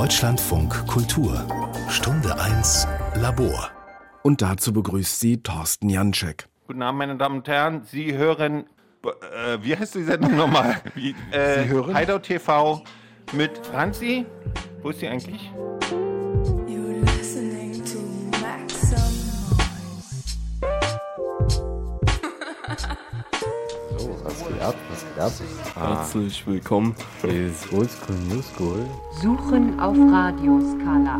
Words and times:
Deutschlandfunk 0.00 0.86
Kultur 0.86 1.46
Stunde 1.90 2.34
1 2.40 2.88
Labor. 3.16 3.68
Und 4.22 4.40
dazu 4.40 4.72
begrüßt 4.72 5.20
sie 5.20 5.42
Thorsten 5.42 5.90
Janczek. 5.90 6.48
Guten 6.66 6.80
Abend, 6.80 7.00
meine 7.00 7.16
Damen 7.18 7.40
und 7.40 7.48
Herren. 7.48 7.82
Sie 7.84 8.16
hören, 8.16 8.64
äh, 9.04 9.58
wie 9.60 9.76
heißt 9.76 9.96
die 9.96 10.04
Sendung 10.04 10.36
nochmal? 10.36 10.76
Wie, 10.94 11.14
äh, 11.32 11.64
Sie 11.64 11.68
hören? 11.68 11.94
Hideout 11.94 12.20
TV 12.20 12.82
mit 13.34 13.58
Franzi. 13.66 14.24
Wo 14.80 14.88
ist 14.88 15.00
sie 15.00 15.08
eigentlich? 15.08 15.52
Geht 24.60 24.68
ab? 24.68 24.74
Was 24.90 25.32
geht 25.32 25.76
ab? 25.76 25.96
Herzlich 25.98 26.46
willkommen. 26.46 26.94
Ist 27.22 27.72
Oldschool 27.72 28.16
New 28.28 28.42
School. 28.42 28.86
Suchen 29.22 29.80
auf 29.80 29.96
Radioskala. 29.96 31.18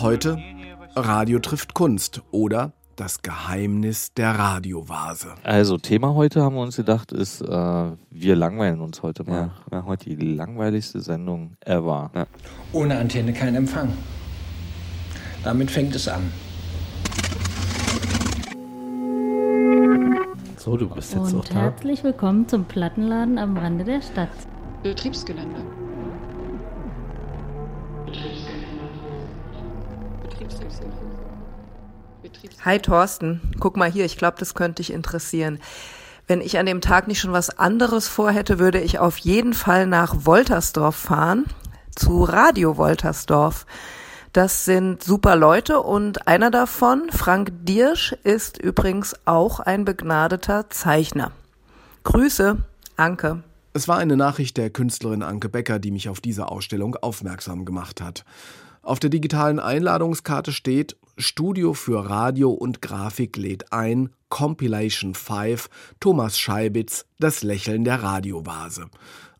Heute 0.00 0.38
Radio 0.94 1.38
trifft 1.38 1.74
Kunst 1.74 2.22
oder 2.30 2.72
das 2.96 3.22
Geheimnis 3.22 4.12
der 4.14 4.38
Radiovase. 4.38 5.34
Also 5.42 5.76
Thema 5.76 6.14
heute 6.14 6.42
haben 6.42 6.56
wir 6.56 6.62
uns 6.62 6.76
gedacht 6.76 7.12
ist, 7.12 7.42
äh, 7.42 7.46
wir 8.10 8.36
langweilen 8.36 8.80
uns 8.80 9.02
heute 9.02 9.24
mal. 9.24 9.50
Wir 9.68 9.78
machen 9.78 9.88
heute 9.88 10.16
die 10.16 10.34
langweiligste 10.34 11.00
Sendung 11.00 11.56
ever. 11.60 12.10
Ohne 12.72 12.98
Antenne 12.98 13.32
kein 13.32 13.54
Empfang. 13.54 13.92
Damit 15.44 15.70
fängt 15.70 15.94
es 15.94 16.08
an. 16.08 16.32
So, 20.66 20.76
du 20.76 20.88
bist 20.88 21.14
jetzt 21.14 21.32
auch 21.32 21.32
Und 21.32 21.54
da. 21.54 21.60
herzlich 21.60 22.02
willkommen 22.02 22.48
zum 22.48 22.64
Plattenladen 22.64 23.38
am 23.38 23.56
Rande 23.56 23.84
der 23.84 24.02
Stadt. 24.02 24.28
Betriebsgelände. 24.82 25.60
Betriebsgelände. 28.04 28.66
Betriebs 32.20 32.64
Hi 32.64 32.80
Thorsten, 32.80 33.52
guck 33.60 33.76
mal 33.76 33.88
hier, 33.88 34.04
ich 34.04 34.18
glaube, 34.18 34.38
das 34.40 34.54
könnte 34.54 34.82
dich 34.82 34.92
interessieren. 34.92 35.60
Wenn 36.26 36.40
ich 36.40 36.58
an 36.58 36.66
dem 36.66 36.80
Tag 36.80 37.06
nicht 37.06 37.20
schon 37.20 37.30
was 37.30 37.56
anderes 37.56 38.08
vorhätte, 38.08 38.58
würde 38.58 38.80
ich 38.80 38.98
auf 38.98 39.18
jeden 39.18 39.54
Fall 39.54 39.86
nach 39.86 40.26
Woltersdorf 40.26 40.96
fahren, 40.96 41.44
zu 41.94 42.24
Radio 42.24 42.76
Woltersdorf. 42.76 43.66
Das 44.36 44.66
sind 44.66 45.02
super 45.02 45.34
Leute 45.34 45.80
und 45.80 46.28
einer 46.28 46.50
davon, 46.50 47.04
Frank 47.10 47.52
Diersch, 47.62 48.12
ist 48.22 48.58
übrigens 48.58 49.16
auch 49.24 49.60
ein 49.60 49.86
begnadeter 49.86 50.68
Zeichner. 50.68 51.32
Grüße, 52.04 52.58
Anke. 52.96 53.42
Es 53.72 53.88
war 53.88 53.96
eine 53.96 54.14
Nachricht 54.14 54.58
der 54.58 54.68
Künstlerin 54.68 55.22
Anke 55.22 55.48
Becker, 55.48 55.78
die 55.78 55.90
mich 55.90 56.10
auf 56.10 56.20
diese 56.20 56.50
Ausstellung 56.50 56.96
aufmerksam 56.96 57.64
gemacht 57.64 58.02
hat. 58.02 58.26
Auf 58.82 59.00
der 59.00 59.08
digitalen 59.08 59.58
Einladungskarte 59.58 60.52
steht 60.52 60.98
Studio 61.18 61.72
für 61.72 62.10
Radio 62.10 62.50
und 62.50 62.82
Grafik 62.82 63.38
lädt 63.38 63.72
ein, 63.72 64.10
Compilation 64.28 65.14
5, 65.14 65.70
Thomas 65.98 66.38
Scheibitz, 66.38 67.06
das 67.18 67.42
Lächeln 67.42 67.84
der 67.84 68.02
Radiovase. 68.02 68.90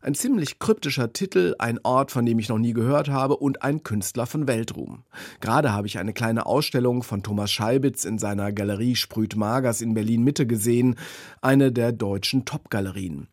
Ein 0.01 0.15
ziemlich 0.15 0.57
kryptischer 0.57 1.13
Titel, 1.13 1.53
ein 1.59 1.79
Ort, 1.83 2.09
von 2.09 2.25
dem 2.25 2.39
ich 2.39 2.49
noch 2.49 2.57
nie 2.57 2.73
gehört 2.73 3.09
habe 3.09 3.37
und 3.37 3.61
ein 3.61 3.83
Künstler 3.83 4.25
von 4.25 4.47
Weltruhm. 4.47 5.03
Gerade 5.39 5.71
habe 5.71 5.85
ich 5.85 5.99
eine 5.99 6.13
kleine 6.13 6.47
Ausstellung 6.47 7.03
von 7.03 7.21
Thomas 7.21 7.51
Scheibitz 7.51 8.05
in 8.05 8.17
seiner 8.17 8.51
Galerie 8.51 8.95
Sprüht 8.95 9.35
Magers 9.35 9.81
in 9.81 9.93
Berlin 9.93 10.23
Mitte 10.23 10.47
gesehen, 10.47 10.95
eine 11.41 11.71
der 11.71 11.91
deutschen 11.91 12.45
Top-Galerien. 12.45 13.27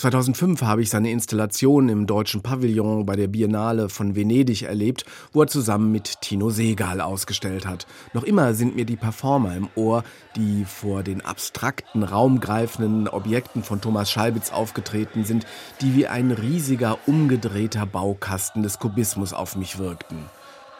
2005 0.00 0.62
habe 0.62 0.80
ich 0.80 0.88
seine 0.88 1.10
Installation 1.10 1.90
im 1.90 2.06
deutschen 2.06 2.40
Pavillon 2.40 3.04
bei 3.04 3.16
der 3.16 3.28
Biennale 3.28 3.90
von 3.90 4.16
Venedig 4.16 4.62
erlebt, 4.62 5.04
wo 5.34 5.42
er 5.42 5.46
zusammen 5.46 5.92
mit 5.92 6.22
Tino 6.22 6.48
Segal 6.48 7.02
ausgestellt 7.02 7.66
hat. 7.66 7.86
Noch 8.14 8.24
immer 8.24 8.54
sind 8.54 8.76
mir 8.76 8.86
die 8.86 8.96
Performer 8.96 9.54
im 9.54 9.68
Ohr, 9.74 10.02
die 10.36 10.64
vor 10.64 11.02
den 11.02 11.20
abstrakten, 11.20 12.02
raumgreifenden 12.02 13.08
Objekten 13.08 13.62
von 13.62 13.82
Thomas 13.82 14.10
Scheibitz 14.10 14.50
aufgetreten 14.50 15.24
sind, 15.24 15.46
die 15.82 15.94
wie 15.94 16.06
ein 16.06 16.30
riesiger, 16.30 16.96
umgedrehter 17.06 17.84
Baukasten 17.84 18.62
des 18.62 18.78
Kubismus 18.78 19.34
auf 19.34 19.54
mich 19.54 19.78
wirkten. 19.78 20.16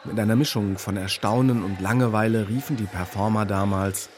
Mit 0.05 0.19
einer 0.19 0.35
Mischung 0.35 0.79
von 0.79 0.97
Erstaunen 0.97 1.63
und 1.63 1.79
Langeweile 1.83 2.49
riefen 2.49 2.79
die 2.79 2.85
Performer 2.85 3.45
damals 3.45 4.09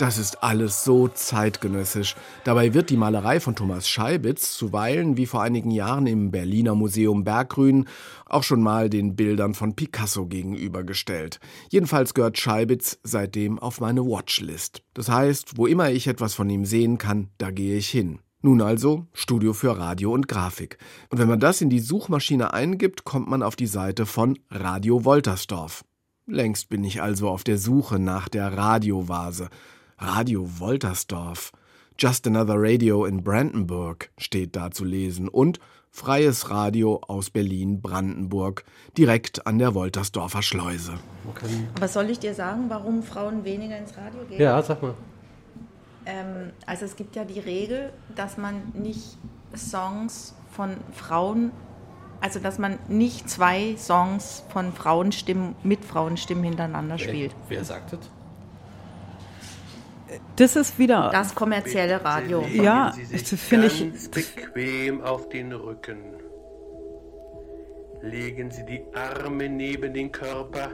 Das 0.00 0.18
ist 0.18 0.42
alles 0.42 0.82
so 0.82 1.06
zeitgenössisch. 1.06 2.16
Dabei 2.42 2.74
wird 2.74 2.90
die 2.90 2.96
Malerei 2.96 3.38
von 3.38 3.54
Thomas 3.54 3.88
Scheibitz 3.88 4.56
zuweilen, 4.56 5.16
wie 5.16 5.26
vor 5.26 5.40
einigen 5.40 5.70
Jahren 5.70 6.08
im 6.08 6.32
Berliner 6.32 6.74
Museum 6.74 7.22
Berggrün, 7.22 7.86
auch 8.26 8.42
schon 8.42 8.60
mal 8.60 8.90
den 8.90 9.14
Bildern 9.14 9.54
von 9.54 9.76
Picasso 9.76 10.26
gegenübergestellt. 10.26 11.38
Jedenfalls 11.68 12.12
gehört 12.12 12.38
Scheibitz 12.38 12.98
seitdem 13.04 13.60
auf 13.60 13.80
meine 13.80 14.04
Watchlist. 14.04 14.82
Das 14.94 15.08
heißt, 15.08 15.56
wo 15.58 15.66
immer 15.68 15.90
ich 15.92 16.08
etwas 16.08 16.34
von 16.34 16.50
ihm 16.50 16.64
sehen 16.64 16.98
kann, 16.98 17.28
da 17.38 17.52
gehe 17.52 17.76
ich 17.76 17.88
hin. 17.88 18.18
Nun 18.42 18.62
also 18.62 19.06
Studio 19.12 19.52
für 19.52 19.78
Radio 19.78 20.12
und 20.12 20.26
Grafik. 20.26 20.76
Und 21.08 21.18
wenn 21.18 21.28
man 21.28 21.40
das 21.40 21.60
in 21.60 21.70
die 21.70 21.78
Suchmaschine 21.78 22.52
eingibt, 22.52 23.04
kommt 23.04 23.28
man 23.28 23.44
auf 23.44 23.54
die 23.54 23.68
Seite 23.68 24.06
von 24.06 24.38
Radio 24.50 25.04
Woltersdorf. 25.04 25.84
Längst 26.26 26.68
bin 26.68 26.84
ich 26.84 27.00
also 27.02 27.28
auf 27.28 27.44
der 27.44 27.58
Suche 27.58 27.98
nach 27.98 28.28
der 28.28 28.56
Radiovase. 28.56 29.50
Radio 30.06 30.60
Woltersdorf. 30.60 31.50
Just 31.98 32.26
Another 32.26 32.56
Radio 32.56 33.06
in 33.06 33.24
Brandenburg 33.24 34.10
steht 34.18 34.54
da 34.54 34.70
zu 34.70 34.84
lesen 34.84 35.28
und 35.28 35.58
Freies 35.90 36.50
Radio 36.50 37.00
aus 37.06 37.30
Berlin-Brandenburg, 37.30 38.64
direkt 38.98 39.46
an 39.46 39.58
der 39.58 39.74
Woltersdorfer 39.74 40.42
Schleuse. 40.42 40.94
Aber 41.76 41.88
soll 41.88 42.10
ich 42.10 42.18
dir 42.18 42.34
sagen, 42.34 42.64
warum 42.68 43.02
Frauen 43.02 43.44
weniger 43.44 43.78
ins 43.78 43.96
Radio 43.96 44.24
gehen? 44.28 44.40
Ja, 44.40 44.60
sag 44.60 44.82
mal. 44.82 44.94
Ähm, 46.04 46.50
also 46.66 46.84
es 46.84 46.96
gibt 46.96 47.16
ja 47.16 47.24
die 47.24 47.40
Regel, 47.40 47.92
dass 48.14 48.36
man 48.36 48.72
nicht 48.74 49.16
Songs 49.56 50.34
von 50.50 50.76
Frauen, 50.92 51.52
also 52.20 52.40
dass 52.40 52.58
man 52.58 52.78
nicht 52.88 53.30
zwei 53.30 53.76
Songs 53.78 54.42
von 54.50 54.72
Frauenstimmen 54.72 55.54
mit 55.62 55.84
Frauenstimmen 55.84 56.44
hintereinander 56.44 56.98
spielt. 56.98 57.34
Wer 57.48 57.64
sagt 57.64 57.94
das? 57.94 58.10
Das 60.36 60.56
ist 60.56 60.78
wieder. 60.78 61.10
Das 61.12 61.34
kommerzielle 61.34 62.02
Radio. 62.04 62.42
Ja, 62.52 62.94
das 63.12 63.30
finde 63.40 63.66
ich. 63.66 64.10
Bequem 64.10 65.00
auf 65.02 65.28
den 65.28 65.52
Rücken. 65.52 65.98
Legen 68.02 68.50
Sie 68.50 68.64
die 68.66 68.82
Arme 68.94 69.48
neben 69.48 69.94
den 69.94 70.12
Körper 70.12 70.68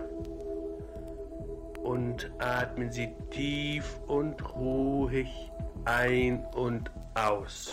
und 1.82 2.30
atmen 2.38 2.90
Sie 2.90 3.08
tief 3.30 4.00
und 4.06 4.42
ruhig 4.54 5.28
ein 5.84 6.44
und 6.54 6.90
aus. 7.14 7.72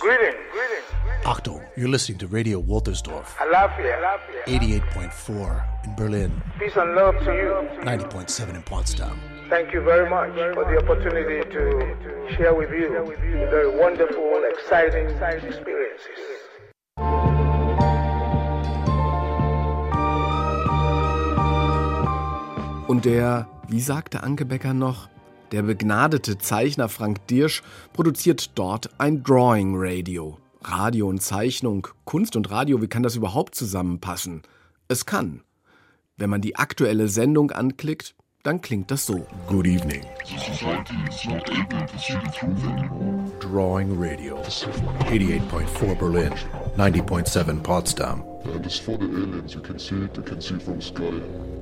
Achtung, 1.25 1.61
you're 1.75 1.89
listening 1.89 2.19
to 2.19 2.27
Radio 2.27 2.65
Woltersdorf. 2.67 3.35
88.4 3.39 5.61
in 5.85 5.95
Berlin. 5.95 6.31
Peace 6.59 6.77
and 6.77 6.93
love 6.95 7.17
to 7.25 7.31
you. 7.31 7.53
90.7 7.83 8.55
in 8.55 8.63
Potsdam. 8.63 9.19
Thank 9.49 9.73
you 9.73 9.81
very 9.81 10.09
much 10.09 10.33
for 10.53 10.65
the 10.65 10.77
opportunity 10.77 11.41
to 11.49 12.35
share 12.35 12.53
with 12.53 12.69
you 12.69 12.89
very 13.49 13.69
wonderful, 13.69 14.43
exciting 14.43 15.07
experiences. 15.07 16.19
Und 22.87 23.05
der, 23.05 23.47
wie 23.69 23.79
sagte 23.79 24.23
Anke 24.23 24.45
Becker 24.45 24.73
noch, 24.73 25.07
der 25.53 25.61
begnadete 25.61 26.37
Zeichner 26.37 26.89
Frank 26.89 27.25
Dirsch 27.27 27.63
produziert 27.93 28.51
dort 28.55 28.89
ein 28.97 29.23
Drawing 29.23 29.75
Radio. 29.77 30.37
Radio 30.61 31.07
und 31.07 31.21
Zeichnung, 31.21 31.87
Kunst 32.03 32.35
und 32.35 32.51
Radio, 32.51 32.81
wie 32.81 32.87
kann 32.87 33.03
das 33.03 33.15
überhaupt 33.15 33.55
zusammenpassen? 33.55 34.41
Es 34.89 35.05
kann. 35.05 35.41
Wenn 36.17 36.29
man 36.29 36.41
die 36.41 36.57
aktuelle 36.57 37.07
Sendung 37.07 37.51
anklickt, 37.51 38.13
dann 38.47 38.61
klingt 38.61 38.89
das 38.89 39.05
so. 39.05 39.27
Good 39.47 39.67
evening. 39.67 40.05
Drawing 43.41 43.99
Radio. 43.99 44.37
88.4 44.37 45.95
Berlin. 45.95 46.31
90.7 46.77 47.61
Potsdam. 47.61 48.23
And 48.45 48.71
for 48.71 48.97
the 48.97 49.03
aliens, 49.03 49.53
you 49.53 49.59
can 49.59 49.77
see 49.77 50.01
it, 50.01 50.15
you 50.15 50.23
can 50.23 50.39
see 50.39 50.57
from 50.57 50.81
sky. 50.81 51.56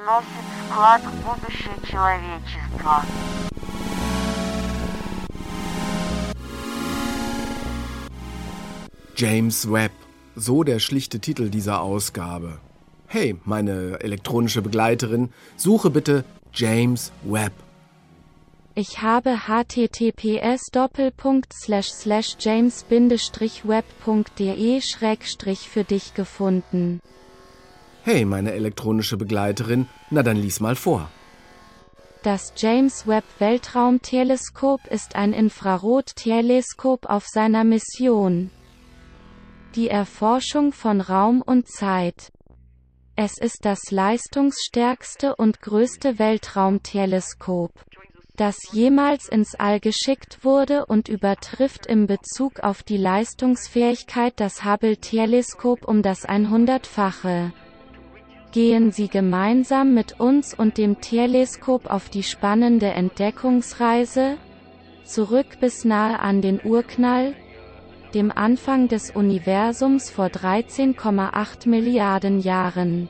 вносит 0.00 0.46
вклад 0.68 1.02
в 1.02 1.14
будущее 1.24 1.74
человечества. 1.90 3.02
James 9.16 9.70
Webb, 9.70 9.92
so 10.36 10.62
der 10.62 10.78
schlichte 10.78 11.20
Titel 11.20 11.48
dieser 11.48 11.80
Ausgabe. 11.80 12.60
Hey, 13.06 13.36
meine 13.44 13.98
elektronische 14.00 14.60
Begleiterin, 14.62 15.32
suche 15.56 15.90
bitte 15.90 16.24
James 16.52 17.12
Webb. 17.24 17.52
Ich 18.74 19.00
habe 19.00 19.48
https 19.48 20.70
james-web.de 22.38 24.80
für 25.70 25.84
dich 25.84 26.12
gefunden. 26.12 27.00
Hey, 28.03 28.25
meine 28.25 28.53
elektronische 28.53 29.15
Begleiterin, 29.15 29.87
na 30.09 30.23
dann 30.23 30.37
lies 30.37 30.59
mal 30.59 30.75
vor. 30.75 31.09
Das 32.23 32.53
James 32.57 33.05
Webb 33.05 33.25
Weltraumteleskop 33.37 34.87
ist 34.87 35.15
ein 35.15 35.33
Infrarotteleskop 35.33 37.05
auf 37.05 37.27
seiner 37.27 37.63
Mission. 37.63 38.49
Die 39.75 39.87
Erforschung 39.87 40.73
von 40.73 40.99
Raum 40.99 41.41
und 41.41 41.67
Zeit. 41.67 42.31
Es 43.15 43.37
ist 43.37 43.65
das 43.65 43.91
leistungsstärkste 43.91 45.35
und 45.35 45.61
größte 45.61 46.17
Weltraumteleskop 46.17 47.71
das 48.41 48.71
jemals 48.71 49.27
ins 49.29 49.53
All 49.53 49.79
geschickt 49.79 50.43
wurde 50.43 50.87
und 50.87 51.09
übertrifft 51.09 51.85
im 51.85 52.07
Bezug 52.07 52.61
auf 52.61 52.81
die 52.81 52.97
Leistungsfähigkeit 52.97 54.33
das 54.37 54.65
Hubble-Teleskop 54.65 55.87
um 55.87 56.01
das 56.01 56.27
100-fache. 56.27 57.51
Gehen 58.51 58.91
Sie 58.91 59.07
gemeinsam 59.07 59.93
mit 59.93 60.19
uns 60.19 60.53
und 60.53 60.77
dem 60.77 60.99
Teleskop 60.99 61.89
auf 61.89 62.09
die 62.09 62.23
spannende 62.23 62.87
Entdeckungsreise, 62.87 64.35
zurück 65.05 65.57
bis 65.61 65.85
nahe 65.85 66.19
an 66.19 66.41
den 66.41 66.59
Urknall, 66.61 67.33
dem 68.13 68.29
Anfang 68.29 68.89
des 68.89 69.09
Universums 69.09 70.09
vor 70.09 70.25
13,8 70.25 71.69
Milliarden 71.69 72.41
Jahren. 72.41 73.07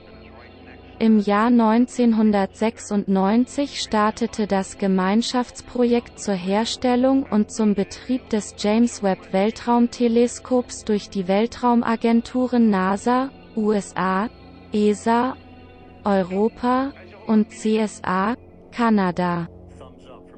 Im 1.00 1.20
Jahr 1.20 1.48
1996 1.48 3.82
startete 3.82 4.46
das 4.46 4.78
Gemeinschaftsprojekt 4.78 6.20
zur 6.20 6.36
Herstellung 6.36 7.24
und 7.24 7.52
zum 7.52 7.74
Betrieb 7.74 8.30
des 8.30 8.54
James 8.60 9.02
Webb 9.02 9.34
Weltraumteleskops 9.34 10.86
durch 10.86 11.10
die 11.10 11.28
Weltraumagenturen 11.28 12.70
NASA, 12.70 13.32
USA, 13.56 14.30
ESA, 14.74 15.36
Europa 16.04 16.94
und 17.28 17.50
CSA, 17.50 18.36
Kanada. 18.72 19.48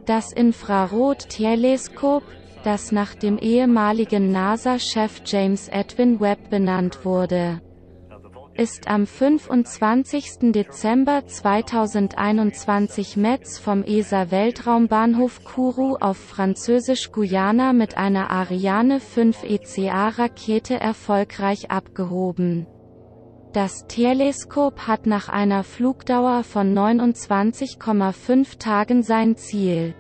Das 0.06 0.34
Infrarot-Teleskop, 0.34 2.24
das 2.64 2.92
nach 2.92 3.16
dem 3.16 3.38
ehemaligen 3.38 4.32
NASA-Chef 4.32 5.22
James 5.26 5.68
Edwin 5.70 6.20
Webb 6.20 6.50
benannt 6.50 7.06
wurde 7.06 7.62
ist 8.56 8.88
am 8.88 9.08
25. 9.08 10.52
Dezember 10.52 11.26
2021 11.26 13.18
Metz 13.18 13.58
vom 13.58 13.84
ESA-Weltraumbahnhof 13.84 15.44
Kourou 15.44 15.96
auf 16.00 16.18
Französisch-Guyana 16.18 17.74
mit 17.74 17.98
einer 17.98 18.30
Ariane 18.30 19.00
5 19.00 19.44
ECA-Rakete 19.44 20.80
erfolgreich 20.80 21.72
abgehoben. 21.72 22.68
Das 23.54 23.88
Teleskop 23.88 24.88
hat 24.88 25.06
nach 25.06 25.30
einer 25.30 25.64
Flugdauer 25.64 26.44
von 26.44 26.76
29,5 26.76 28.58
Tagen 28.58 29.04
sein 29.04 29.38
Ziel 29.38 29.94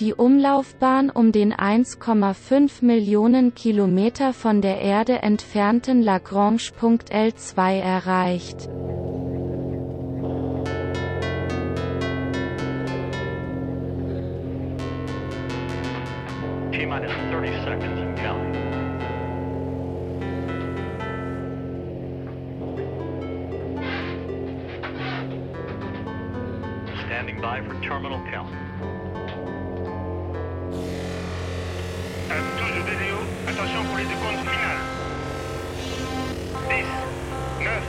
die 0.00 0.14
Umlaufbahn 0.14 1.10
um 1.10 1.30
den 1.30 1.52
1,5 1.52 2.82
Millionen 2.82 3.54
Kilometer 3.54 4.32
von 4.32 4.62
der 4.62 4.80
Erde 4.80 5.20
entfernten 5.22 6.02
Lagrange-Punkt 6.02 7.12
L2 7.12 7.80
erreicht. 7.80 8.70
T-minus 16.72 17.12
30 17.30 17.50
seconds 17.62 18.00
and 18.00 18.18
counting. 18.18 18.49
Standing 27.10 27.40
by 27.40 27.60
for 27.66 27.74
terminal 27.82 28.20
count. 28.30 28.48
Attention 33.48 33.84
pour 33.88 33.98
les 33.98 34.04
décomptes 34.04 34.46
finales. 34.46 34.78
10, 36.68 36.84
9, 37.64 37.82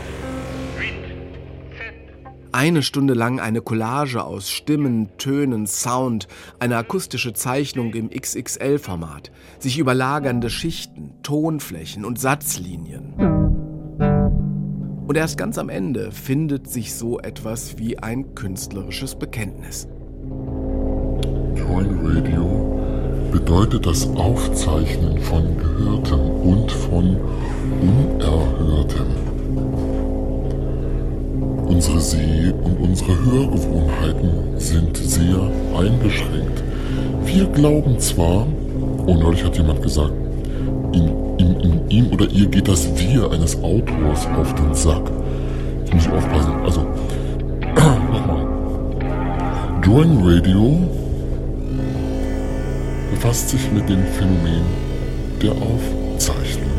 8, 0.80 0.94
7. 1.78 2.52
Eine 2.52 2.82
Stunde 2.82 3.14
lang 3.14 3.40
eine 3.40 3.62
Collage 3.62 4.24
aus 4.24 4.50
Stimmen, 4.50 5.16
Tönen, 5.20 5.68
Sound, 5.68 6.28
eine 6.58 6.78
akustische 6.78 7.34
Zeichnung 7.34 7.94
im 7.94 8.10
XXL-Format, 8.10 9.32
sich 9.60 9.78
überlagernde 9.78 10.50
Schichten, 10.50 11.14
Tonflächen 11.22 12.06
und 12.06 12.20
Satzlinien. 12.20 13.51
Und 15.12 15.18
erst 15.18 15.38
ganz 15.38 15.58
am 15.58 15.68
Ende 15.68 16.10
findet 16.14 16.70
sich 16.70 16.96
so 16.96 17.20
etwas 17.20 17.78
wie 17.78 18.00
ein 18.00 18.34
künstlerisches 18.34 19.16
Bekenntnis. 19.16 19.86
Join 21.54 22.00
Radio 22.02 23.30
bedeutet 23.30 23.86
das 23.86 24.08
Aufzeichnen 24.16 25.20
von 25.20 25.58
Gehörtem 25.58 26.22
und 26.22 26.72
von 26.72 27.18
Unerhörtem. 27.82 29.08
Unsere 31.68 32.00
Seh- 32.00 32.54
und 32.64 32.80
unsere 32.80 33.26
Hörgewohnheiten 33.26 34.58
sind 34.62 34.96
sehr 34.96 35.42
eingeschränkt. 35.78 36.64
Wir 37.26 37.48
glauben 37.48 38.00
zwar, 38.00 38.48
oh 39.08 39.16
neulich 39.16 39.44
hat 39.44 39.58
jemand 39.58 39.82
gesagt, 39.82 40.14
in, 40.94 41.31
in, 41.42 41.60
in 41.60 41.90
ihm 41.90 42.08
oder 42.14 42.30
ihr 42.30 42.48
geht 42.48 42.68
das 42.68 42.88
Wir 42.96 43.32
eines 43.32 43.56
Autors 43.64 44.28
auf 44.38 44.54
den 44.56 44.74
Sack. 44.74 45.10
Jetzt 45.80 45.94
muss 45.94 46.06
ich 46.06 46.12
aufpassen. 46.12 46.54
Also, 46.64 46.82
nochmal. 48.12 48.48
Drawing 49.82 50.20
Radio 50.24 50.78
befasst 53.10 53.50
sich 53.50 53.72
mit 53.72 53.90
dem 53.90 54.04
Phänomen 54.06 54.64
der 55.42 55.52
Aufzeichnung. 55.52 56.70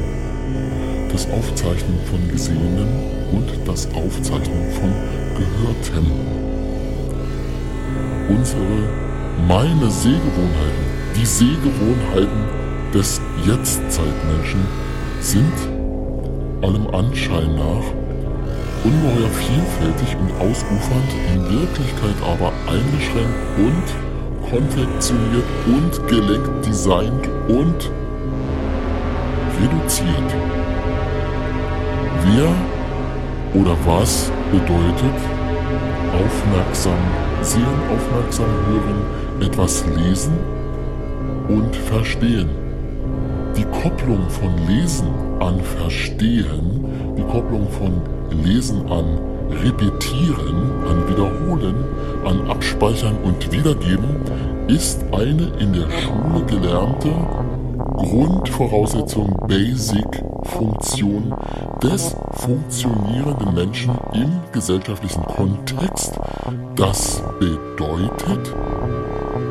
Das 1.10 1.28
Aufzeichnen 1.30 1.98
von 2.08 2.28
Gesehenen 2.30 2.88
und 3.32 3.48
das 3.66 3.86
Aufzeichnen 3.94 4.70
von 4.70 4.90
Gehörtem. 5.36 6.06
Unsere, 8.28 8.62
meine 9.48 9.90
Sehgewohnheiten, 9.90 10.84
die 11.16 11.26
Sehgewohnheiten 11.26 12.61
des 12.94 13.20
Jetztzeitmenschen 13.44 14.66
sind 15.20 15.52
allem 16.60 16.86
Anschein 16.94 17.54
nach 17.54 17.84
ungeheuer 18.84 19.30
vielfältig 19.30 20.16
und 20.20 20.30
ausufernd, 20.40 21.10
in 21.34 21.60
Wirklichkeit 21.60 22.16
aber 22.22 22.52
eingeschränkt 22.66 23.38
und 23.56 24.50
konfektioniert 24.50 25.44
und 25.66 26.08
gelenkt 26.08 26.66
designt 26.66 27.28
und 27.48 27.90
reduziert. 29.60 30.34
Wer 32.24 33.60
oder 33.60 33.76
was 33.86 34.30
bedeutet 34.50 35.18
aufmerksam 36.12 36.98
sehen, 37.42 37.64
aufmerksam 37.90 38.46
hören, 38.68 39.46
etwas 39.48 39.84
lesen 39.96 40.36
und 41.48 41.74
verstehen. 41.74 42.61
Die 43.56 43.64
Kopplung 43.82 44.28
von 44.30 44.56
Lesen 44.66 45.08
an 45.40 45.60
Verstehen, 45.60 47.14
die 47.16 47.22
Kopplung 47.22 47.68
von 47.70 48.00
Lesen 48.44 48.86
an 48.90 49.18
Repetieren, 49.50 50.70
an 50.88 51.08
Wiederholen, 51.08 51.74
an 52.24 52.50
Abspeichern 52.50 53.16
und 53.22 53.52
Wiedergeben 53.52 54.16
ist 54.68 55.04
eine 55.12 55.52
in 55.58 55.72
der 55.72 55.90
Schule 55.90 56.44
gelernte 56.46 57.10
Grundvoraussetzung, 57.96 59.36
Basic-Funktion 59.46 61.34
des 61.82 62.16
funktionierenden 62.32 63.54
Menschen 63.54 63.98
im 64.14 64.30
gesellschaftlichen 64.52 65.24
Kontext. 65.24 66.18
Das 66.76 67.22
bedeutet, 67.38 68.54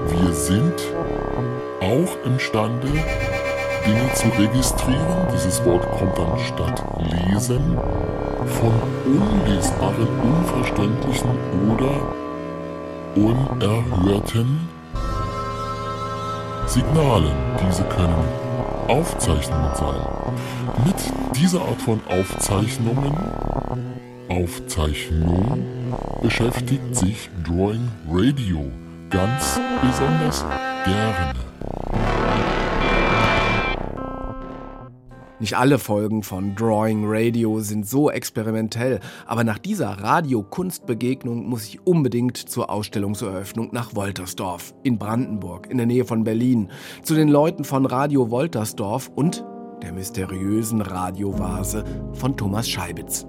wir 0.07 0.33
sind 0.33 0.73
auch 1.81 2.25
imstande, 2.25 2.87
Dinge 3.85 4.13
zu 4.13 4.27
registrieren. 4.29 5.27
Dieses 5.33 5.63
Wort 5.65 5.89
kommt 5.91 6.17
dann 6.17 6.37
statt 6.39 6.83
lesen 6.99 7.77
von 8.45 8.73
unlesbaren, 9.05 10.07
unverständlichen 10.23 11.29
oder 11.69 11.91
unerhörten 13.15 14.67
Signalen. 16.67 17.33
Diese 17.67 17.83
können 17.83 18.23
Aufzeichnungen 18.87 19.75
sein. 19.75 20.01
Mit 20.85 20.95
dieser 21.35 21.61
Art 21.61 21.81
von 21.81 21.99
Aufzeichnungen, 22.07 23.13
Aufzeichnung, 24.29 25.65
beschäftigt 26.21 26.95
sich 26.95 27.29
Drawing 27.43 27.87
Radio 28.09 28.71
ganz 29.09 29.59
besonders 29.81 30.45
gerne. 30.85 31.50
Nicht 35.41 35.57
alle 35.57 35.79
Folgen 35.79 36.21
von 36.21 36.53
Drawing 36.53 37.01
Radio 37.07 37.61
sind 37.61 37.87
so 37.87 38.11
experimentell, 38.11 38.99
aber 39.25 39.43
nach 39.43 39.57
dieser 39.57 39.89
Radio-Kunstbegegnung 39.89 41.47
muss 41.49 41.65
ich 41.65 41.79
unbedingt 41.83 42.37
zur 42.37 42.69
Ausstellungseröffnung 42.69 43.69
nach 43.71 43.95
Woltersdorf 43.95 44.75
in 44.83 44.99
Brandenburg, 44.99 45.67
in 45.67 45.77
der 45.77 45.87
Nähe 45.87 46.05
von 46.05 46.23
Berlin, 46.23 46.69
zu 47.01 47.15
den 47.15 47.27
Leuten 47.27 47.63
von 47.63 47.87
Radio 47.87 48.29
Woltersdorf 48.29 49.09
und 49.15 49.43
der 49.81 49.93
mysteriösen 49.93 50.79
Radiovase 50.79 51.85
von 52.13 52.37
Thomas 52.37 52.69
Scheibitz. 52.69 53.25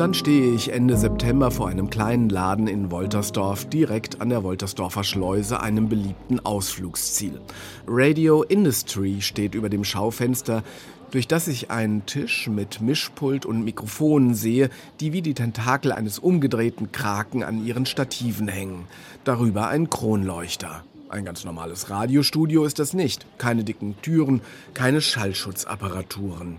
Dann 0.00 0.14
stehe 0.14 0.54
ich 0.54 0.72
Ende 0.72 0.96
September 0.96 1.50
vor 1.50 1.68
einem 1.68 1.90
kleinen 1.90 2.30
Laden 2.30 2.68
in 2.68 2.90
Woltersdorf, 2.90 3.66
direkt 3.66 4.22
an 4.22 4.30
der 4.30 4.42
Woltersdorfer 4.42 5.04
Schleuse, 5.04 5.60
einem 5.60 5.90
beliebten 5.90 6.40
Ausflugsziel. 6.40 7.38
Radio 7.86 8.42
Industry 8.42 9.20
steht 9.20 9.54
über 9.54 9.68
dem 9.68 9.84
Schaufenster, 9.84 10.62
durch 11.10 11.28
das 11.28 11.48
ich 11.48 11.70
einen 11.70 12.06
Tisch 12.06 12.48
mit 12.48 12.80
Mischpult 12.80 13.44
und 13.44 13.62
Mikrofonen 13.62 14.34
sehe, 14.34 14.70
die 15.00 15.12
wie 15.12 15.20
die 15.20 15.34
Tentakel 15.34 15.92
eines 15.92 16.18
umgedrehten 16.18 16.92
Kraken 16.92 17.44
an 17.44 17.62
ihren 17.62 17.84
Stativen 17.84 18.48
hängen. 18.48 18.86
Darüber 19.24 19.68
ein 19.68 19.90
Kronleuchter. 19.90 20.82
Ein 21.10 21.26
ganz 21.26 21.44
normales 21.44 21.90
Radiostudio 21.90 22.64
ist 22.64 22.78
das 22.78 22.94
nicht. 22.94 23.26
Keine 23.36 23.64
dicken 23.64 23.96
Türen, 24.00 24.40
keine 24.72 25.02
Schallschutzapparaturen. 25.02 26.56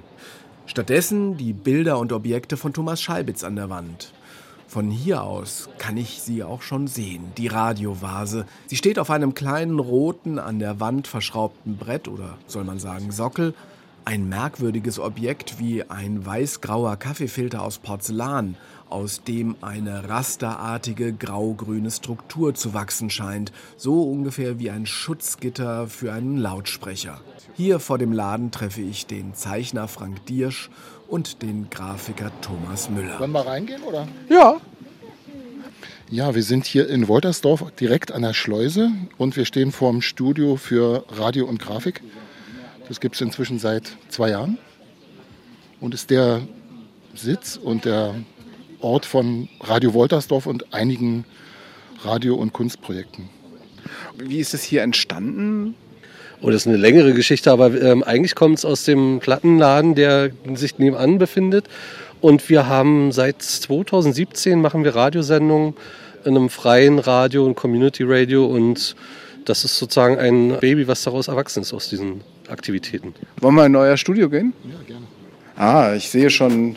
Stattdessen 0.71 1.35
die 1.35 1.51
Bilder 1.51 1.99
und 1.99 2.13
Objekte 2.13 2.55
von 2.55 2.71
Thomas 2.71 3.01
Scheibitz 3.01 3.43
an 3.43 3.57
der 3.57 3.69
Wand. 3.69 4.13
Von 4.69 4.89
hier 4.89 5.21
aus 5.21 5.67
kann 5.77 5.97
ich 5.97 6.21
sie 6.21 6.45
auch 6.45 6.61
schon 6.61 6.87
sehen, 6.87 7.33
die 7.35 7.47
Radiovase. 7.47 8.45
Sie 8.67 8.77
steht 8.77 8.97
auf 8.97 9.09
einem 9.09 9.33
kleinen 9.33 9.79
roten, 9.79 10.39
an 10.39 10.59
der 10.59 10.79
Wand 10.79 11.07
verschraubten 11.07 11.75
Brett 11.75 12.07
oder 12.07 12.37
soll 12.47 12.63
man 12.63 12.79
sagen 12.79 13.11
Sockel. 13.11 13.53
Ein 14.03 14.27
merkwürdiges 14.29 14.99
Objekt 14.99 15.59
wie 15.59 15.83
ein 15.83 16.25
weißgrauer 16.25 16.97
Kaffeefilter 16.97 17.61
aus 17.61 17.77
Porzellan, 17.77 18.55
aus 18.89 19.23
dem 19.23 19.55
eine 19.61 20.09
rasterartige 20.09 21.13
grau-grüne 21.13 21.91
Struktur 21.91 22.55
zu 22.55 22.73
wachsen 22.73 23.09
scheint, 23.09 23.51
so 23.77 24.03
ungefähr 24.03 24.59
wie 24.59 24.71
ein 24.71 24.85
Schutzgitter 24.85 25.87
für 25.87 26.11
einen 26.11 26.37
Lautsprecher. 26.37 27.21
Hier 27.53 27.79
vor 27.79 27.99
dem 27.99 28.11
Laden 28.11 28.51
treffe 28.51 28.81
ich 28.81 29.05
den 29.05 29.35
Zeichner 29.35 29.87
Frank 29.87 30.25
Diersch 30.25 30.69
und 31.07 31.41
den 31.41 31.69
Grafiker 31.69 32.31
Thomas 32.41 32.89
Müller. 32.89 33.19
Wollen 33.19 33.31
wir 33.31 33.45
reingehen, 33.45 33.83
oder? 33.83 34.07
Ja. 34.29 34.57
Ja, 36.09 36.35
wir 36.35 36.43
sind 36.43 36.65
hier 36.65 36.89
in 36.89 37.07
Woltersdorf 37.07 37.71
direkt 37.79 38.11
an 38.11 38.23
der 38.23 38.33
Schleuse 38.33 38.91
und 39.17 39.37
wir 39.37 39.45
stehen 39.45 39.71
vor 39.71 39.91
dem 39.91 40.01
Studio 40.01 40.57
für 40.57 41.05
Radio 41.09 41.45
und 41.45 41.59
Grafik. 41.59 42.01
Das 42.91 42.99
gibt 42.99 43.15
es 43.15 43.21
inzwischen 43.21 43.57
seit 43.57 43.95
zwei 44.09 44.31
Jahren 44.31 44.57
und 45.79 45.93
ist 45.93 46.09
der 46.09 46.41
Sitz 47.15 47.55
und 47.55 47.85
der 47.85 48.15
Ort 48.81 49.05
von 49.05 49.47
Radio 49.61 49.93
Woltersdorf 49.93 50.45
und 50.45 50.73
einigen 50.73 51.23
Radio- 52.03 52.35
und 52.35 52.51
Kunstprojekten. 52.51 53.29
Wie 54.17 54.39
ist 54.39 54.53
es 54.53 54.63
hier 54.63 54.81
entstanden? 54.81 55.73
Oh, 56.41 56.47
das 56.47 56.63
ist 56.63 56.67
eine 56.67 56.75
längere 56.75 57.13
Geschichte, 57.13 57.49
aber 57.49 57.81
ähm, 57.81 58.03
eigentlich 58.03 58.35
kommt 58.35 58.57
es 58.57 58.65
aus 58.65 58.83
dem 58.83 59.21
Plattenladen, 59.21 59.95
der 59.95 60.31
sich 60.55 60.77
nebenan 60.77 61.17
befindet. 61.17 61.69
Und 62.19 62.49
wir 62.49 62.67
haben 62.67 63.13
seit 63.13 63.41
2017 63.41 64.59
machen 64.59 64.83
wir 64.83 64.95
Radiosendungen 64.95 65.75
in 66.25 66.35
einem 66.35 66.49
freien 66.49 66.99
Radio 66.99 67.45
und 67.45 67.55
Community 67.55 68.03
Radio 68.05 68.47
und 68.47 68.97
das 69.45 69.63
ist 69.63 69.77
sozusagen 69.77 70.19
ein 70.19 70.59
Baby, 70.59 70.89
was 70.89 71.03
daraus 71.03 71.29
erwachsen 71.29 71.61
ist 71.61 71.73
aus 71.73 71.89
diesen 71.89 72.21
Aktivitäten. 72.51 73.13
Wollen 73.39 73.55
wir 73.55 73.65
in 73.65 73.75
euer 73.75 73.97
Studio 73.97 74.29
gehen? 74.29 74.53
Ja, 74.63 74.79
gerne. 74.85 75.05
Ah, 75.55 75.93
ich 75.95 76.09
sehe 76.09 76.29
schon 76.29 76.75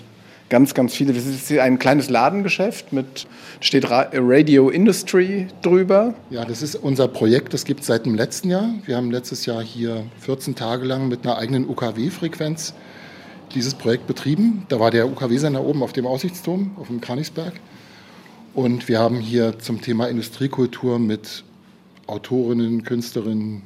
ganz, 0.48 0.74
ganz 0.74 0.94
viele. 0.94 1.12
Das 1.12 1.26
ist 1.26 1.48
hier 1.48 1.62
ein 1.62 1.78
kleines 1.78 2.10
Ladengeschäft 2.10 2.92
mit 2.92 3.26
steht 3.60 3.86
Radio 3.90 4.68
Industry 4.68 5.48
drüber. 5.62 6.14
Ja, 6.30 6.44
das 6.44 6.62
ist 6.62 6.76
unser 6.76 7.08
Projekt. 7.08 7.54
Das 7.54 7.64
gibt 7.64 7.80
es 7.80 7.86
seit 7.86 8.06
dem 8.06 8.14
letzten 8.14 8.50
Jahr. 8.50 8.68
Wir 8.84 8.96
haben 8.96 9.10
letztes 9.10 9.46
Jahr 9.46 9.62
hier 9.62 10.04
14 10.20 10.54
Tage 10.54 10.84
lang 10.84 11.08
mit 11.08 11.24
einer 11.24 11.38
eigenen 11.38 11.68
UKW-Frequenz 11.68 12.74
dieses 13.54 13.74
Projekt 13.74 14.06
betrieben. 14.06 14.64
Da 14.68 14.80
war 14.80 14.90
der 14.90 15.08
UKW-Sender 15.08 15.64
oben 15.64 15.82
auf 15.82 15.92
dem 15.92 16.06
Aussichtsturm, 16.06 16.72
auf 16.76 16.88
dem 16.88 17.00
Kranichsberg. 17.00 17.54
Und 18.52 18.88
wir 18.88 18.98
haben 18.98 19.18
hier 19.18 19.58
zum 19.58 19.80
Thema 19.80 20.08
Industriekultur 20.08 20.98
mit 20.98 21.42
Autorinnen, 22.06 22.84
Künstlerinnen, 22.84 23.62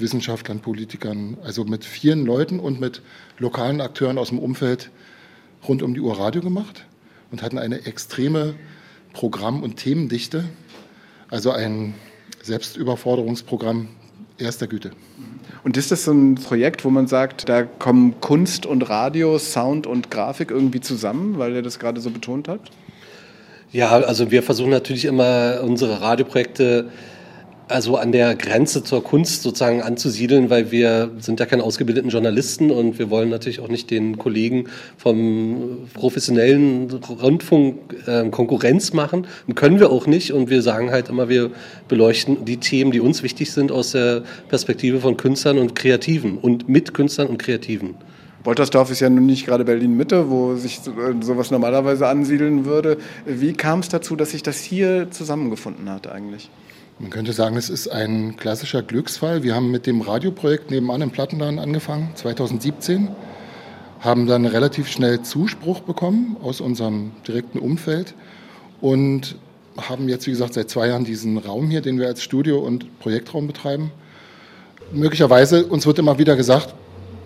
Wissenschaftlern, 0.00 0.60
Politikern, 0.60 1.36
also 1.44 1.64
mit 1.64 1.84
vielen 1.84 2.24
Leuten 2.24 2.60
und 2.60 2.80
mit 2.80 3.02
lokalen 3.38 3.80
Akteuren 3.80 4.18
aus 4.18 4.28
dem 4.28 4.38
Umfeld 4.38 4.90
rund 5.66 5.82
um 5.82 5.94
die 5.94 6.00
Uhr 6.00 6.18
Radio 6.18 6.40
gemacht 6.40 6.84
und 7.30 7.42
hatten 7.42 7.58
eine 7.58 7.86
extreme 7.86 8.54
Programm- 9.12 9.62
und 9.62 9.76
Themendichte, 9.76 10.44
also 11.28 11.50
ein 11.50 11.94
Selbstüberforderungsprogramm 12.42 13.88
erster 14.38 14.66
Güte. 14.66 14.92
Und 15.64 15.76
ist 15.76 15.90
das 15.90 16.04
so 16.04 16.12
ein 16.12 16.36
Projekt, 16.36 16.84
wo 16.84 16.90
man 16.90 17.06
sagt, 17.06 17.48
da 17.48 17.64
kommen 17.64 18.20
Kunst 18.20 18.64
und 18.64 18.88
Radio, 18.88 19.38
Sound 19.38 19.86
und 19.86 20.10
Grafik 20.10 20.50
irgendwie 20.50 20.80
zusammen, 20.80 21.38
weil 21.38 21.56
er 21.56 21.62
das 21.62 21.78
gerade 21.78 22.00
so 22.00 22.10
betont 22.10 22.48
hat? 22.48 22.60
Ja, 23.72 23.90
also 23.90 24.30
wir 24.30 24.42
versuchen 24.42 24.70
natürlich 24.70 25.04
immer 25.04 25.60
unsere 25.62 26.00
Radioprojekte 26.00 26.90
also 27.68 27.96
an 27.96 28.12
der 28.12 28.34
Grenze 28.34 28.82
zur 28.82 29.04
Kunst 29.04 29.42
sozusagen 29.42 29.82
anzusiedeln, 29.82 30.50
weil 30.50 30.70
wir 30.70 31.10
sind 31.18 31.40
ja 31.40 31.46
keine 31.46 31.62
ausgebildeten 31.62 32.10
Journalisten 32.10 32.70
und 32.70 32.98
wir 32.98 33.10
wollen 33.10 33.28
natürlich 33.28 33.60
auch 33.60 33.68
nicht 33.68 33.90
den 33.90 34.18
Kollegen 34.18 34.64
vom 34.96 35.88
professionellen 35.94 36.90
Rundfunk 36.90 37.78
äh, 38.06 38.28
Konkurrenz 38.30 38.92
machen 38.92 39.26
und 39.46 39.54
können 39.54 39.80
wir 39.80 39.90
auch 39.90 40.06
nicht 40.06 40.32
und 40.32 40.50
wir 40.50 40.62
sagen 40.62 40.90
halt 40.90 41.08
immer, 41.08 41.28
wir 41.28 41.50
beleuchten 41.88 42.44
die 42.44 42.58
Themen, 42.58 42.90
die 42.90 43.00
uns 43.00 43.22
wichtig 43.22 43.52
sind 43.52 43.70
aus 43.70 43.92
der 43.92 44.22
Perspektive 44.48 45.00
von 45.00 45.16
Künstlern 45.16 45.58
und 45.58 45.74
Kreativen 45.74 46.38
und 46.38 46.68
mit 46.68 46.94
Künstlern 46.94 47.28
und 47.28 47.38
Kreativen. 47.38 47.94
Woltersdorf 48.44 48.90
ist 48.90 49.00
ja 49.00 49.10
nun 49.10 49.26
nicht 49.26 49.46
gerade 49.46 49.64
Berlin-Mitte, 49.64 50.30
wo 50.30 50.54
sich 50.54 50.80
sowas 51.20 51.50
normalerweise 51.50 52.06
ansiedeln 52.06 52.64
würde. 52.64 52.98
Wie 53.26 53.52
kam 53.52 53.80
es 53.80 53.88
dazu, 53.88 54.16
dass 54.16 54.30
sich 54.30 54.42
das 54.42 54.60
hier 54.60 55.10
zusammengefunden 55.10 55.90
hat 55.90 56.06
eigentlich? 56.06 56.48
Man 57.00 57.10
könnte 57.10 57.32
sagen, 57.32 57.56
es 57.56 57.70
ist 57.70 57.86
ein 57.86 58.34
klassischer 58.34 58.82
Glücksfall. 58.82 59.44
Wir 59.44 59.54
haben 59.54 59.70
mit 59.70 59.86
dem 59.86 60.00
Radioprojekt 60.00 60.72
nebenan 60.72 61.00
im 61.02 61.10
Plattenladen 61.12 61.60
angefangen, 61.60 62.10
2017, 62.16 63.08
haben 64.00 64.26
dann 64.26 64.46
relativ 64.46 64.88
schnell 64.88 65.22
Zuspruch 65.22 65.78
bekommen 65.78 66.36
aus 66.42 66.60
unserem 66.60 67.12
direkten 67.26 67.60
Umfeld 67.60 68.14
und 68.80 69.36
haben 69.76 70.08
jetzt, 70.08 70.26
wie 70.26 70.32
gesagt, 70.32 70.54
seit 70.54 70.70
zwei 70.70 70.88
Jahren 70.88 71.04
diesen 71.04 71.38
Raum 71.38 71.70
hier, 71.70 71.82
den 71.82 72.00
wir 72.00 72.08
als 72.08 72.20
Studio- 72.20 72.58
und 72.58 72.98
Projektraum 72.98 73.46
betreiben. 73.46 73.92
Möglicherweise, 74.90 75.66
uns 75.66 75.86
wird 75.86 76.00
immer 76.00 76.18
wieder 76.18 76.34
gesagt 76.34 76.74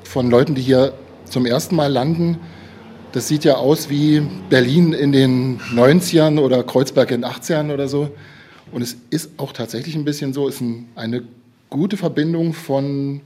von 0.05 0.31
Leuten, 0.31 0.55
die 0.55 0.61
hier 0.61 0.93
zum 1.25 1.47
ersten 1.47 1.76
Mal 1.76 1.91
landen, 1.91 2.38
das 3.12 3.26
sieht 3.26 3.45
ja 3.45 3.55
aus 3.55 3.88
wie 3.88 4.21
Berlin 4.50 4.93
in 4.93 5.12
den 5.12 5.61
90ern 5.61 6.38
oder 6.38 6.62
Kreuzberg 6.62 7.11
in 7.11 7.23
den 7.23 7.31
80ern 7.31 7.73
oder 7.73 7.88
so. 7.88 8.11
Und 8.73 8.83
es 8.83 8.97
ist 9.11 9.31
auch 9.38 9.52
tatsächlich 9.52 9.95
ein 9.95 10.05
bisschen 10.05 10.33
so, 10.33 10.49
es 10.49 10.57
ist 10.57 10.61
ein, 10.62 10.88
eine 10.95 11.23
gute 11.71 11.97
Verbindung 11.97 12.52
von 12.55 13.21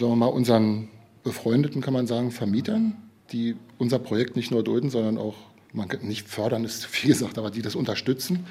sagen 0.00 0.12
wir 0.12 0.16
mal, 0.16 0.26
unseren 0.26 0.88
befreundeten, 1.22 1.82
kann 1.82 1.92
man 1.92 2.06
sagen, 2.06 2.30
Vermietern, 2.30 2.96
die 3.32 3.56
unser 3.78 3.98
Projekt 3.98 4.34
nicht 4.34 4.50
nur 4.50 4.64
dulden, 4.64 4.90
sondern 4.90 5.18
auch, 5.18 5.34
man 5.72 5.88
kann 5.88 6.06
nicht 6.06 6.26
fördern, 6.26 6.64
ist 6.64 6.80
zu 6.80 6.88
viel 6.88 7.10
gesagt, 7.10 7.38
aber 7.38 7.50
die 7.50 7.62
das 7.62 7.76
unterstützen 7.76 8.46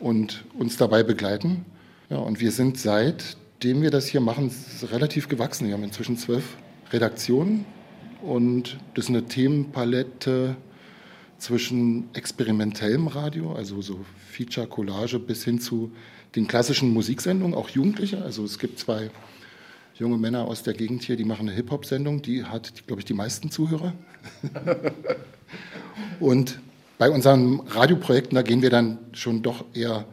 und 0.00 0.44
uns 0.58 0.76
dabei 0.76 1.02
begleiten. 1.02 1.64
Ja, 2.10 2.18
und 2.18 2.40
wir 2.40 2.50
sind 2.50 2.78
seitdem 2.78 3.80
wir 3.82 3.90
das 3.90 4.06
hier 4.06 4.20
machen, 4.20 4.50
relativ 4.90 5.28
gewachsen. 5.28 5.68
Wir 5.68 5.74
haben 5.74 5.84
inzwischen 5.84 6.18
zwölf 6.18 6.56
Redaktionen 6.92 7.64
und 8.22 8.78
das 8.94 9.04
ist 9.04 9.10
eine 9.10 9.24
Themenpalette 9.24 10.56
zwischen 11.38 12.08
experimentellem 12.14 13.06
Radio, 13.06 13.54
also 13.54 13.82
so 13.82 14.04
Feature, 14.30 14.66
Collage, 14.66 15.18
bis 15.18 15.44
hin 15.44 15.60
zu 15.60 15.92
den 16.34 16.46
klassischen 16.46 16.92
Musiksendungen, 16.92 17.54
auch 17.54 17.68
Jugendliche. 17.68 18.22
Also 18.22 18.44
es 18.44 18.58
gibt 18.58 18.78
zwei 18.78 19.10
junge 19.96 20.18
Männer 20.18 20.46
aus 20.46 20.62
der 20.62 20.74
Gegend 20.74 21.02
hier, 21.02 21.16
die 21.16 21.24
machen 21.24 21.48
eine 21.48 21.56
Hip-Hop-Sendung, 21.56 22.22
die 22.22 22.44
hat, 22.44 22.86
glaube 22.86 23.00
ich, 23.00 23.04
die 23.04 23.14
meisten 23.14 23.50
Zuhörer. 23.50 23.92
und 26.20 26.58
bei 26.98 27.10
unseren 27.10 27.60
Radioprojekten, 27.60 28.34
da 28.34 28.42
gehen 28.42 28.62
wir 28.62 28.70
dann 28.70 28.98
schon 29.12 29.42
doch 29.42 29.64
eher 29.74 30.04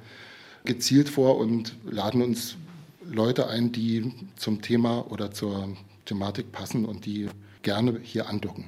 gezielt 0.65 1.09
vor 1.09 1.37
und 1.37 1.75
laden 1.89 2.21
uns 2.21 2.57
Leute 3.09 3.47
ein, 3.47 3.71
die 3.71 4.13
zum 4.35 4.61
Thema 4.61 5.09
oder 5.11 5.31
zur 5.31 5.75
Thematik 6.05 6.51
passen 6.51 6.85
und 6.85 7.05
die 7.05 7.29
gerne 7.61 7.99
hier 8.03 8.29
andocken. 8.29 8.65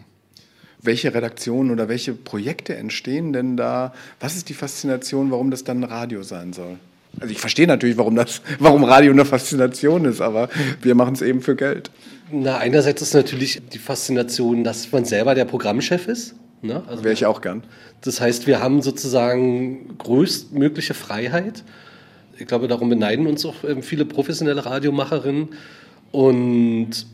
Welche 0.83 1.13
Redaktionen 1.13 1.71
oder 1.71 1.87
welche 1.87 2.13
Projekte 2.13 2.75
entstehen 2.75 3.33
denn 3.33 3.57
da? 3.57 3.93
Was 4.19 4.35
ist 4.35 4.49
die 4.49 4.53
Faszination, 4.53 5.31
warum 5.31 5.49
das 5.49 5.63
dann 5.63 5.83
Radio 5.83 6.23
sein 6.23 6.53
soll? 6.53 6.77
Also 7.19 7.31
ich 7.31 7.39
verstehe 7.39 7.67
natürlich, 7.67 7.97
warum, 7.97 8.15
das, 8.15 8.41
warum 8.59 8.83
Radio 8.83 9.11
eine 9.11 9.25
Faszination 9.25 10.05
ist, 10.05 10.21
aber 10.21 10.49
wir 10.81 10.95
machen 10.95 11.13
es 11.13 11.21
eben 11.21 11.41
für 11.41 11.55
Geld. 11.55 11.91
Na, 12.31 12.57
einerseits 12.57 13.01
ist 13.01 13.13
natürlich 13.13 13.61
die 13.71 13.77
Faszination, 13.77 14.63
dass 14.63 14.91
man 14.91 15.05
selber 15.05 15.35
der 15.35 15.45
Programmchef 15.45 16.07
ist. 16.07 16.35
Ne? 16.61 16.81
Also 16.87 17.03
Wäre 17.03 17.13
ich 17.13 17.25
auch 17.25 17.41
gern. 17.41 17.63
Das 18.01 18.21
heißt, 18.21 18.47
wir 18.47 18.59
haben 18.59 18.81
sozusagen 18.81 19.97
größtmögliche 19.97 20.93
Freiheit. 20.93 21.63
Ich 22.37 22.47
glaube, 22.47 22.67
darum 22.67 22.89
beneiden 22.89 23.27
uns 23.27 23.45
auch 23.45 23.63
ähm, 23.63 23.83
viele 23.83 24.05
professionelle 24.05 24.65
Radiomacherinnen. 24.65 25.49
Und 26.11 27.05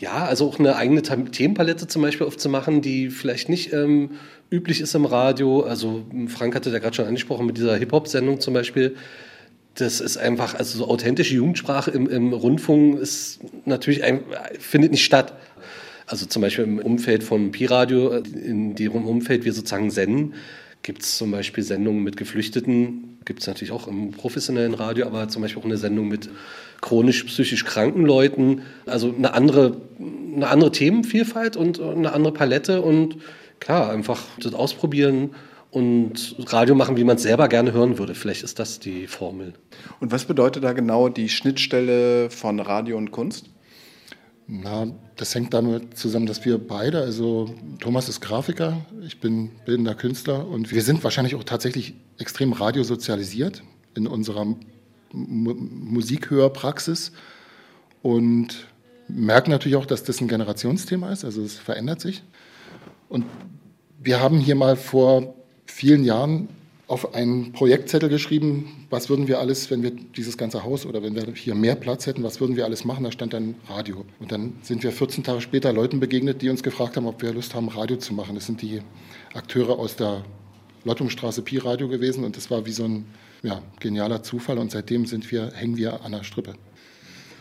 ja, 0.00 0.24
also 0.24 0.48
auch 0.48 0.58
eine 0.58 0.76
eigene 0.76 1.02
Themenpalette 1.02 1.86
zum 1.86 2.00
Beispiel 2.00 2.26
aufzumachen, 2.26 2.80
die 2.80 3.10
vielleicht 3.10 3.50
nicht 3.50 3.74
ähm, 3.74 4.12
üblich 4.50 4.80
ist 4.80 4.94
im 4.94 5.04
Radio. 5.04 5.60
Also 5.60 6.06
Frank 6.28 6.54
hatte 6.54 6.70
da 6.70 6.78
gerade 6.78 6.96
schon 6.96 7.06
angesprochen 7.06 7.44
mit 7.44 7.58
dieser 7.58 7.76
Hip-Hop-Sendung 7.76 8.40
zum 8.40 8.54
Beispiel. 8.54 8.96
Das 9.74 10.00
ist 10.00 10.16
einfach, 10.16 10.54
also 10.54 10.78
so 10.78 10.88
authentische 10.88 11.34
Jugendsprache 11.34 11.90
im, 11.90 12.08
im 12.08 12.32
Rundfunk 12.32 12.98
ist 12.98 13.40
natürlich 13.66 14.02
ein, 14.02 14.20
findet 14.58 14.90
nicht 14.90 15.04
statt. 15.04 15.34
Also 16.06 16.24
zum 16.24 16.40
Beispiel 16.40 16.64
im 16.64 16.78
Umfeld 16.78 17.22
von 17.22 17.52
Pi-Radio, 17.52 18.10
in 18.16 18.74
deren 18.74 19.04
Umfeld 19.04 19.44
wir 19.44 19.52
sozusagen 19.52 19.90
senden, 19.90 20.32
gibt 20.82 21.02
es 21.02 21.18
zum 21.18 21.30
Beispiel 21.30 21.62
Sendungen 21.62 22.02
mit 22.02 22.16
Geflüchteten, 22.16 23.18
gibt 23.26 23.40
es 23.40 23.46
natürlich 23.46 23.70
auch 23.70 23.86
im 23.86 24.12
professionellen 24.12 24.72
Radio, 24.72 25.06
aber 25.06 25.28
zum 25.28 25.42
Beispiel 25.42 25.60
auch 25.60 25.66
eine 25.66 25.76
Sendung 25.76 26.08
mit 26.08 26.30
chronisch 26.80 27.24
psychisch 27.24 27.64
kranken 27.64 28.04
Leuten. 28.04 28.62
Also 28.86 29.14
eine 29.16 29.34
andere, 29.34 29.80
eine 29.98 30.48
andere 30.48 30.72
Themenvielfalt 30.72 31.56
und 31.56 31.80
eine 31.80 32.12
andere 32.12 32.32
Palette 32.32 32.82
und 32.82 33.16
klar, 33.58 33.90
einfach 33.90 34.22
das 34.38 34.54
ausprobieren 34.54 35.30
und 35.70 36.34
Radio 36.46 36.74
machen, 36.74 36.96
wie 36.96 37.04
man 37.04 37.16
es 37.16 37.22
selber 37.22 37.48
gerne 37.48 37.72
hören 37.72 37.98
würde. 37.98 38.14
Vielleicht 38.14 38.42
ist 38.42 38.58
das 38.58 38.80
die 38.80 39.06
Formel. 39.06 39.54
Und 40.00 40.10
was 40.10 40.24
bedeutet 40.24 40.64
da 40.64 40.72
genau 40.72 41.08
die 41.08 41.28
Schnittstelle 41.28 42.30
von 42.30 42.58
Radio 42.58 42.96
und 42.96 43.12
Kunst? 43.12 43.46
Na, 44.52 44.88
das 45.14 45.32
hängt 45.36 45.54
damit 45.54 45.96
zusammen, 45.96 46.26
dass 46.26 46.44
wir 46.44 46.58
beide, 46.58 46.98
also 46.98 47.54
Thomas 47.78 48.08
ist 48.08 48.20
Grafiker, 48.20 48.84
ich 49.06 49.20
bin 49.20 49.52
bildender 49.64 49.94
Künstler 49.94 50.48
und 50.48 50.72
wir 50.72 50.82
sind 50.82 51.04
wahrscheinlich 51.04 51.36
auch 51.36 51.44
tatsächlich 51.44 51.94
extrem 52.18 52.52
radiosozialisiert 52.52 53.62
in 53.94 54.08
unserer 54.08 54.56
Musikhörpraxis 55.12 57.12
und 58.02 58.68
merken 59.08 59.50
natürlich 59.50 59.76
auch, 59.76 59.86
dass 59.86 60.04
das 60.04 60.20
ein 60.20 60.28
Generationsthema 60.28 61.10
ist, 61.10 61.24
also 61.24 61.42
es 61.42 61.58
verändert 61.58 62.00
sich. 62.00 62.22
Und 63.08 63.24
wir 63.98 64.20
haben 64.20 64.38
hier 64.38 64.54
mal 64.54 64.76
vor 64.76 65.34
vielen 65.66 66.04
Jahren 66.04 66.48
auf 66.90 67.14
einen 67.14 67.52
Projektzettel 67.52 68.08
geschrieben, 68.08 68.86
was 68.90 69.08
würden 69.08 69.28
wir 69.28 69.38
alles, 69.38 69.70
wenn 69.70 69.84
wir 69.84 69.92
dieses 69.92 70.36
ganze 70.36 70.64
Haus 70.64 70.86
oder 70.86 71.04
wenn 71.04 71.14
wir 71.14 71.32
hier 71.34 71.54
mehr 71.54 71.76
Platz 71.76 72.06
hätten, 72.06 72.24
was 72.24 72.40
würden 72.40 72.56
wir 72.56 72.64
alles 72.64 72.84
machen? 72.84 73.04
Da 73.04 73.12
stand 73.12 73.32
dann 73.32 73.54
Radio. 73.68 74.04
Und 74.18 74.32
dann 74.32 74.54
sind 74.62 74.82
wir 74.82 74.90
14 74.90 75.22
Tage 75.22 75.40
später 75.40 75.72
Leuten 75.72 76.00
begegnet, 76.00 76.42
die 76.42 76.50
uns 76.50 76.64
gefragt 76.64 76.96
haben, 76.96 77.06
ob 77.06 77.22
wir 77.22 77.32
Lust 77.32 77.54
haben, 77.54 77.68
Radio 77.68 77.96
zu 77.96 78.12
machen. 78.12 78.34
Das 78.34 78.46
sind 78.46 78.60
die 78.60 78.82
Akteure 79.34 79.78
aus 79.78 79.94
der 79.94 80.24
Lottumstraße 80.82 81.42
Pi 81.42 81.58
Radio 81.58 81.86
gewesen 81.86 82.24
und 82.24 82.36
das 82.36 82.50
war 82.50 82.66
wie 82.66 82.72
so 82.72 82.82
ein 82.82 83.04
ja, 83.42 83.62
genialer 83.78 84.22
Zufall 84.22 84.58
und 84.58 84.70
seitdem 84.70 85.06
sind 85.06 85.30
wir, 85.30 85.52
hängen 85.54 85.76
wir 85.76 86.04
an 86.04 86.12
der 86.12 86.24
Strippe. 86.24 86.54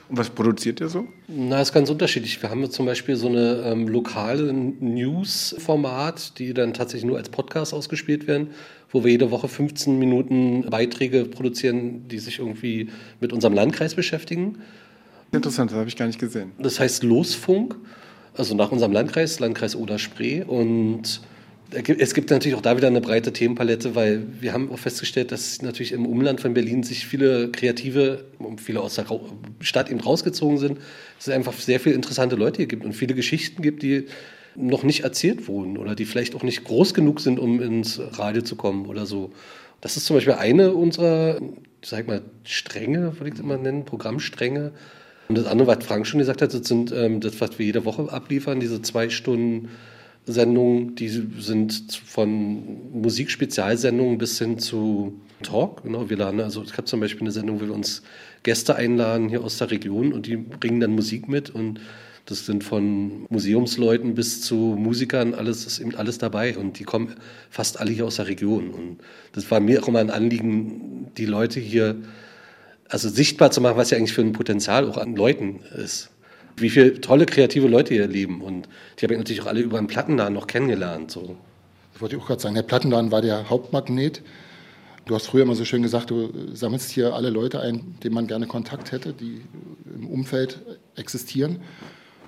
Und 0.10 0.18
was 0.18 0.32
produziert 0.32 0.82
ihr 0.82 0.90
so? 0.90 1.08
Na, 1.28 1.62
ist 1.62 1.72
ganz 1.72 1.90
unterschiedlich. 1.90 2.42
Wir 2.42 2.50
haben 2.50 2.70
zum 2.72 2.88
Beispiel 2.88 3.16
so 3.16 3.28
eine 3.28 3.62
ähm, 3.64 3.88
lokale 3.88 4.52
News-Format, 4.52 6.40
die 6.40 6.56
dann 6.56 6.74
tatsächlich 6.74 7.08
nur 7.08 7.18
als 7.18 7.30
Podcast 7.30 7.76
ausgespielt 7.76 8.28
werden, 8.28 8.50
wo 8.90 9.04
wir 9.04 9.12
jede 9.12 9.30
Woche 9.30 9.48
15 9.48 10.00
Minuten 10.00 10.68
Beiträge 10.68 11.26
produzieren, 11.26 12.08
die 12.08 12.18
sich 12.18 12.40
irgendwie 12.40 12.90
mit 13.20 13.32
unserem 13.34 13.54
Landkreis 13.54 13.94
beschäftigen. 13.94 14.58
Interessant, 15.32 15.70
das 15.70 15.78
habe 15.78 15.90
ich 15.90 15.96
gar 15.96 16.08
nicht 16.08 16.20
gesehen. 16.20 16.54
Das 16.58 16.80
heißt 16.80 17.04
Losfunk, 17.04 17.76
also 18.36 18.56
nach 18.56 18.72
unserem 18.72 18.94
Landkreis, 18.94 19.40
Landkreis 19.40 19.76
Oder-Spree 19.76 20.42
und 20.42 21.22
es 21.72 22.14
gibt 22.14 22.32
natürlich 22.32 22.58
auch 22.58 22.62
da 22.62 22.78
wieder 22.78 22.88
eine 22.88 23.02
breite 23.02 23.32
Themenpalette, 23.32 23.94
weil 23.96 24.24
wir 24.40 24.54
haben 24.54 24.72
auch 24.72 24.80
festgestellt, 24.80 25.32
dass 25.32 25.62
natürlich 25.62 25.92
im 25.92 26.06
Umland 26.06 26.42
von 26.42 26.54
Berlin 26.54 26.84
sich 26.84 27.06
viele 27.06 27.52
Kreative, 27.52 28.26
viele 28.58 28.82
aus 28.82 28.96
der 28.96 29.06
Stadt 29.60 29.90
eben 29.92 30.00
rausgezogen 30.00 30.58
sind. 30.58 30.80
Es 31.20 31.30
einfach 31.30 31.54
sehr 31.54 31.80
viele 31.80 31.96
interessante 31.96 32.36
Leute 32.36 32.58
hier 32.58 32.68
gibt 32.68 32.86
und 32.86 32.94
viele 32.94 33.14
Geschichten 33.14 33.62
gibt, 33.62 33.84
die 33.84 34.06
noch 34.56 34.84
nicht 34.84 35.04
erzählt 35.04 35.48
wurden 35.48 35.78
oder 35.78 35.96
die 35.96 36.06
vielleicht 36.06 36.36
auch 36.36 36.44
nicht 36.44 36.64
groß 36.64 36.94
genug 36.94 37.20
sind, 37.20 37.40
um 37.40 37.62
ins 37.62 38.02
Radio 38.14 38.42
zu 38.42 38.56
kommen 38.56 38.88
oder 38.88 39.06
so. 39.06 39.32
Das 39.80 39.96
ist 39.96 40.06
zum 40.06 40.16
Beispiel 40.16 40.34
eine 40.34 40.74
unserer, 40.74 41.40
sag 41.84 42.08
mal, 42.08 42.22
Stränge, 42.44 43.14
würde 43.20 43.28
ich 43.28 43.36
es 43.36 43.40
immer 43.40 43.58
nennen, 43.58 43.86
Programmstränge. 43.86 44.72
Und 45.30 45.38
das 45.38 45.46
andere, 45.46 45.68
was 45.68 45.86
Frank 45.86 46.08
schon 46.08 46.18
gesagt 46.18 46.42
hat, 46.42 46.54
das 46.54 46.68
sind 46.68 46.92
ähm, 46.92 47.20
das, 47.22 47.40
was 47.40 47.60
wir 47.60 47.66
jede 47.68 47.86
Woche 47.86 48.12
abliefern, 48.12 48.60
diese 48.60 48.82
zwei 48.82 49.10
Stunden 49.10 49.70
Sendungen, 50.26 50.96
die 50.96 51.10
sind 51.10 51.94
von 52.06 53.02
Musikspezialsendungen 53.02 54.18
bis 54.18 54.38
hin 54.38 54.60
zu 54.60 55.20
Talk. 55.42 55.84
Genau, 55.84 56.10
wir 56.10 56.18
laden, 56.18 56.42
also 56.42 56.64
ich 56.64 56.74
habe 56.74 56.86
zum 56.86 57.00
Beispiel 57.00 57.22
eine 57.22 57.32
Sendung, 57.32 57.62
wo 57.62 57.66
wir 57.66 57.74
uns 57.74 58.04
Gäste 58.44 58.76
einladen 58.76 59.30
hier 59.30 59.44
aus 59.44 59.58
der 59.58 59.72
Region 59.72 60.14
und 60.14 60.28
die 60.28 60.38
bringen 60.38 60.80
dann 60.80 60.92
Musik 60.92 61.28
mit 61.28 61.50
und 61.50 61.80
das 62.26 62.46
sind 62.46 62.64
von 62.64 63.26
Museumsleuten 63.30 64.14
bis 64.14 64.42
zu 64.42 64.56
Musikern, 64.56 65.34
alles 65.34 65.66
ist 65.66 65.80
eben 65.80 65.96
alles 65.96 66.20
dabei 66.20 66.58
und 66.58 66.78
die 66.78 66.84
kommen 66.84 67.16
fast 67.50 67.80
alle 67.80 67.92
hier 67.92 68.06
aus 68.06 68.18
der 68.18 68.28
Region. 68.28 68.70
Und 68.70 69.00
das 69.32 69.50
war 69.50 69.60
mir 69.60 69.82
auch 69.82 69.88
immer 69.88 70.00
ein 70.00 70.12
Anliegen, 70.12 71.08
die 71.18 71.26
Leute 71.26 71.60
hier 71.60 71.96
also 72.88 73.10
sichtbar 73.10 73.50
zu 73.50 73.62
machen, 73.62 73.78
was 73.78 73.90
ja 73.90 73.98
eigentlich 73.98 74.14
für 74.14 74.22
ein 74.22 74.34
Potenzial 74.34 74.88
auch 74.88 74.98
an 74.98 75.16
Leuten 75.16 75.62
ist 75.76 76.12
wie 76.62 76.70
viele 76.70 77.02
tolle 77.02 77.26
kreative 77.26 77.68
Leute 77.68 77.94
hier 77.94 78.08
leben. 78.08 78.42
Und 78.42 78.70
die 78.98 79.06
habe 79.06 79.14
ich 79.14 79.20
natürlich 79.20 79.42
auch 79.42 79.48
alle 79.48 79.60
über 79.62 79.78
den 79.78 79.88
Plattenladen 79.88 80.34
noch 80.34 80.48
kennengelernt. 80.48 81.12
So. 81.12 81.36
Das 81.94 82.02
wollte 82.02 82.16
ich 82.16 82.22
auch 82.22 82.28
gerade 82.28 82.42
sagen. 82.42 82.56
Der 82.56 82.64
Plattenladen 82.64 83.12
war 83.12 83.22
der 83.22 83.50
Hauptmagnet. 83.50 84.22
Du 85.06 85.16
hast 85.16 85.28
früher 85.28 85.44
immer 85.44 85.56
so 85.56 85.66
schön 85.66 85.82
gesagt, 85.82 86.12
du 86.12 86.32
sammelst 86.54 86.92
hier 86.92 87.16
alle 87.16 87.32
Leute 87.32 87.62
ein, 87.62 87.96
denen 88.04 88.14
man 88.14 88.28
gerne 88.28 88.46
Kontakt 88.46 88.92
hätte, 88.92 89.14
die 89.14 89.42
im 89.96 90.08
Umfeld 90.08 90.60
existieren 90.96 91.62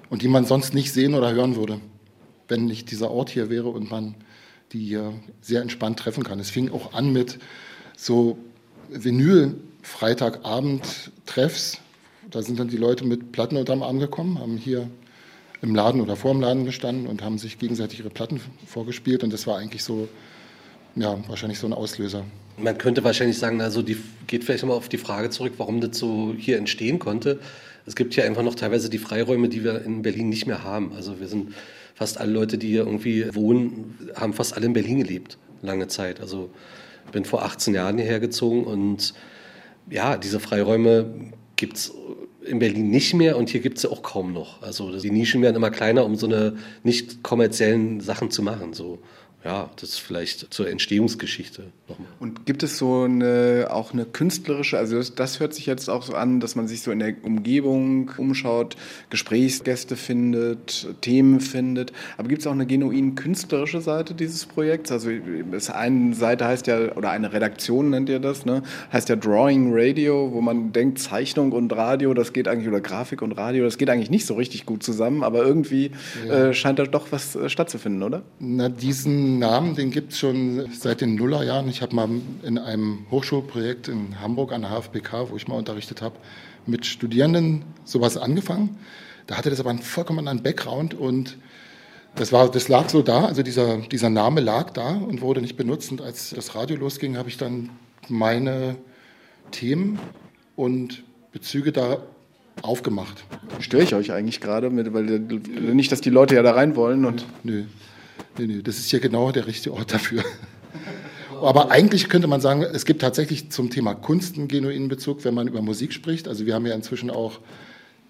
und 0.09 0.23
die 0.23 0.27
man 0.27 0.45
sonst 0.45 0.73
nicht 0.73 0.91
sehen 0.91 1.13
oder 1.13 1.31
hören 1.31 1.55
würde, 1.55 1.79
wenn 2.47 2.65
nicht 2.65 2.89
dieser 2.89 3.11
Ort 3.11 3.29
hier 3.29 3.51
wäre 3.51 3.69
und 3.69 3.91
man 3.91 4.15
die 4.71 4.79
hier 4.79 5.13
sehr 5.41 5.61
entspannt 5.61 5.99
treffen 5.99 6.23
kann. 6.23 6.39
Es 6.39 6.49
fing 6.49 6.71
auch 6.71 6.93
an 6.93 7.13
mit 7.13 7.37
so 7.95 8.39
Vinyl-Freitagabend-Treffs, 8.89 11.77
da 12.31 12.41
sind 12.41 12.59
dann 12.59 12.69
die 12.69 12.77
Leute 12.77 13.05
mit 13.05 13.31
Platten 13.31 13.57
unterm 13.57 13.83
Arm 13.83 13.99
gekommen, 13.99 14.39
haben 14.39 14.57
hier 14.57 14.89
im 15.61 15.75
Laden 15.75 16.01
oder 16.01 16.15
vor 16.15 16.31
dem 16.31 16.41
Laden 16.41 16.65
gestanden 16.65 17.07
und 17.07 17.21
haben 17.21 17.37
sich 17.37 17.59
gegenseitig 17.59 17.99
ihre 17.99 18.09
Platten 18.09 18.41
vorgespielt. 18.65 19.23
Und 19.23 19.31
das 19.31 19.45
war 19.45 19.57
eigentlich 19.57 19.83
so, 19.83 20.07
ja, 20.95 21.17
wahrscheinlich 21.27 21.59
so 21.59 21.67
ein 21.67 21.73
Auslöser. 21.73 22.25
Man 22.57 22.77
könnte 22.77 23.03
wahrscheinlich 23.03 23.37
sagen, 23.37 23.61
also 23.61 23.81
die 23.81 23.97
geht 24.27 24.43
vielleicht 24.43 24.63
nochmal 24.63 24.77
auf 24.77 24.89
die 24.89 24.97
Frage 24.97 25.29
zurück, 25.29 25.53
warum 25.57 25.81
das 25.81 25.97
so 25.97 26.33
hier 26.37 26.57
entstehen 26.57 26.99
konnte. 26.99 27.39
Es 27.85 27.95
gibt 27.95 28.13
hier 28.13 28.25
einfach 28.25 28.43
noch 28.43 28.55
teilweise 28.55 28.89
die 28.89 28.97
Freiräume, 28.97 29.49
die 29.49 29.63
wir 29.63 29.83
in 29.83 30.01
Berlin 30.01 30.29
nicht 30.29 30.47
mehr 30.47 30.63
haben. 30.63 30.93
Also 30.93 31.19
wir 31.19 31.27
sind 31.27 31.53
fast 31.95 32.17
alle 32.17 32.31
Leute, 32.31 32.57
die 32.57 32.67
hier 32.67 32.85
irgendwie 32.85 33.33
wohnen, 33.33 34.09
haben 34.15 34.33
fast 34.33 34.55
alle 34.55 34.65
in 34.65 34.73
Berlin 34.73 34.99
gelebt, 34.99 35.37
lange 35.61 35.87
Zeit. 35.87 36.19
Also 36.21 36.49
bin 37.11 37.25
vor 37.25 37.43
18 37.43 37.73
Jahren 37.73 37.97
hierher 37.97 38.19
gezogen 38.19 38.63
und 38.63 39.13
ja, 39.89 40.17
diese 40.17 40.39
Freiräume 40.39 41.13
gibt 41.55 41.77
es 41.77 41.93
in 42.45 42.59
Berlin 42.59 42.89
nicht 42.89 43.13
mehr 43.13 43.37
und 43.37 43.49
hier 43.49 43.61
gibt 43.61 43.77
es 43.77 43.83
sie 43.83 43.91
auch 43.91 44.01
kaum 44.01 44.33
noch. 44.33 44.61
Also 44.61 44.97
die 44.99 45.11
Nischen 45.11 45.41
werden 45.41 45.55
immer 45.55 45.71
kleiner, 45.71 46.05
um 46.05 46.15
so 46.15 46.27
eine 46.27 46.57
nicht 46.83 47.23
kommerziellen 47.23 48.01
Sachen 48.01 48.31
zu 48.31 48.41
machen. 48.41 48.73
So 48.73 48.99
ja, 49.43 49.71
das 49.77 49.89
ist 49.89 49.97
vielleicht 49.97 50.53
zur 50.53 50.69
Entstehungsgeschichte 50.69 51.63
nochmal. 51.89 52.07
Und 52.19 52.45
gibt 52.45 52.61
es 52.61 52.77
so 52.77 53.03
eine, 53.03 53.69
auch 53.71 53.91
eine 53.91 54.05
künstlerische, 54.05 54.77
also 54.77 54.97
das, 54.97 55.15
das, 55.15 55.39
hört 55.39 55.55
sich 55.55 55.65
jetzt 55.65 55.89
auch 55.89 56.03
so 56.03 56.13
an, 56.13 56.39
dass 56.39 56.55
man 56.55 56.67
sich 56.67 56.83
so 56.83 56.91
in 56.91 56.99
der 56.99 57.15
Umgebung 57.23 58.11
umschaut, 58.17 58.77
Gesprächsgäste 59.09 59.95
findet, 59.95 60.87
Themen 61.01 61.39
findet, 61.39 61.91
aber 62.19 62.27
gibt 62.27 62.41
es 62.41 62.47
auch 62.47 62.51
eine 62.51 62.67
genuin 62.67 63.15
künstlerische 63.15 63.81
Seite 63.81 64.13
dieses 64.13 64.45
Projekts? 64.45 64.91
Also 64.91 65.09
das 65.51 65.71
eine 65.71 66.13
Seite 66.13 66.45
heißt 66.45 66.67
ja, 66.67 66.95
oder 66.95 67.09
eine 67.09 67.33
Redaktion 67.33 67.89
nennt 67.89 68.09
ihr 68.09 68.19
das, 68.19 68.45
ne? 68.45 68.61
heißt 68.93 69.09
ja 69.09 69.15
Drawing 69.15 69.71
Radio, 69.73 70.31
wo 70.31 70.41
man 70.41 70.71
denkt, 70.71 70.99
Zeichnung 70.99 71.51
und 71.51 71.73
Radio, 71.75 72.13
das 72.13 72.33
geht 72.33 72.47
eigentlich, 72.47 72.67
oder 72.67 72.81
Grafik 72.81 73.23
und 73.23 73.31
Radio, 73.31 73.63
das 73.63 73.79
geht 73.79 73.89
eigentlich 73.89 74.11
nicht 74.11 74.27
so 74.27 74.35
richtig 74.35 74.67
gut 74.67 74.83
zusammen, 74.83 75.23
aber 75.23 75.43
irgendwie 75.43 75.91
ja. 76.27 76.49
äh, 76.49 76.53
scheint 76.53 76.77
da 76.77 76.83
doch 76.83 77.11
was 77.11 77.35
äh, 77.35 77.49
stattzufinden, 77.49 78.03
oder? 78.03 78.21
Na, 78.39 78.69
diesen 78.69 79.30
Namen, 79.39 79.75
den 79.75 79.91
gibt 79.91 80.13
es 80.13 80.19
schon 80.19 80.69
seit 80.73 81.01
den 81.01 81.15
Nullerjahren. 81.15 81.69
Ich 81.69 81.81
habe 81.81 81.95
mal 81.95 82.09
in 82.43 82.57
einem 82.57 83.05
Hochschulprojekt 83.11 83.87
in 83.87 84.19
Hamburg 84.19 84.51
an 84.53 84.61
der 84.61 84.71
HFBK, 84.71 85.29
wo 85.29 85.35
ich 85.35 85.47
mal 85.47 85.55
unterrichtet 85.55 86.01
habe, 86.01 86.15
mit 86.65 86.85
Studierenden 86.85 87.63
sowas 87.85 88.17
angefangen. 88.17 88.77
Da 89.27 89.37
hatte 89.37 89.49
das 89.49 89.59
aber 89.59 89.69
einen 89.69 89.81
vollkommen 89.81 90.19
anderen 90.19 90.43
Background 90.43 90.93
und 90.93 91.37
das, 92.15 92.31
war, 92.31 92.49
das 92.51 92.67
lag 92.67 92.89
so 92.89 93.01
da, 93.01 93.25
also 93.25 93.43
dieser, 93.43 93.77
dieser 93.77 94.09
Name 94.09 94.41
lag 94.41 94.71
da 94.71 94.89
und 94.89 95.21
wurde 95.21 95.41
nicht 95.41 95.55
benutzt. 95.55 95.91
Und 95.91 96.01
als 96.01 96.31
das 96.31 96.55
Radio 96.55 96.75
losging, 96.77 97.17
habe 97.17 97.29
ich 97.29 97.37
dann 97.37 97.69
meine 98.09 98.75
Themen 99.51 99.99
und 100.55 101.03
Bezüge 101.31 101.71
da 101.71 101.97
aufgemacht. 102.61 103.23
Störe 103.59 103.83
ich 103.83 103.95
euch 103.95 104.11
eigentlich 104.11 104.41
gerade, 104.41 104.71
weil 104.93 105.03
nicht, 105.73 105.91
dass 105.91 106.01
die 106.01 106.09
Leute 106.09 106.35
ja 106.35 106.43
da 106.43 106.51
rein 106.51 106.75
wollen 106.75 107.05
und. 107.05 107.25
Nö. 107.43 107.63
Nee, 108.37 108.47
nee, 108.47 108.61
das 108.61 108.77
ist 108.77 108.91
ja 108.91 108.99
genau 108.99 109.31
der 109.31 109.47
richtige 109.47 109.75
Ort 109.75 109.93
dafür. 109.93 110.23
Aber 111.41 111.71
eigentlich 111.71 112.07
könnte 112.07 112.27
man 112.27 112.39
sagen, 112.39 112.61
es 112.61 112.85
gibt 112.85 113.01
tatsächlich 113.01 113.49
zum 113.49 113.69
Thema 113.71 113.95
Kunst 113.95 114.37
einen 114.37 114.47
genuinen 114.47 114.87
Bezug, 114.87 115.25
wenn 115.25 115.33
man 115.33 115.47
über 115.47 115.61
Musik 115.61 115.91
spricht. 115.91 116.27
Also 116.27 116.45
wir 116.45 116.53
haben 116.53 116.65
ja 116.67 116.75
inzwischen 116.75 117.09
auch 117.09 117.39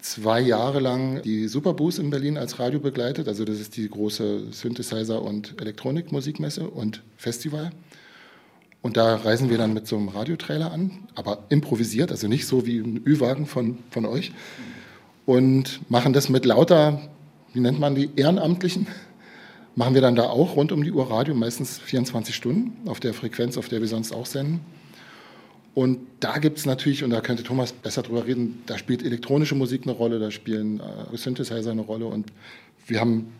zwei 0.00 0.40
Jahre 0.40 0.80
lang 0.80 1.22
die 1.22 1.48
Superboost 1.48 1.98
in 1.98 2.10
Berlin 2.10 2.36
als 2.36 2.58
Radio 2.58 2.80
begleitet. 2.80 3.28
Also 3.28 3.44
das 3.44 3.58
ist 3.58 3.76
die 3.76 3.88
große 3.88 4.48
Synthesizer- 4.50 5.22
und 5.22 5.60
Elektronikmusikmesse 5.60 6.68
und 6.68 7.02
Festival. 7.16 7.70
Und 8.82 8.96
da 8.96 9.14
reisen 9.14 9.48
wir 9.48 9.58
dann 9.58 9.72
mit 9.72 9.86
so 9.86 9.96
einem 9.96 10.08
Radiotrailer 10.08 10.72
an, 10.72 11.06
aber 11.14 11.44
improvisiert, 11.48 12.10
also 12.10 12.26
nicht 12.26 12.46
so 12.46 12.66
wie 12.66 12.78
ein 12.78 13.00
Ü-Wagen 13.06 13.46
von, 13.46 13.78
von 13.90 14.04
euch. 14.04 14.32
Und 15.24 15.80
machen 15.88 16.12
das 16.12 16.28
mit 16.28 16.44
lauter, 16.44 17.00
wie 17.54 17.60
nennt 17.60 17.78
man 17.78 17.94
die, 17.94 18.10
Ehrenamtlichen, 18.16 18.88
machen 19.74 19.94
wir 19.94 20.02
dann 20.02 20.14
da 20.14 20.24
auch 20.24 20.56
rund 20.56 20.72
um 20.72 20.82
die 20.84 20.92
Uhr 20.92 21.10
Radio, 21.10 21.34
meistens 21.34 21.78
24 21.78 22.34
Stunden 22.34 22.88
auf 22.88 23.00
der 23.00 23.14
Frequenz, 23.14 23.56
auf 23.56 23.68
der 23.68 23.80
wir 23.80 23.88
sonst 23.88 24.12
auch 24.12 24.26
senden. 24.26 24.60
Und 25.74 26.00
da 26.20 26.38
gibt 26.38 26.58
es 26.58 26.66
natürlich, 26.66 27.02
und 27.02 27.10
da 27.10 27.22
könnte 27.22 27.42
Thomas 27.42 27.72
besser 27.72 28.02
drüber 28.02 28.26
reden, 28.26 28.62
da 28.66 28.76
spielt 28.76 29.02
elektronische 29.02 29.54
Musik 29.54 29.82
eine 29.84 29.92
Rolle, 29.92 30.18
da 30.18 30.30
spielen 30.30 30.80
äh, 30.80 31.16
Synthesizer 31.16 31.70
eine 31.70 31.80
Rolle 31.80 32.06
und 32.06 32.30
wir 32.86 33.00
haben 33.00 33.32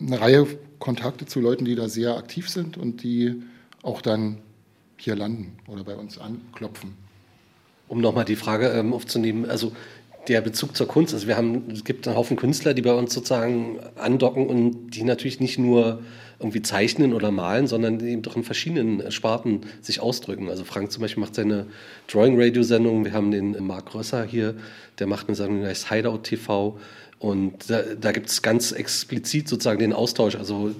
eine 0.00 0.20
Reihe 0.20 0.46
Kontakte 0.80 1.26
zu 1.26 1.40
Leuten, 1.40 1.64
die 1.64 1.76
da 1.76 1.88
sehr 1.88 2.16
aktiv 2.16 2.48
sind 2.48 2.76
und 2.76 3.04
die 3.04 3.42
auch 3.82 4.02
dann 4.02 4.38
hier 4.96 5.14
landen 5.14 5.56
oder 5.68 5.84
bei 5.84 5.94
uns 5.94 6.18
anklopfen. 6.18 6.94
Um 7.86 8.00
nochmal 8.00 8.24
die 8.24 8.36
Frage 8.36 8.68
ähm, 8.68 8.92
aufzunehmen, 8.92 9.48
also 9.48 9.72
der 10.28 10.40
Bezug 10.40 10.76
zur 10.76 10.86
Kunst. 10.86 11.14
Also 11.14 11.26
wir 11.26 11.36
haben, 11.36 11.64
es 11.72 11.84
gibt 11.84 12.06
einen 12.06 12.16
Haufen 12.16 12.36
Künstler, 12.36 12.74
die 12.74 12.82
bei 12.82 12.92
uns 12.92 13.12
sozusagen 13.12 13.78
andocken 13.96 14.46
und 14.46 14.90
die 14.90 15.02
natürlich 15.02 15.40
nicht 15.40 15.58
nur 15.58 16.00
irgendwie 16.38 16.62
zeichnen 16.62 17.12
oder 17.12 17.30
malen, 17.30 17.66
sondern 17.66 18.00
eben 18.00 18.22
doch 18.22 18.36
in 18.36 18.42
verschiedenen 18.42 19.10
Sparten 19.12 19.60
sich 19.80 20.00
ausdrücken. 20.00 20.48
Also 20.48 20.64
Frank 20.64 20.90
zum 20.90 21.02
Beispiel 21.02 21.20
macht 21.20 21.34
seine 21.34 21.66
Drawing-Radio-Sendung. 22.08 23.04
Wir 23.04 23.12
haben 23.12 23.30
den 23.30 23.64
Marc 23.64 23.94
Rösser 23.94 24.24
hier, 24.24 24.54
der 24.98 25.06
macht 25.06 25.28
eine 25.28 25.36
Sendung, 25.36 25.60
die 25.60 25.66
heißt 25.66 25.88
Hideout 25.88 26.18
TV. 26.18 26.78
Und 27.20 27.70
da, 27.70 27.82
da 28.00 28.10
gibt 28.10 28.28
es 28.28 28.42
ganz 28.42 28.72
explizit 28.72 29.48
sozusagen 29.48 29.78
den 29.78 29.92
Austausch. 29.92 30.34
Also 30.34 30.74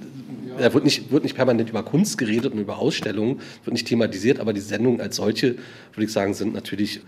ja. 0.48 0.58
da 0.58 0.74
wird 0.74 0.84
nicht, 0.84 1.12
wird 1.12 1.22
nicht 1.22 1.36
permanent 1.36 1.70
über 1.70 1.84
Kunst 1.84 2.18
geredet 2.18 2.52
und 2.52 2.58
über 2.58 2.78
Ausstellungen, 2.78 3.40
wird 3.64 3.72
nicht 3.72 3.86
thematisiert, 3.86 4.40
aber 4.40 4.52
die 4.52 4.60
Sendungen 4.60 5.00
als 5.00 5.16
solche, 5.16 5.54
würde 5.92 6.04
ich 6.04 6.12
sagen, 6.12 6.34
sind 6.34 6.52
natürlich 6.52 7.00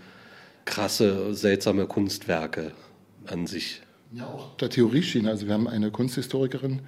krasse, 0.65 1.33
seltsame 1.33 1.85
Kunstwerke 1.85 2.71
an 3.25 3.47
sich. 3.47 3.81
Ja, 4.11 4.27
auch 4.27 4.57
der 4.57 4.69
Theorieschiene. 4.69 5.29
Also 5.29 5.47
wir 5.47 5.53
haben 5.53 5.67
eine 5.67 5.91
Kunsthistorikerin, 5.91 6.81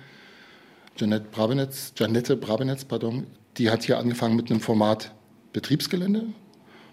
Janette 0.98 1.28
Brabenetz, 1.32 1.94
Janette 1.96 2.36
Brabenetz, 2.36 2.86
pardon, 2.86 3.28
die 3.58 3.70
hat 3.70 3.84
hier 3.84 3.98
angefangen 4.00 4.36
mit 4.36 4.50
einem 4.50 4.60
Format 4.60 5.14
Betriebsgelände, 5.54 6.26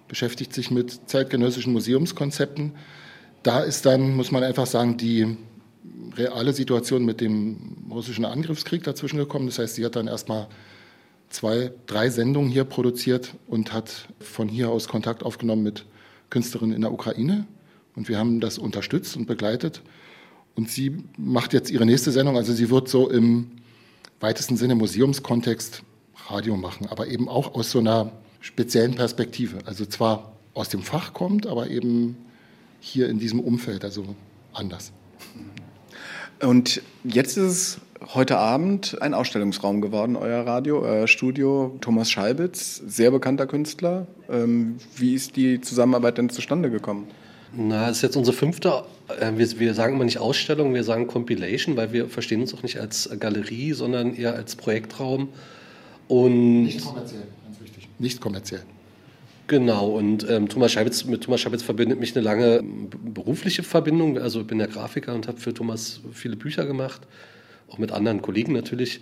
beschäftigt 0.08 0.52
sich 0.52 0.70
mit 0.70 1.08
zeitgenössischen 1.08 1.72
Museumskonzepten. 1.72 2.72
Da 3.42 3.60
ist 3.60 3.86
dann, 3.86 4.14
muss 4.14 4.30
man 4.30 4.42
einfach 4.42 4.66
sagen, 4.66 4.96
die 4.96 5.36
reale 6.16 6.52
Situation 6.52 7.04
mit 7.04 7.20
dem 7.20 7.86
russischen 7.90 8.24
Angriffskrieg 8.24 8.82
dazwischen 8.84 9.18
gekommen. 9.18 9.46
Das 9.46 9.58
heißt, 9.58 9.74
sie 9.74 9.84
hat 9.84 9.96
dann 9.96 10.08
erstmal 10.08 10.48
zwei, 11.28 11.72
drei 11.86 12.10
Sendungen 12.10 12.50
hier 12.50 12.64
produziert 12.64 13.34
und 13.46 13.72
hat 13.72 14.08
von 14.20 14.48
hier 14.48 14.70
aus 14.70 14.88
Kontakt 14.88 15.22
aufgenommen 15.22 15.62
mit 15.62 15.84
Künstlerin 16.34 16.72
in 16.72 16.80
der 16.80 16.92
Ukraine 16.92 17.46
und 17.94 18.08
wir 18.08 18.18
haben 18.18 18.40
das 18.40 18.58
unterstützt 18.58 19.16
und 19.16 19.26
begleitet. 19.26 19.82
Und 20.56 20.68
sie 20.68 21.04
macht 21.16 21.52
jetzt 21.52 21.70
ihre 21.70 21.86
nächste 21.86 22.10
Sendung, 22.10 22.36
also 22.36 22.52
sie 22.52 22.70
wird 22.70 22.88
so 22.88 23.08
im 23.08 23.52
weitesten 24.18 24.56
Sinne 24.56 24.74
Museumskontext 24.74 25.84
Radio 26.26 26.56
machen, 26.56 26.88
aber 26.88 27.06
eben 27.06 27.28
auch 27.28 27.54
aus 27.54 27.70
so 27.70 27.78
einer 27.78 28.10
speziellen 28.40 28.96
Perspektive. 28.96 29.58
Also 29.64 29.86
zwar 29.86 30.32
aus 30.54 30.68
dem 30.70 30.82
Fach 30.82 31.12
kommt, 31.12 31.46
aber 31.46 31.70
eben 31.70 32.16
hier 32.80 33.08
in 33.08 33.20
diesem 33.20 33.38
Umfeld, 33.38 33.84
also 33.84 34.04
anders. 34.52 34.90
Und 36.40 36.82
jetzt 37.04 37.36
ist 37.36 37.44
es 37.44 37.80
heute 38.12 38.36
Abend 38.36 39.00
ein 39.00 39.14
Ausstellungsraum 39.14 39.80
geworden, 39.80 40.16
euer 40.16 40.46
Radio, 40.46 40.80
euer 40.80 41.08
Studio. 41.08 41.76
Thomas 41.80 42.10
Scheibitz, 42.10 42.82
sehr 42.86 43.10
bekannter 43.10 43.46
Künstler. 43.46 44.06
Ähm, 44.28 44.76
wie 44.96 45.14
ist 45.14 45.36
die 45.36 45.60
Zusammenarbeit 45.60 46.18
denn 46.18 46.28
zustande 46.28 46.70
gekommen? 46.70 47.08
Na, 47.56 47.86
das 47.88 47.98
ist 47.98 48.02
jetzt 48.02 48.16
unsere 48.16 48.36
fünfte, 48.36 48.82
äh, 49.20 49.32
wir, 49.36 49.58
wir, 49.58 49.74
sagen 49.74 49.94
immer 49.94 50.04
nicht 50.04 50.18
Ausstellung, 50.18 50.74
wir 50.74 50.84
sagen 50.84 51.06
Compilation, 51.06 51.76
weil 51.76 51.92
wir 51.92 52.08
verstehen 52.08 52.40
uns 52.40 52.52
auch 52.52 52.62
nicht 52.62 52.78
als 52.78 53.08
Galerie, 53.18 53.72
sondern 53.72 54.14
eher 54.14 54.34
als 54.34 54.56
Projektraum. 54.56 55.28
Und 56.08 56.64
nicht 56.64 56.84
kommerziell, 56.84 57.22
ganz 57.44 57.60
wichtig. 57.60 57.88
Nicht 57.98 58.20
kommerziell. 58.20 58.62
Genau, 59.46 59.88
und 59.88 60.28
ähm, 60.28 60.48
Thomas 60.48 60.72
Scheibitz, 60.72 61.04
mit 61.04 61.22
Thomas 61.22 61.40
Scheibitz 61.40 61.62
verbindet 61.62 62.00
mich 62.00 62.16
eine 62.16 62.24
lange 62.24 62.62
berufliche 62.62 63.62
Verbindung. 63.62 64.18
Also 64.18 64.40
ich 64.40 64.46
bin 64.46 64.58
der 64.58 64.68
Grafiker 64.68 65.14
und 65.14 65.28
habe 65.28 65.38
für 65.38 65.54
Thomas 65.54 66.00
viele 66.12 66.36
Bücher 66.36 66.64
gemacht 66.64 67.02
auch 67.74 67.78
mit 67.78 67.92
anderen 67.92 68.22
Kollegen 68.22 68.52
natürlich. 68.52 69.00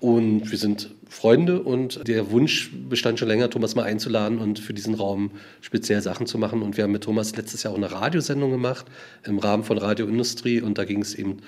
Und 0.00 0.50
wir 0.50 0.58
sind 0.58 0.90
Freunde 1.08 1.62
und 1.62 2.06
der 2.06 2.30
Wunsch 2.30 2.70
bestand 2.88 3.18
schon 3.18 3.28
länger, 3.28 3.48
Thomas 3.48 3.74
mal 3.74 3.84
einzuladen 3.84 4.38
und 4.38 4.58
für 4.58 4.74
diesen 4.74 4.94
Raum 4.94 5.30
speziell 5.60 6.02
Sachen 6.02 6.26
zu 6.26 6.36
machen. 6.38 6.62
Und 6.62 6.76
wir 6.76 6.84
haben 6.84 6.92
mit 6.92 7.04
Thomas 7.04 7.34
letztes 7.36 7.62
Jahr 7.62 7.72
auch 7.72 7.78
eine 7.78 7.90
Radiosendung 7.90 8.50
gemacht 8.50 8.86
im 9.24 9.38
Rahmen 9.38 9.64
von 9.64 9.78
Radioindustrie 9.78 10.60
und 10.60 10.78
da 10.78 10.84
ging 10.84 11.00
es 11.00 11.14
eben 11.14 11.38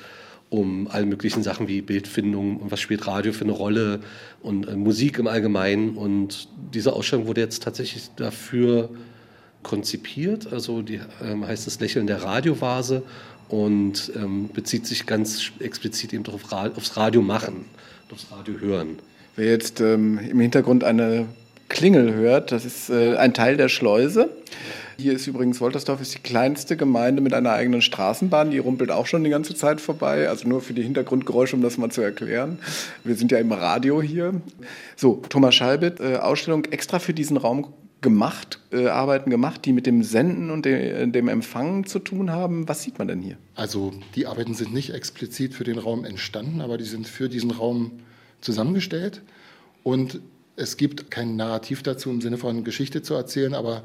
um 0.48 0.88
alle 0.88 1.06
möglichen 1.06 1.42
Sachen 1.42 1.68
wie 1.68 1.82
Bildfindung 1.82 2.58
und 2.58 2.70
was 2.70 2.80
spielt 2.80 3.06
Radio 3.06 3.32
für 3.32 3.44
eine 3.44 3.52
Rolle 3.52 4.00
und 4.42 4.68
äh, 4.68 4.76
Musik 4.76 5.18
im 5.18 5.26
Allgemeinen. 5.26 5.96
Und 5.96 6.48
diese 6.72 6.92
Ausstellung 6.92 7.26
wurde 7.26 7.40
jetzt 7.40 7.62
tatsächlich 7.62 8.08
dafür 8.16 8.88
konzipiert. 9.62 10.52
Also 10.52 10.82
die 10.82 11.00
ähm, 11.22 11.46
heißt 11.46 11.66
das 11.66 11.80
Lächeln 11.80 12.06
der 12.06 12.22
Radiovase 12.22 13.02
und 13.48 14.12
ähm, 14.16 14.50
bezieht 14.52 14.86
sich 14.86 15.06
ganz 15.06 15.52
explizit 15.60 16.12
eben 16.12 16.24
auf, 16.26 16.52
aufs 16.52 16.96
Radio 16.96 17.22
machen, 17.22 17.66
aufs 18.12 18.26
Radio 18.30 18.58
hören. 18.58 18.98
Wer 19.36 19.50
jetzt 19.50 19.80
ähm, 19.80 20.18
im 20.18 20.40
Hintergrund 20.40 20.82
eine 20.82 21.26
Klingel 21.68 22.14
hört, 22.14 22.52
das 22.52 22.64
ist 22.64 22.90
äh, 22.90 23.16
ein 23.16 23.34
Teil 23.34 23.56
der 23.56 23.68
Schleuse. 23.68 24.30
Hier 24.98 25.12
ist 25.12 25.26
übrigens 25.26 25.60
Woltersdorf 25.60 26.00
ist 26.00 26.14
die 26.14 26.20
kleinste 26.20 26.74
Gemeinde 26.74 27.20
mit 27.20 27.34
einer 27.34 27.52
eigenen 27.52 27.82
Straßenbahn. 27.82 28.50
Die 28.50 28.58
rumpelt 28.58 28.90
auch 28.90 29.06
schon 29.06 29.24
die 29.24 29.30
ganze 29.30 29.54
Zeit 29.54 29.82
vorbei. 29.82 30.30
Also 30.30 30.48
nur 30.48 30.62
für 30.62 30.72
die 30.72 30.82
Hintergrundgeräusche, 30.82 31.54
um 31.54 31.60
das 31.60 31.76
mal 31.76 31.90
zu 31.90 32.00
erklären. 32.00 32.58
Wir 33.04 33.14
sind 33.14 33.30
ja 33.30 33.38
im 33.38 33.52
Radio 33.52 34.00
hier. 34.00 34.40
So, 34.96 35.22
Thomas 35.28 35.54
Schalbit, 35.54 36.00
äh, 36.00 36.16
Ausstellung 36.16 36.64
extra 36.66 36.98
für 36.98 37.12
diesen 37.12 37.36
Raum 37.36 37.74
gemacht, 38.00 38.60
äh, 38.72 38.88
Arbeiten 38.88 39.30
gemacht, 39.30 39.64
die 39.64 39.72
mit 39.72 39.86
dem 39.86 40.02
Senden 40.02 40.50
und 40.50 40.64
de, 40.64 41.06
dem 41.10 41.28
Empfangen 41.28 41.86
zu 41.86 41.98
tun 41.98 42.30
haben. 42.30 42.68
Was 42.68 42.82
sieht 42.82 42.98
man 42.98 43.08
denn 43.08 43.22
hier? 43.22 43.36
Also 43.54 43.92
die 44.14 44.26
Arbeiten 44.26 44.54
sind 44.54 44.72
nicht 44.72 44.90
explizit 44.90 45.54
für 45.54 45.64
den 45.64 45.78
Raum 45.78 46.04
entstanden, 46.04 46.60
aber 46.60 46.78
die 46.78 46.84
sind 46.84 47.08
für 47.08 47.28
diesen 47.28 47.50
Raum 47.50 47.92
zusammengestellt. 48.40 49.22
Und 49.82 50.20
es 50.56 50.76
gibt 50.76 51.10
kein 51.10 51.36
Narrativ 51.36 51.82
dazu 51.82 52.10
im 52.10 52.20
Sinne 52.20 52.38
von 52.38 52.64
Geschichte 52.64 53.02
zu 53.02 53.14
erzählen, 53.14 53.54
aber 53.54 53.82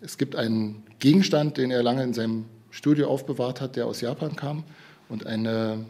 es 0.00 0.18
gibt 0.18 0.36
einen 0.36 0.82
Gegenstand, 0.98 1.56
den 1.56 1.70
er 1.70 1.82
lange 1.82 2.02
in 2.02 2.14
seinem 2.14 2.44
Studio 2.70 3.08
aufbewahrt 3.08 3.60
hat, 3.60 3.76
der 3.76 3.86
aus 3.86 4.00
Japan 4.00 4.36
kam 4.36 4.64
und 5.08 5.26
eine 5.26 5.84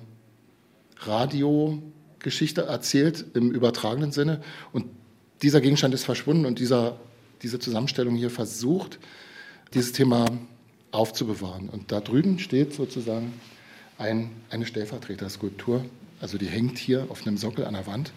Radiogeschichte 0.99 2.63
erzählt 2.63 3.25
im 3.35 3.51
übertragenen 3.51 4.13
Sinne. 4.13 4.41
Und 4.73 4.87
dieser 5.43 5.61
Gegenstand 5.61 5.95
ist 5.95 6.05
verschwunden 6.05 6.47
und 6.47 6.59
dieser, 6.59 6.97
diese 7.45 7.59
Zusammenstellung 7.59 8.17
hier 8.17 8.31
versucht, 8.31 8.99
dieses 9.75 9.93
Thema 9.93 10.27
aufzubewahren. 10.91 11.69
Und 11.69 11.93
da 11.93 12.01
drüben 12.01 12.39
steht 12.39 12.73
sozusagen 12.73 13.35
ein, 13.99 14.31
eine 14.51 14.67
Stellvertreterskulptur, 14.67 15.85
also 16.21 16.39
die 16.39 16.47
hängt 16.47 16.79
hier 16.79 17.07
auf 17.11 17.27
einem 17.27 17.37
Sockel 17.37 17.67
an 17.67 17.75
der 17.75 17.87
Wand. 17.87 18.13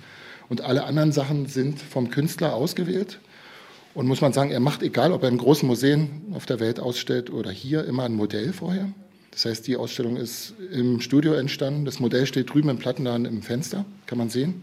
Und 0.50 0.62
alle 0.62 0.86
anderen 0.86 1.12
Sachen 1.12 1.48
sind 1.48 1.82
vom 1.82 2.10
Künstler 2.10 2.56
ausgewählt. 2.56 3.20
Und 3.94 4.08
muss 4.08 4.22
man 4.22 4.32
sagen, 4.32 4.52
er 4.52 4.60
macht, 4.60 4.82
egal 4.82 5.12
ob 5.12 5.24
er 5.24 5.30
in 5.30 5.38
großen 5.38 5.68
Museen 5.68 6.28
auf 6.34 6.46
der 6.46 6.60
Welt 6.60 6.80
ausstellt 6.80 7.30
oder 7.30 7.52
hier, 7.52 7.84
immer 7.86 8.04
ein 8.04 8.14
Modell 8.14 8.54
vorher. 8.54 8.90
Das 9.32 9.46
heißt, 9.46 9.68
die 9.68 9.76
Ausstellung 9.76 10.16
ist 10.16 10.54
im 10.72 11.02
Studio 11.02 11.34
entstanden. 11.34 11.84
Das 11.84 12.00
Modell 12.00 12.26
steht 12.28 12.54
drüben 12.54 12.70
im 12.70 12.78
Plattenladen 12.78 13.26
im 13.26 13.42
Fenster, 13.42 13.86
kann 14.06 14.18
man 14.18 14.30
sehen. 14.30 14.62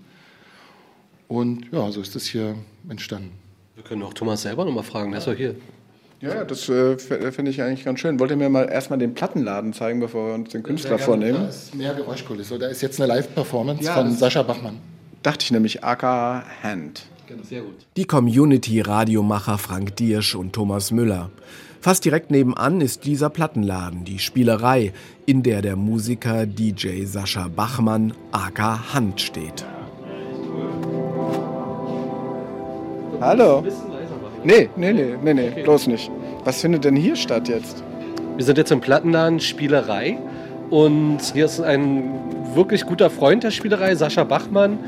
Und 1.29 1.71
ja, 1.73 1.91
so 1.91 2.01
ist 2.01 2.17
es 2.17 2.27
hier 2.27 2.57
entstanden. 2.89 3.44
Wir 3.75 3.85
können 3.85 4.03
auch 4.03 4.15
Thomas 4.15 4.43
selber 4.43 4.65
nochmal 4.65 4.85
fragen, 4.85 5.11
der 5.11 5.19
ist 5.19 5.27
doch 5.27 5.35
hier. 5.35 5.55
Ja, 6.21 6.35
ja, 6.37 6.45
das 6.45 6.69
äh, 6.69 6.97
finde 7.33 7.51
ich 7.51 7.61
eigentlich 7.61 7.85
ganz 7.85 8.01
schön. 8.01 8.19
Wollt 8.19 8.31
ihr 8.31 8.37
mir 8.37 8.49
mal 8.49 8.65
erstmal 8.71 8.99
den 8.99 9.15
Plattenladen 9.15 9.73
zeigen, 9.75 10.01
bevor 10.01 10.29
wir 10.29 10.35
uns 10.35 10.51
den 10.51 10.63
Künstler 10.63 10.99
vornehmen? 10.99 11.43
Da 11.43 11.49
ist 11.49 11.75
mehr 11.75 11.93
Geräuschkulisse. 11.95 12.59
Da 12.59 12.69
ist 12.69 12.81
jetzt 12.83 13.01
eine 13.01 13.09
Live-Performance 13.13 13.83
Ja, 13.85 13.95
von 13.95 14.07
das- 14.11 14.19
Sascha 14.21 14.43
Bachmann. 14.43 14.79
Dachte 15.23 15.43
ich 15.45 15.51
nämlich, 15.51 15.83
aka 15.85 16.45
Hand. 16.63 17.07
Sehr 17.43 17.63
gut. 17.63 17.75
Die 17.97 18.05
Community-Radiomacher 18.05 19.59
Frank 19.59 19.97
Diersch 19.97 20.35
und 20.35 20.53
Thomas 20.53 20.91
Müller. 20.93 21.31
Fast 21.81 22.05
direkt 22.05 22.31
nebenan 22.31 22.81
ist 22.81 23.05
dieser 23.05 23.29
Plattenladen, 23.29 24.05
die 24.05 24.19
Spielerei, 24.19 24.93
in 25.27 25.43
der 25.43 25.61
der 25.63 25.77
Musiker 25.77 26.47
DJ 26.47 27.05
Sascha 27.05 27.49
Bachmann 27.49 28.15
aka 28.33 28.95
Hand 28.95 29.21
steht. 29.21 29.65
Hallo. 33.25 33.65
Nee, 34.45 34.69
nee, 34.77 34.93
nee, 34.93 35.17
nee, 35.23 35.33
nee, 35.33 35.63
bloß 35.63 35.87
nicht. 35.87 36.11
Was 36.45 36.61
findet 36.61 36.85
denn 36.85 36.95
hier 36.95 37.17
statt 37.17 37.49
jetzt? 37.49 37.83
Wir 38.37 38.45
sind 38.45 38.59
jetzt 38.59 38.71
im 38.71 38.83
Plattenladen 38.83 39.41
Spielerei 39.41 40.19
und 40.69 41.21
hier 41.33 41.47
ist 41.47 41.59
ein 41.61 42.11
wirklich 42.55 42.85
guter 42.85 43.09
Freund 43.09 43.43
der 43.43 43.51
Spielerei, 43.51 43.95
Sascha 43.95 44.25
Bachmann, 44.25 44.79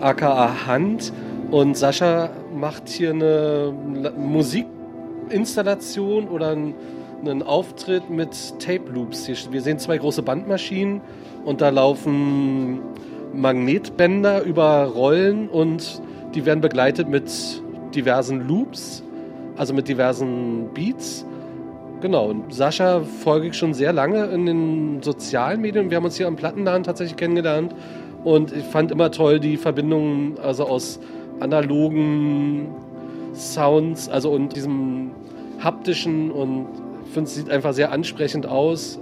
aka 0.00 0.66
Hand. 0.66 1.12
Und 1.50 1.76
Sascha 1.76 2.30
macht 2.58 2.88
hier 2.88 3.10
eine 3.10 3.74
La- 4.02 4.12
Musikinstallation 4.12 6.26
oder 6.28 6.52
einen, 6.52 6.72
einen 7.20 7.42
Auftritt 7.42 8.08
mit 8.08 8.30
Tape 8.60 8.90
Loops. 8.94 9.26
Hier- 9.26 9.36
Wir 9.50 9.60
sehen 9.60 9.78
zwei 9.78 9.98
große 9.98 10.22
Bandmaschinen 10.22 11.02
und 11.44 11.60
da 11.60 11.68
laufen 11.68 12.80
Magnetbänder 13.34 14.42
über 14.42 14.84
Rollen 14.86 15.50
und 15.50 16.00
die 16.34 16.46
werden 16.46 16.62
begleitet 16.62 17.10
mit 17.10 17.60
diversen 17.94 18.46
Loops, 18.46 19.02
also 19.56 19.74
mit 19.74 19.88
diversen 19.88 20.68
Beats. 20.74 21.24
Genau, 22.00 22.28
und 22.28 22.52
Sascha 22.52 23.00
folge 23.00 23.48
ich 23.48 23.54
schon 23.54 23.72
sehr 23.72 23.92
lange 23.92 24.26
in 24.26 24.46
den 24.46 25.02
sozialen 25.02 25.60
Medien. 25.60 25.90
Wir 25.90 25.96
haben 25.96 26.04
uns 26.04 26.16
hier 26.16 26.26
am 26.26 26.36
Plattenladen 26.36 26.82
tatsächlich 26.82 27.16
kennengelernt 27.16 27.74
und 28.24 28.52
ich 28.52 28.64
fand 28.64 28.90
immer 28.90 29.10
toll 29.10 29.40
die 29.40 29.56
Verbindung 29.56 30.38
also 30.38 30.64
aus 30.64 31.00
analogen 31.40 32.68
Sounds, 33.34 34.08
also 34.08 34.30
und 34.30 34.54
diesem 34.54 35.10
haptischen 35.60 36.30
und 36.30 36.66
ich 37.06 37.12
finde 37.12 37.28
es 37.28 37.34
sieht 37.34 37.50
einfach 37.50 37.72
sehr 37.72 37.90
ansprechend 37.90 38.46
aus. 38.46 38.98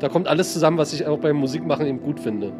Da 0.00 0.08
kommt 0.08 0.28
alles 0.28 0.52
zusammen, 0.52 0.78
was 0.78 0.92
ich 0.92 1.06
auch 1.06 1.18
beim 1.18 1.36
Musikmachen 1.36 1.86
eben 1.86 2.00
gut 2.00 2.18
finde. 2.18 2.52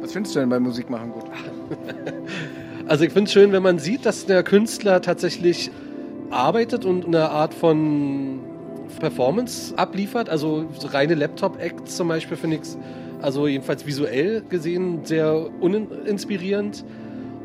Was 0.00 0.12
findest 0.12 0.34
du 0.34 0.40
denn 0.40 0.48
beim 0.48 0.62
Musikmachen 0.62 1.12
gut? 1.12 1.24
Also 2.86 3.04
ich 3.04 3.12
finde 3.12 3.28
es 3.28 3.32
schön, 3.32 3.52
wenn 3.52 3.62
man 3.62 3.78
sieht, 3.78 4.04
dass 4.04 4.26
der 4.26 4.42
Künstler 4.42 5.00
tatsächlich 5.00 5.70
arbeitet 6.30 6.84
und 6.84 7.06
eine 7.06 7.30
Art 7.30 7.54
von 7.54 8.40
Performance 8.98 9.76
abliefert. 9.76 10.28
Also 10.28 10.66
so 10.78 10.88
reine 10.88 11.14
Laptop-Acts 11.14 11.96
zum 11.96 12.08
Beispiel 12.08 12.36
finde 12.36 12.56
ich 12.56 12.62
also 13.20 13.46
jedenfalls 13.46 13.86
visuell 13.86 14.42
gesehen 14.48 15.04
sehr 15.04 15.48
uninspirierend. 15.60 16.84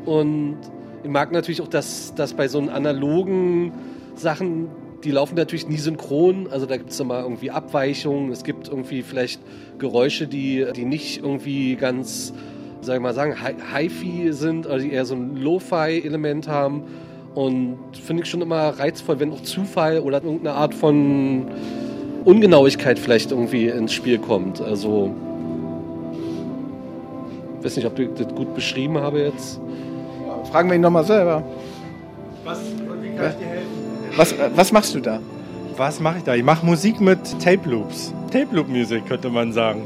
Und 0.04 0.56
ich 1.04 1.10
mag 1.10 1.30
natürlich 1.32 1.60
auch, 1.60 1.68
dass, 1.68 2.14
dass 2.14 2.34
bei 2.34 2.48
so 2.48 2.58
analogen 2.58 3.72
Sachen, 4.16 4.68
die 5.04 5.12
laufen 5.12 5.36
natürlich 5.36 5.68
nie 5.68 5.76
synchron. 5.76 6.48
Also 6.50 6.66
da 6.66 6.76
gibt 6.76 6.90
es 6.90 6.98
immer 6.98 7.20
irgendwie 7.20 7.52
Abweichungen. 7.52 8.32
Es 8.32 8.42
gibt 8.42 8.68
irgendwie 8.68 9.02
vielleicht 9.02 9.40
Geräusche, 9.78 10.26
die, 10.26 10.66
die 10.74 10.84
nicht 10.84 11.22
irgendwie 11.22 11.76
ganz, 11.76 12.34
soll 12.80 12.96
ich 12.96 13.00
mal 13.00 13.14
sagen, 13.14 13.34
Hi- 13.42 13.54
Hi-Fi 13.72 14.32
sind, 14.32 14.66
also 14.66 14.84
die 14.84 14.92
eher 14.92 15.04
so 15.04 15.14
ein 15.14 15.36
Lo-Fi-Element 15.36 16.48
haben. 16.48 16.82
Und 17.34 17.76
finde 18.02 18.22
ich 18.24 18.28
schon 18.30 18.40
immer 18.40 18.70
reizvoll, 18.78 19.20
wenn 19.20 19.32
auch 19.32 19.42
Zufall 19.42 20.00
oder 20.00 20.22
irgendeine 20.22 20.56
Art 20.56 20.74
von 20.74 21.46
Ungenauigkeit 22.24 22.98
vielleicht 22.98 23.30
irgendwie 23.30 23.66
ins 23.68 23.92
Spiel 23.92 24.18
kommt. 24.18 24.60
Also, 24.60 25.12
ich 27.58 27.64
weiß 27.64 27.76
nicht, 27.76 27.86
ob 27.86 27.98
ich 27.98 28.08
das 28.16 28.34
gut 28.34 28.54
beschrieben 28.54 28.98
habe 28.98 29.20
jetzt. 29.20 29.60
Fragen 30.50 30.68
wir 30.68 30.76
ihn 30.76 30.80
nochmal 30.80 31.04
selber. 31.04 31.42
Was, 32.44 32.60
wie 33.02 33.16
kann 33.16 33.30
ich 33.30 33.36
dir 33.36 33.46
helfen? 33.46 33.68
Was, 34.16 34.32
äh, 34.32 34.50
was 34.54 34.72
machst 34.72 34.94
du 34.94 35.00
da? 35.00 35.20
Was 35.76 36.00
mache 36.00 36.18
ich 36.18 36.24
da? 36.24 36.34
Ich 36.34 36.42
mache 36.44 36.64
Musik 36.66 37.00
mit 37.00 37.18
Tape 37.42 37.68
Loops. 37.68 38.12
Tape 38.32 38.48
Loop 38.52 38.68
Music 38.68 39.06
könnte 39.06 39.28
man 39.28 39.52
sagen. 39.52 39.82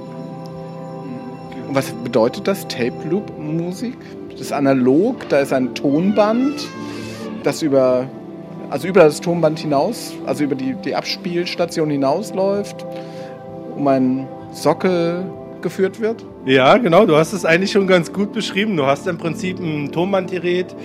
Was 1.74 1.90
bedeutet 1.90 2.46
das? 2.46 2.68
Tape 2.68 2.92
Loop 3.08 3.38
Musik? 3.38 3.96
Das 4.30 4.42
ist 4.42 4.52
analog, 4.52 5.26
da 5.30 5.38
ist 5.38 5.54
ein 5.54 5.74
Tonband, 5.74 6.54
das 7.44 7.62
über, 7.62 8.06
also 8.68 8.88
über 8.88 9.04
das 9.04 9.22
Tonband 9.22 9.58
hinaus, 9.58 10.12
also 10.26 10.44
über 10.44 10.54
die, 10.54 10.74
die 10.74 10.94
Abspielstation 10.94 11.88
hinausläuft, 11.88 12.84
um 13.74 13.88
einen 13.88 14.28
Sockel 14.52 15.24
geführt 15.62 15.98
wird. 15.98 16.26
Ja, 16.44 16.76
genau, 16.76 17.06
du 17.06 17.16
hast 17.16 17.32
es 17.32 17.46
eigentlich 17.46 17.72
schon 17.72 17.86
ganz 17.86 18.12
gut 18.12 18.34
beschrieben. 18.34 18.76
Du 18.76 18.84
hast 18.84 19.06
im 19.06 19.16
Prinzip 19.16 19.58
ein 19.58 19.92
Tonbandgerät, 19.92 20.76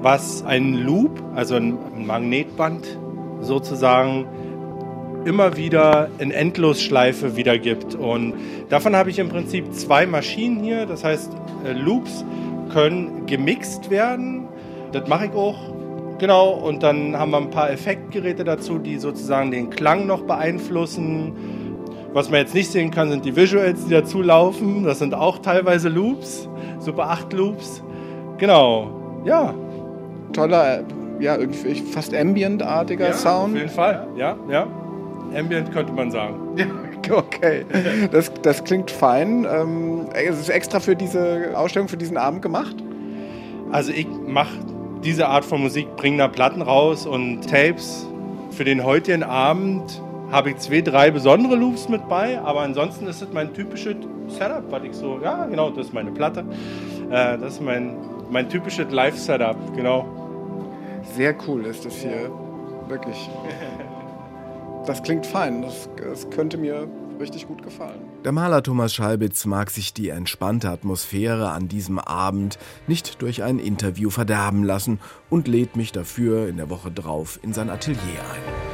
was 0.00 0.42
einen 0.46 0.72
Loop, 0.72 1.22
also 1.34 1.56
ein 1.56 1.76
Magnetband 2.06 2.98
sozusagen, 3.42 4.24
immer 5.24 5.56
wieder 5.56 6.08
in 6.18 6.30
Endlosschleife 6.30 7.36
wiedergibt. 7.36 7.94
Und 7.94 8.34
davon 8.68 8.96
habe 8.96 9.10
ich 9.10 9.18
im 9.18 9.28
Prinzip 9.28 9.72
zwei 9.74 10.06
Maschinen 10.06 10.62
hier. 10.62 10.86
Das 10.86 11.04
heißt, 11.04 11.32
äh, 11.64 11.72
Loops 11.72 12.24
können 12.72 13.26
gemixt 13.26 13.90
werden. 13.90 14.48
Das 14.92 15.08
mache 15.08 15.26
ich 15.26 15.32
auch. 15.32 15.58
Genau, 16.18 16.50
und 16.50 16.82
dann 16.82 17.16
haben 17.16 17.30
wir 17.30 17.38
ein 17.38 17.50
paar 17.50 17.70
Effektgeräte 17.70 18.44
dazu, 18.44 18.78
die 18.78 18.98
sozusagen 18.98 19.50
den 19.50 19.70
Klang 19.70 20.06
noch 20.06 20.22
beeinflussen. 20.22 21.32
Was 22.12 22.28
man 22.28 22.40
jetzt 22.40 22.54
nicht 22.54 22.70
sehen 22.70 22.90
kann, 22.90 23.10
sind 23.10 23.24
die 23.24 23.36
Visuals, 23.36 23.86
die 23.86 23.92
dazu 23.92 24.20
laufen. 24.20 24.84
Das 24.84 24.98
sind 24.98 25.14
auch 25.14 25.38
teilweise 25.38 25.88
Loops, 25.88 26.48
Super 26.78 27.10
8 27.10 27.32
Loops. 27.32 27.82
Genau, 28.38 29.22
ja. 29.24 29.54
Toller, 30.32 30.80
äh, 30.80 30.84
ja, 31.20 31.36
irgendwie 31.36 31.74
fast 31.74 32.14
ambient-artiger 32.14 33.08
ja, 33.08 33.12
Sound. 33.12 33.54
Auf 33.54 33.60
jeden 33.60 33.68
Fall, 33.70 34.08
ja, 34.16 34.36
ja. 34.50 34.66
Ambient 35.34 35.72
könnte 35.72 35.92
man 35.92 36.10
sagen. 36.10 36.56
Ja, 36.56 36.66
okay. 37.16 37.64
Das, 38.10 38.32
das 38.42 38.64
klingt 38.64 38.90
fein. 38.90 39.46
Ähm, 39.50 40.06
es 40.12 40.38
ist 40.38 40.48
extra 40.48 40.80
für 40.80 40.96
diese 40.96 41.52
Ausstellung, 41.54 41.88
für 41.88 41.96
diesen 41.96 42.16
Abend 42.16 42.42
gemacht. 42.42 42.76
Also 43.72 43.92
ich 43.92 44.06
mache 44.26 44.58
diese 45.04 45.28
Art 45.28 45.44
von 45.44 45.62
Musik, 45.62 45.96
bringe 45.96 46.18
da 46.18 46.28
Platten 46.28 46.62
raus 46.62 47.06
und 47.06 47.48
Tapes. 47.48 48.06
Für 48.50 48.64
den 48.64 48.84
heutigen 48.84 49.22
Abend 49.22 50.02
habe 50.30 50.50
ich 50.50 50.58
zwei, 50.58 50.80
drei 50.80 51.10
besondere 51.10 51.56
Loops 51.56 51.88
mit 51.88 52.08
bei, 52.08 52.40
aber 52.40 52.60
ansonsten 52.60 53.06
ist 53.06 53.22
es 53.22 53.32
mein 53.32 53.52
typisches 53.52 53.96
Setup, 54.28 54.64
was 54.70 54.84
ich 54.84 54.94
so, 54.94 55.18
ja 55.22 55.46
genau, 55.46 55.70
das 55.70 55.86
ist 55.86 55.94
meine 55.94 56.10
Platte. 56.10 56.44
Äh, 57.10 57.38
das 57.38 57.54
ist 57.54 57.62
mein, 57.62 57.96
mein 58.30 58.48
typisches 58.48 58.90
Live-Setup, 58.90 59.56
genau. 59.74 60.06
Sehr 61.16 61.34
cool 61.46 61.64
ist 61.66 61.84
das 61.84 61.94
hier. 61.94 62.30
Wirklich. 62.88 63.28
Das 64.90 65.04
klingt 65.04 65.24
fein. 65.24 65.62
Das, 65.62 65.88
das 65.96 66.28
könnte 66.30 66.58
mir 66.58 66.88
richtig 67.20 67.46
gut 67.46 67.62
gefallen. 67.62 68.00
Der 68.24 68.32
Maler 68.32 68.60
Thomas 68.60 68.92
Schalbitz 68.92 69.46
mag 69.46 69.70
sich 69.70 69.94
die 69.94 70.08
entspannte 70.08 70.68
Atmosphäre 70.68 71.50
an 71.50 71.68
diesem 71.68 72.00
Abend 72.00 72.58
nicht 72.88 73.22
durch 73.22 73.44
ein 73.44 73.60
Interview 73.60 74.10
verderben 74.10 74.64
lassen 74.64 74.98
und 75.28 75.46
lädt 75.46 75.76
mich 75.76 75.92
dafür 75.92 76.48
in 76.48 76.56
der 76.56 76.70
Woche 76.70 76.90
drauf 76.90 77.38
in 77.40 77.52
sein 77.52 77.70
Atelier 77.70 77.98
ein. 78.34 78.69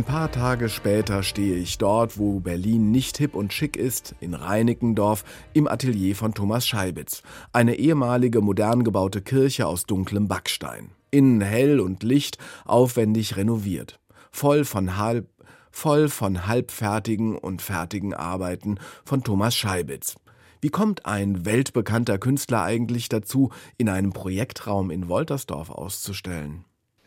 Ein 0.00 0.06
paar 0.06 0.32
Tage 0.32 0.70
später 0.70 1.22
stehe 1.22 1.56
ich 1.56 1.76
dort, 1.76 2.16
wo 2.16 2.40
Berlin 2.40 2.90
nicht 2.90 3.18
hip 3.18 3.34
und 3.34 3.52
schick 3.52 3.76
ist, 3.76 4.14
in 4.18 4.32
Reinickendorf, 4.32 5.24
im 5.52 5.68
Atelier 5.68 6.16
von 6.16 6.32
Thomas 6.32 6.66
Scheibitz. 6.66 7.22
Eine 7.52 7.74
ehemalige 7.74 8.40
modern 8.40 8.82
gebaute 8.82 9.20
Kirche 9.20 9.66
aus 9.66 9.84
dunklem 9.84 10.26
Backstein. 10.26 10.92
Innen 11.10 11.42
hell 11.42 11.80
und 11.80 12.02
licht, 12.02 12.38
aufwendig 12.64 13.36
renoviert. 13.36 14.00
Voll 14.30 14.64
von 14.64 14.96
halb, 14.96 15.28
voll 15.70 16.08
von 16.08 16.46
halbfertigen 16.46 17.36
und 17.36 17.60
fertigen 17.60 18.14
Arbeiten 18.14 18.78
von 19.04 19.22
Thomas 19.22 19.54
Scheibitz. 19.54 20.16
Wie 20.62 20.70
kommt 20.70 21.04
ein 21.04 21.44
weltbekannter 21.44 22.16
Künstler 22.16 22.62
eigentlich 22.62 23.10
dazu, 23.10 23.50
in 23.76 23.90
einem 23.90 24.14
Projektraum 24.14 24.90
in 24.90 25.08
Woltersdorf 25.08 25.68
auszustellen? 25.68 26.64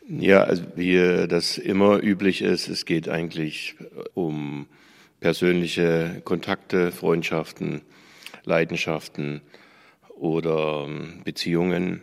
Ja, 0.10 0.44
also 0.44 0.64
wie 0.76 1.28
das 1.28 1.58
immer 1.58 2.04
üblich 2.04 2.42
ist, 2.42 2.68
es 2.68 2.86
geht 2.86 3.08
eigentlich 3.08 3.76
um 4.14 4.68
persönliche 5.22 6.22
Kontakte, 6.26 6.92
Freundschaften, 6.92 7.82
Leidenschaften 8.44 9.42
oder 10.10 10.86
ähm, 10.86 11.22
Beziehungen. 11.24 12.02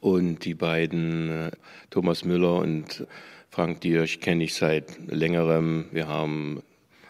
Und 0.00 0.44
die 0.44 0.54
beiden, 0.54 1.30
äh, 1.30 1.50
Thomas 1.90 2.24
Müller 2.24 2.56
und 2.56 3.06
Frank 3.50 3.82
Diersch, 3.82 4.18
kenne 4.18 4.42
ich 4.42 4.54
seit 4.54 4.98
längerem. 5.06 5.86
Wir 5.92 6.08
haben 6.08 6.62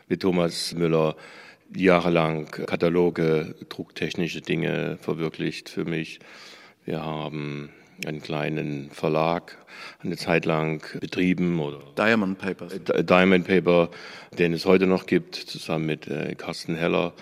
mit 0.08 0.20
Thomas 0.20 0.74
Müller 0.74 1.16
jahrelang 1.74 2.50
Kataloge, 2.50 3.54
drucktechnische 3.70 4.42
Dinge 4.42 4.98
verwirklicht 5.00 5.70
für 5.70 5.86
mich. 5.86 6.18
Wir 6.84 7.02
haben 7.02 7.70
einen 8.04 8.20
kleinen 8.20 8.90
Verlag 8.90 9.56
eine 10.02 10.16
Zeit 10.16 10.44
lang 10.44 10.82
betrieben 11.00 11.60
oder 11.60 11.80
Diamond 11.96 12.38
Papers. 12.38 12.72
Diamond 12.84 13.46
Paper, 13.46 13.90
den 14.38 14.52
es 14.52 14.66
heute 14.66 14.86
noch 14.86 15.06
gibt, 15.06 15.34
zusammen 15.34 15.86
mit 15.86 16.08
äh, 16.08 16.34
Carsten 16.34 16.76
Heller. 16.76 17.12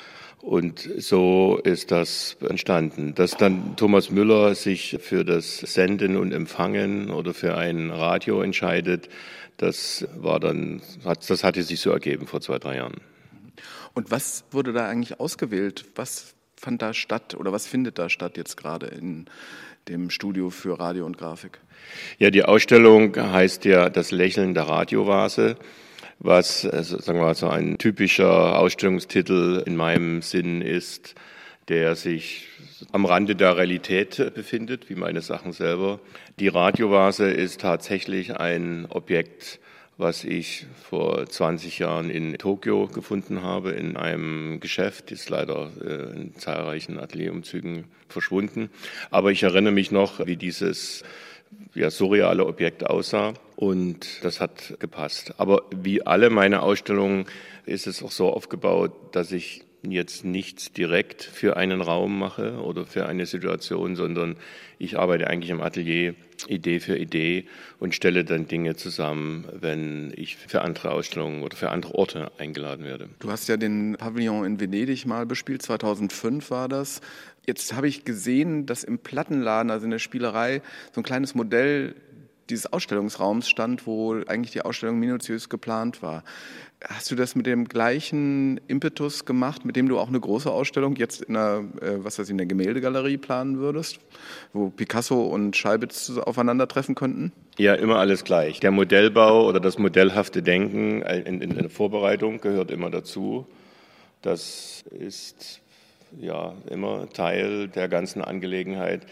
Und 0.40 0.90
so 0.98 1.58
ist 1.64 1.90
das 1.90 2.36
entstanden. 2.46 3.14
Dass 3.14 3.36
dann 3.36 3.76
Thomas 3.76 4.10
Müller 4.10 4.54
sich 4.54 4.98
für 5.00 5.24
das 5.24 5.58
Senden 5.58 6.16
und 6.16 6.32
Empfangen 6.32 7.10
oder 7.10 7.32
für 7.32 7.56
ein 7.56 7.90
Radio 7.90 8.42
entscheidet, 8.42 9.08
das 9.56 10.06
war 10.16 10.40
dann, 10.40 10.82
das 11.04 11.44
hatte 11.44 11.62
sich 11.62 11.80
so 11.80 11.90
ergeben 11.90 12.26
vor 12.26 12.40
zwei, 12.42 12.58
drei 12.58 12.76
Jahren. 12.76 13.00
Und 13.94 14.10
was 14.10 14.44
wurde 14.50 14.72
da 14.72 14.86
eigentlich 14.86 15.18
ausgewählt? 15.18 15.86
Was 15.94 16.34
fand 16.56 16.82
da 16.82 16.92
statt 16.92 17.34
oder 17.34 17.52
was 17.52 17.66
findet 17.66 17.98
da 17.98 18.10
statt 18.10 18.36
jetzt 18.36 18.56
gerade 18.56 18.86
in 18.86 19.26
dem 19.88 20.10
Studio 20.10 20.50
für 20.50 20.78
Radio 20.78 21.06
und 21.06 21.18
Grafik? 21.18 21.60
Ja, 22.18 22.30
die 22.30 22.44
Ausstellung 22.44 23.16
heißt 23.16 23.64
ja 23.64 23.90
Das 23.90 24.10
Lächeln 24.10 24.54
der 24.54 24.64
Radiovase, 24.64 25.56
was 26.18 26.64
also, 26.64 26.98
sagen 26.98 27.18
wir 27.18 27.26
mal 27.26 27.34
so 27.34 27.48
ein 27.48 27.78
typischer 27.78 28.58
Ausstellungstitel 28.58 29.62
in 29.66 29.76
meinem 29.76 30.22
Sinn 30.22 30.62
ist, 30.62 31.14
der 31.68 31.96
sich 31.96 32.48
am 32.92 33.04
Rande 33.04 33.36
der 33.36 33.56
Realität 33.56 34.32
befindet, 34.34 34.90
wie 34.90 34.94
meine 34.94 35.22
Sachen 35.22 35.52
selber. 35.52 36.00
Die 36.38 36.48
Radiovase 36.48 37.30
ist 37.30 37.60
tatsächlich 37.60 38.36
ein 38.36 38.86
Objekt, 38.90 39.60
was 39.96 40.24
ich 40.24 40.66
vor 40.82 41.26
20 41.26 41.78
Jahren 41.78 42.10
in 42.10 42.36
Tokio 42.36 42.88
gefunden 42.88 43.42
habe, 43.42 43.72
in 43.72 43.96
einem 43.96 44.60
Geschäft, 44.60 45.12
ist 45.12 45.30
leider 45.30 45.70
äh, 45.80 46.16
in 46.16 46.34
zahlreichen 46.34 46.98
Atelierumzügen 46.98 47.84
verschwunden. 48.08 48.70
Aber 49.10 49.30
ich 49.30 49.42
erinnere 49.42 49.72
mich 49.72 49.90
noch, 49.90 50.26
wie 50.26 50.36
dieses 50.36 51.04
ja, 51.74 51.90
surreale 51.90 52.46
Objekt 52.46 52.86
aussah 52.86 53.34
und 53.56 54.24
das 54.24 54.40
hat 54.40 54.74
gepasst. 54.80 55.34
Aber 55.38 55.62
wie 55.70 56.04
alle 56.04 56.30
meine 56.30 56.62
Ausstellungen 56.62 57.26
ist 57.66 57.86
es 57.86 58.02
auch 58.02 58.10
so 58.10 58.32
aufgebaut, 58.32 58.92
dass 59.12 59.30
ich 59.32 59.64
jetzt 59.82 60.24
nichts 60.24 60.72
direkt 60.72 61.22
für 61.22 61.56
einen 61.56 61.80
Raum 61.80 62.18
mache 62.18 62.60
oder 62.60 62.86
für 62.86 63.06
eine 63.06 63.26
Situation, 63.26 63.96
sondern 63.96 64.36
ich 64.78 64.98
arbeite 64.98 65.28
eigentlich 65.28 65.50
im 65.50 65.60
Atelier 65.60 66.14
Idee 66.48 66.80
für 66.80 66.96
Idee 66.96 67.46
und 67.78 67.94
stelle 67.94 68.24
dann 68.24 68.46
Dinge 68.46 68.76
zusammen, 68.76 69.46
wenn 69.52 70.12
ich 70.16 70.36
für 70.36 70.62
andere 70.62 70.90
Ausstellungen 70.90 71.42
oder 71.42 71.56
für 71.56 71.70
andere 71.70 71.94
Orte 71.94 72.32
eingeladen 72.38 72.84
werde. 72.84 73.08
Du 73.20 73.30
hast 73.30 73.48
ja 73.48 73.56
den 73.56 73.96
Pavillon 73.98 74.44
in 74.44 74.60
Venedig 74.60 75.06
mal 75.06 75.26
bespielt, 75.26 75.62
2005 75.62 76.50
war 76.50 76.68
das. 76.68 77.00
Jetzt 77.46 77.74
habe 77.74 77.88
ich 77.88 78.04
gesehen, 78.04 78.66
dass 78.66 78.84
im 78.84 78.98
Plattenladen, 78.98 79.70
also 79.70 79.84
in 79.84 79.90
der 79.90 79.98
Spielerei, 79.98 80.62
so 80.92 81.00
ein 81.00 81.04
kleines 81.04 81.34
Modell 81.34 81.94
dieses 82.50 82.72
Ausstellungsraums 82.72 83.48
stand, 83.48 83.86
wo 83.86 84.14
eigentlich 84.26 84.52
die 84.52 84.62
Ausstellung 84.62 84.98
minutiös 84.98 85.48
geplant 85.48 86.02
war. 86.02 86.24
Hast 86.86 87.10
du 87.10 87.14
das 87.14 87.34
mit 87.34 87.46
dem 87.46 87.66
gleichen 87.66 88.60
Impetus 88.68 89.24
gemacht, 89.24 89.64
mit 89.64 89.76
dem 89.76 89.88
du 89.88 89.98
auch 89.98 90.08
eine 90.08 90.20
große 90.20 90.50
Ausstellung 90.50 90.96
jetzt 90.96 91.22
in 91.22 91.34
der, 91.34 91.64
äh, 91.80 92.04
was 92.04 92.18
weiß 92.18 92.26
ich, 92.26 92.32
in 92.32 92.38
der 92.38 92.46
Gemäldegalerie 92.46 93.16
planen 93.16 93.58
würdest, 93.58 94.00
wo 94.52 94.68
Picasso 94.68 95.22
und 95.22 95.56
Scheibitz 95.56 96.10
aufeinandertreffen 96.10 96.94
könnten? 96.94 97.32
Ja, 97.56 97.74
immer 97.74 97.96
alles 97.96 98.24
gleich. 98.24 98.60
Der 98.60 98.70
Modellbau 98.70 99.46
oder 99.46 99.60
das 99.60 99.78
modellhafte 99.78 100.42
Denken 100.42 101.02
in, 101.02 101.40
in 101.40 101.54
der 101.54 101.70
Vorbereitung 101.70 102.40
gehört 102.40 102.70
immer 102.70 102.90
dazu. 102.90 103.46
Das 104.20 104.84
ist 104.90 105.60
ja 106.20 106.54
immer 106.70 107.08
Teil 107.10 107.68
der 107.68 107.88
ganzen 107.88 108.22
Angelegenheit. 108.22 109.06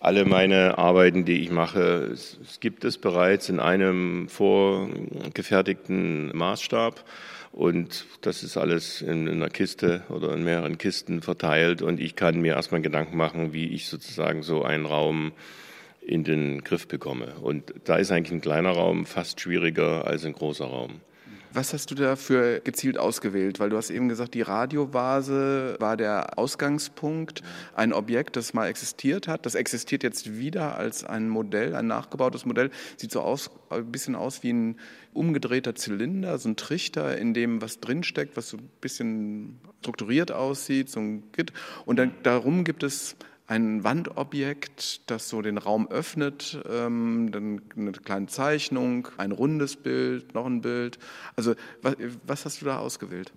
Alle 0.00 0.24
meine 0.24 0.78
Arbeiten, 0.78 1.24
die 1.24 1.42
ich 1.42 1.50
mache, 1.50 2.10
es, 2.12 2.38
es 2.42 2.60
gibt 2.60 2.84
es 2.84 2.98
bereits 2.98 3.48
in 3.48 3.60
einem 3.60 4.28
vorgefertigten 4.28 6.36
Maßstab. 6.36 7.04
Und 7.52 8.06
das 8.22 8.42
ist 8.42 8.56
alles 8.56 9.02
in, 9.02 9.26
in 9.26 9.34
einer 9.34 9.50
Kiste 9.50 10.02
oder 10.08 10.32
in 10.32 10.42
mehreren 10.42 10.78
Kisten 10.78 11.20
verteilt. 11.20 11.82
Und 11.82 12.00
ich 12.00 12.16
kann 12.16 12.40
mir 12.40 12.54
erstmal 12.54 12.80
Gedanken 12.80 13.16
machen, 13.16 13.52
wie 13.52 13.68
ich 13.68 13.88
sozusagen 13.88 14.42
so 14.42 14.62
einen 14.62 14.86
Raum 14.86 15.32
in 16.00 16.24
den 16.24 16.64
Griff 16.64 16.88
bekomme. 16.88 17.34
Und 17.42 17.74
da 17.84 17.96
ist 17.96 18.10
eigentlich 18.10 18.32
ein 18.32 18.40
kleiner 18.40 18.70
Raum 18.70 19.06
fast 19.06 19.40
schwieriger 19.40 20.06
als 20.06 20.24
ein 20.24 20.32
großer 20.32 20.64
Raum. 20.64 21.02
Was 21.54 21.74
hast 21.74 21.90
du 21.90 21.94
dafür 21.94 22.60
gezielt 22.60 22.96
ausgewählt? 22.96 23.60
Weil 23.60 23.68
du 23.68 23.76
hast 23.76 23.90
eben 23.90 24.08
gesagt, 24.08 24.32
die 24.32 24.40
Radiovase 24.40 25.76
war 25.78 25.98
der 25.98 26.38
Ausgangspunkt, 26.38 27.42
ein 27.74 27.92
Objekt, 27.92 28.36
das 28.36 28.54
mal 28.54 28.68
existiert 28.68 29.28
hat. 29.28 29.44
Das 29.44 29.54
existiert 29.54 30.02
jetzt 30.02 30.38
wieder 30.38 30.76
als 30.76 31.04
ein 31.04 31.28
Modell, 31.28 31.74
ein 31.74 31.86
nachgebautes 31.86 32.46
Modell. 32.46 32.70
Sieht 32.96 33.12
so 33.12 33.20
aus, 33.20 33.50
ein 33.68 33.92
bisschen 33.92 34.14
aus 34.14 34.42
wie 34.42 34.52
ein 34.52 34.76
umgedrehter 35.12 35.74
Zylinder, 35.74 36.38
so 36.38 36.48
ein 36.48 36.56
Trichter, 36.56 37.18
in 37.18 37.34
dem 37.34 37.60
was 37.60 37.80
drinsteckt, 37.80 38.34
was 38.36 38.48
so 38.48 38.56
ein 38.56 38.70
bisschen 38.80 39.58
strukturiert 39.80 40.32
aussieht, 40.32 40.88
so 40.88 41.00
ein 41.00 41.24
Git. 41.32 41.52
Und 41.84 41.98
dann 41.98 42.14
darum 42.22 42.64
gibt 42.64 42.82
es 42.82 43.14
ein 43.52 43.84
Wandobjekt, 43.84 45.10
das 45.10 45.28
so 45.28 45.42
den 45.42 45.58
Raum 45.58 45.86
öffnet, 45.90 46.58
ähm, 46.70 47.28
dann 47.32 47.60
eine 47.76 47.92
kleine 47.92 48.26
Zeichnung, 48.26 49.08
ein 49.18 49.30
rundes 49.30 49.76
Bild, 49.76 50.34
noch 50.34 50.46
ein 50.46 50.62
Bild. 50.62 50.98
Also 51.36 51.54
was, 51.82 51.96
was 52.26 52.46
hast 52.46 52.62
du 52.62 52.64
da 52.64 52.78
ausgewählt? 52.78 53.30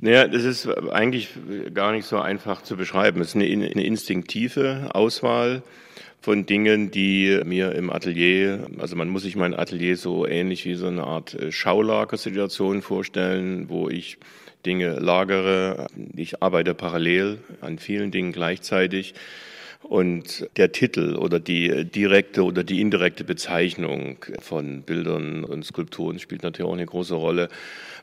Naja, 0.00 0.28
das 0.28 0.44
ist 0.44 0.68
eigentlich 0.68 1.30
gar 1.72 1.92
nicht 1.92 2.04
so 2.04 2.18
einfach 2.18 2.60
zu 2.60 2.76
beschreiben. 2.76 3.22
Es 3.22 3.28
ist 3.28 3.36
eine, 3.36 3.46
eine 3.46 3.84
instinktive 3.84 4.90
Auswahl 4.92 5.62
von 6.20 6.44
Dingen, 6.44 6.90
die 6.90 7.40
mir 7.46 7.72
im 7.72 7.88
Atelier, 7.90 8.66
also 8.78 8.96
man 8.96 9.08
muss 9.08 9.22
sich 9.22 9.34
mein 9.34 9.54
Atelier 9.54 9.96
so 9.96 10.26
ähnlich 10.26 10.66
wie 10.66 10.74
so 10.74 10.88
eine 10.88 11.04
Art 11.04 11.34
äh, 11.34 11.50
Schaulagersituation 11.50 12.82
vorstellen, 12.82 13.70
wo 13.70 13.88
ich 13.88 14.18
Dinge 14.64 14.98
lagere. 14.98 15.86
Ich 16.16 16.42
arbeite 16.42 16.74
parallel 16.74 17.38
an 17.60 17.78
vielen 17.78 18.10
Dingen 18.10 18.32
gleichzeitig. 18.32 19.14
Und 19.82 20.48
der 20.56 20.70
Titel 20.70 21.16
oder 21.16 21.40
die 21.40 21.84
direkte 21.84 22.44
oder 22.44 22.62
die 22.62 22.80
indirekte 22.80 23.24
Bezeichnung 23.24 24.18
von 24.40 24.82
Bildern 24.82 25.42
und 25.44 25.64
Skulpturen 25.64 26.20
spielt 26.20 26.44
natürlich 26.44 26.70
auch 26.70 26.74
eine 26.74 26.86
große 26.86 27.14
Rolle. 27.14 27.48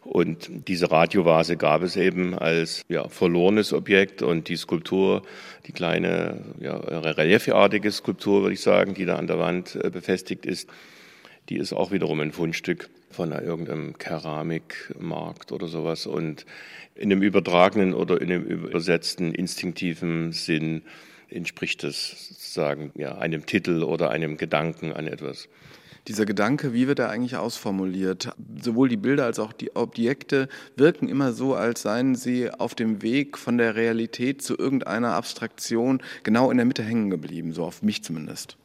Und 0.04 0.50
diese 0.68 0.92
Radiovase 0.92 1.56
gab 1.56 1.82
es 1.82 1.96
eben 1.96 2.38
als 2.38 2.84
ja, 2.90 3.08
verlorenes 3.08 3.74
Objekt 3.74 4.22
und 4.22 4.50
die 4.50 4.58
Skulptur, 4.58 5.24
die 5.68 5.72
kleine 5.72 6.42
ja, 6.60 6.76
reliefartige 6.78 7.92
Skulptur, 7.92 8.42
würde 8.42 8.54
ich 8.54 8.62
sagen, 8.62 8.94
die 8.94 9.06
da 9.06 9.16
an 9.16 9.28
der 9.28 9.40
Wand 9.40 9.76
äh, 9.76 9.90
befestigt 9.90 10.46
ist, 10.46 10.70
die 11.50 11.58
ist 11.58 11.74
auch 11.74 11.92
wiederum 11.92 12.20
ein 12.20 12.32
Fundstück 12.32 12.90
von 13.10 13.32
irgendeinem 13.32 13.98
Keramikmarkt 13.98 15.52
oder 15.52 15.68
sowas. 15.68 16.06
Und 16.06 16.46
in 16.96 17.10
dem 17.10 17.22
übertragenen 17.22 17.94
oder 17.94 18.22
in 18.22 18.30
dem 18.30 18.44
übersetzten 18.44 19.34
instinktiven 19.34 20.32
Sinn 20.32 20.84
entspricht 21.30 21.84
es 21.84 22.30
sozusagen 22.30 22.92
ja, 22.96 23.18
einem 23.18 23.46
Titel 23.46 23.84
oder 23.84 24.12
einem 24.12 24.38
Gedanken 24.38 24.94
an 24.94 25.08
etwas. 25.08 25.50
Dieser 26.08 26.26
Gedanke, 26.26 26.74
wie 26.74 26.88
wird 26.88 27.00
er 27.00 27.10
eigentlich 27.10 27.36
ausformuliert? 27.36 28.32
Sowohl 28.62 28.90
die 28.90 28.98
Bilder 28.98 29.26
als 29.26 29.38
auch 29.38 29.54
die 29.54 29.76
Objekte 29.76 30.48
wirken 30.76 31.08
immer 31.08 31.34
so, 31.34 31.56
als 31.56 31.82
seien 31.82 32.16
sie 32.16 32.50
auf 32.50 32.74
dem 32.74 33.02
Weg 33.02 33.38
von 33.38 33.58
der 33.58 33.76
Realität 33.76 34.42
zu 34.42 34.58
irgendeiner 34.58 35.14
Abstraktion 35.14 36.02
genau 36.24 36.50
in 36.52 36.58
der 36.58 36.66
Mitte 36.66 36.84
hängen 36.84 37.10
geblieben, 37.10 37.54
so 37.54 37.64
auf 37.64 37.84
mich 37.84 38.04
zumindest. 38.04 38.58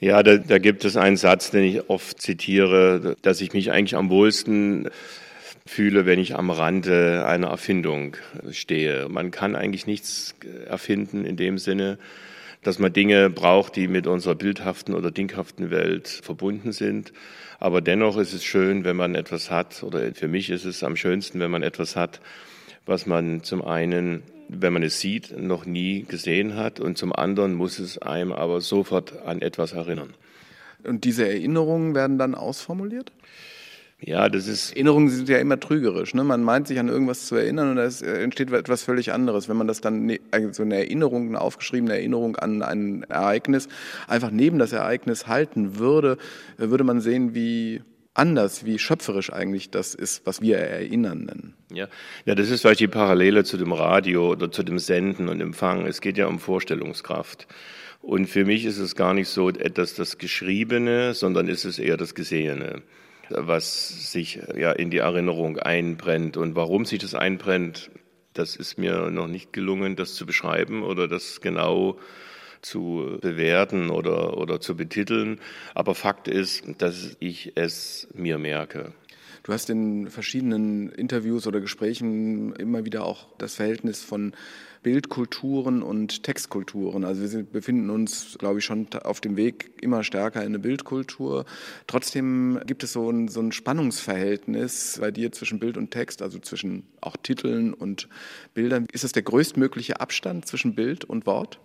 Ja, 0.00 0.22
da, 0.22 0.36
da 0.36 0.58
gibt 0.58 0.84
es 0.84 0.96
einen 0.96 1.16
Satz, 1.16 1.50
den 1.50 1.64
ich 1.64 1.90
oft 1.90 2.22
zitiere, 2.22 3.16
dass 3.22 3.40
ich 3.40 3.52
mich 3.52 3.72
eigentlich 3.72 3.96
am 3.96 4.10
wohlsten 4.10 4.90
fühle, 5.66 6.06
wenn 6.06 6.20
ich 6.20 6.36
am 6.36 6.50
Rande 6.50 7.24
einer 7.26 7.48
Erfindung 7.48 8.16
stehe. 8.52 9.08
Man 9.08 9.32
kann 9.32 9.56
eigentlich 9.56 9.88
nichts 9.88 10.36
erfinden 10.68 11.24
in 11.24 11.36
dem 11.36 11.58
Sinne, 11.58 11.98
dass 12.62 12.78
man 12.78 12.92
Dinge 12.92 13.28
braucht, 13.28 13.74
die 13.74 13.88
mit 13.88 14.06
unserer 14.06 14.36
bildhaften 14.36 14.94
oder 14.94 15.10
dinghaften 15.10 15.70
Welt 15.70 16.06
verbunden 16.06 16.70
sind. 16.70 17.12
Aber 17.58 17.80
dennoch 17.80 18.16
ist 18.18 18.32
es 18.32 18.44
schön, 18.44 18.84
wenn 18.84 18.96
man 18.96 19.16
etwas 19.16 19.50
hat, 19.50 19.82
oder 19.82 20.14
für 20.14 20.28
mich 20.28 20.50
ist 20.50 20.64
es 20.64 20.84
am 20.84 20.94
schönsten, 20.94 21.40
wenn 21.40 21.50
man 21.50 21.64
etwas 21.64 21.96
hat, 21.96 22.20
was 22.86 23.06
man 23.06 23.42
zum 23.42 23.64
einen, 23.64 24.22
wenn 24.48 24.72
man 24.72 24.82
es 24.82 25.00
sieht, 25.00 25.36
noch 25.38 25.66
nie 25.66 26.02
gesehen 26.02 26.56
hat 26.56 26.80
und 26.80 26.98
zum 26.98 27.12
anderen 27.12 27.54
muss 27.54 27.78
es 27.78 27.98
einem 27.98 28.32
aber 28.32 28.60
sofort 28.60 29.20
an 29.24 29.42
etwas 29.42 29.72
erinnern. 29.72 30.14
Und 30.84 31.04
diese 31.04 31.28
Erinnerungen 31.28 31.94
werden 31.94 32.18
dann 32.18 32.34
ausformuliert? 32.34 33.12
Ja, 34.00 34.28
das 34.28 34.46
ist. 34.46 34.72
Erinnerungen 34.72 35.08
sind 35.10 35.28
ja 35.28 35.38
immer 35.38 35.58
trügerisch. 35.58 36.14
Ne? 36.14 36.22
Man 36.22 36.44
meint 36.44 36.68
sich 36.68 36.78
an 36.78 36.88
irgendwas 36.88 37.26
zu 37.26 37.34
erinnern 37.34 37.72
und 37.72 37.78
es 37.78 38.00
entsteht 38.00 38.52
etwas 38.52 38.84
völlig 38.84 39.12
anderes. 39.12 39.48
Wenn 39.48 39.56
man 39.56 39.66
das 39.66 39.80
dann, 39.80 40.06
ne, 40.06 40.20
also 40.30 40.62
eine 40.62 40.76
Erinnerung, 40.76 41.28
eine 41.28 41.40
aufgeschriebene 41.40 41.94
Erinnerung 41.94 42.36
an 42.36 42.62
ein 42.62 43.02
Ereignis 43.08 43.68
einfach 44.06 44.30
neben 44.30 44.60
das 44.60 44.72
Ereignis 44.72 45.26
halten 45.26 45.78
würde, 45.78 46.16
würde 46.58 46.84
man 46.84 47.00
sehen, 47.00 47.34
wie 47.34 47.82
anders, 48.14 48.64
wie 48.64 48.78
schöpferisch 48.78 49.32
eigentlich 49.32 49.70
das 49.70 49.94
ist, 49.94 50.26
was 50.26 50.40
wir 50.40 50.58
Erinnern 50.58 51.24
nennen. 51.24 51.54
Ja, 51.72 51.88
ja 52.24 52.34
das 52.34 52.50
ist 52.50 52.62
vielleicht 52.62 52.80
die 52.80 52.88
Parallele 52.88 53.44
zu 53.44 53.56
dem 53.56 53.72
Radio 53.72 54.30
oder 54.30 54.50
zu 54.50 54.62
dem 54.62 54.78
Senden 54.78 55.28
und 55.28 55.40
Empfangen. 55.40 55.86
Es 55.86 56.00
geht 56.00 56.18
ja 56.18 56.26
um 56.26 56.38
Vorstellungskraft. 56.40 57.46
Und 58.00 58.26
für 58.26 58.44
mich 58.44 58.64
ist 58.64 58.78
es 58.78 58.94
gar 58.94 59.14
nicht 59.14 59.28
so 59.28 59.48
etwas 59.50 59.94
das 59.94 60.18
Geschriebene, 60.18 61.14
sondern 61.14 61.48
ist 61.48 61.64
es 61.64 61.78
eher 61.78 61.96
das 61.96 62.14
Gesehene 62.14 62.82
was 63.30 64.12
sich 64.12 64.40
ja 64.56 64.72
in 64.72 64.90
die 64.90 64.98
Erinnerung 64.98 65.58
einbrennt. 65.58 66.36
Und 66.36 66.54
warum 66.54 66.84
sich 66.84 66.98
das 66.98 67.14
einbrennt, 67.14 67.90
das 68.32 68.56
ist 68.56 68.78
mir 68.78 69.10
noch 69.10 69.26
nicht 69.26 69.52
gelungen, 69.52 69.96
das 69.96 70.14
zu 70.14 70.26
beschreiben 70.26 70.82
oder 70.82 71.08
das 71.08 71.40
genau 71.40 71.98
zu 72.62 73.18
bewerten 73.20 73.90
oder, 73.90 74.36
oder 74.36 74.60
zu 74.60 74.76
betiteln. 74.76 75.40
Aber 75.74 75.94
Fakt 75.94 76.28
ist, 76.28 76.64
dass 76.78 77.16
ich 77.20 77.52
es 77.54 78.08
mir 78.14 78.38
merke. 78.38 78.92
Du 79.42 79.52
hast 79.52 79.70
in 79.70 80.10
verschiedenen 80.10 80.90
Interviews 80.90 81.46
oder 81.46 81.60
Gesprächen 81.60 82.52
immer 82.56 82.84
wieder 82.84 83.04
auch 83.04 83.28
das 83.38 83.54
Verhältnis 83.54 84.02
von 84.02 84.34
Bildkulturen 84.82 85.82
und 85.82 86.22
Textkulturen. 86.22 87.04
Also 87.04 87.32
wir 87.32 87.42
befinden 87.44 87.90
uns, 87.90 88.36
glaube 88.38 88.58
ich, 88.58 88.64
schon 88.64 88.86
auf 89.02 89.20
dem 89.20 89.36
Weg 89.36 89.72
immer 89.80 90.04
stärker 90.04 90.40
in 90.40 90.48
eine 90.48 90.58
Bildkultur. 90.58 91.46
Trotzdem 91.86 92.60
gibt 92.66 92.82
es 92.82 92.92
so 92.92 93.10
ein, 93.10 93.28
so 93.28 93.40
ein 93.40 93.52
Spannungsverhältnis 93.52 94.98
bei 95.00 95.10
dir 95.10 95.32
zwischen 95.32 95.58
Bild 95.58 95.76
und 95.76 95.90
Text, 95.90 96.22
also 96.22 96.38
zwischen 96.38 96.84
auch 97.00 97.16
Titeln 97.16 97.74
und 97.74 98.08
Bildern. 98.54 98.86
Ist 98.92 99.04
das 99.04 99.12
der 99.12 99.22
größtmögliche 99.22 100.00
Abstand 100.00 100.46
zwischen 100.46 100.74
Bild 100.74 101.04
und 101.04 101.26
Wort? 101.26 101.58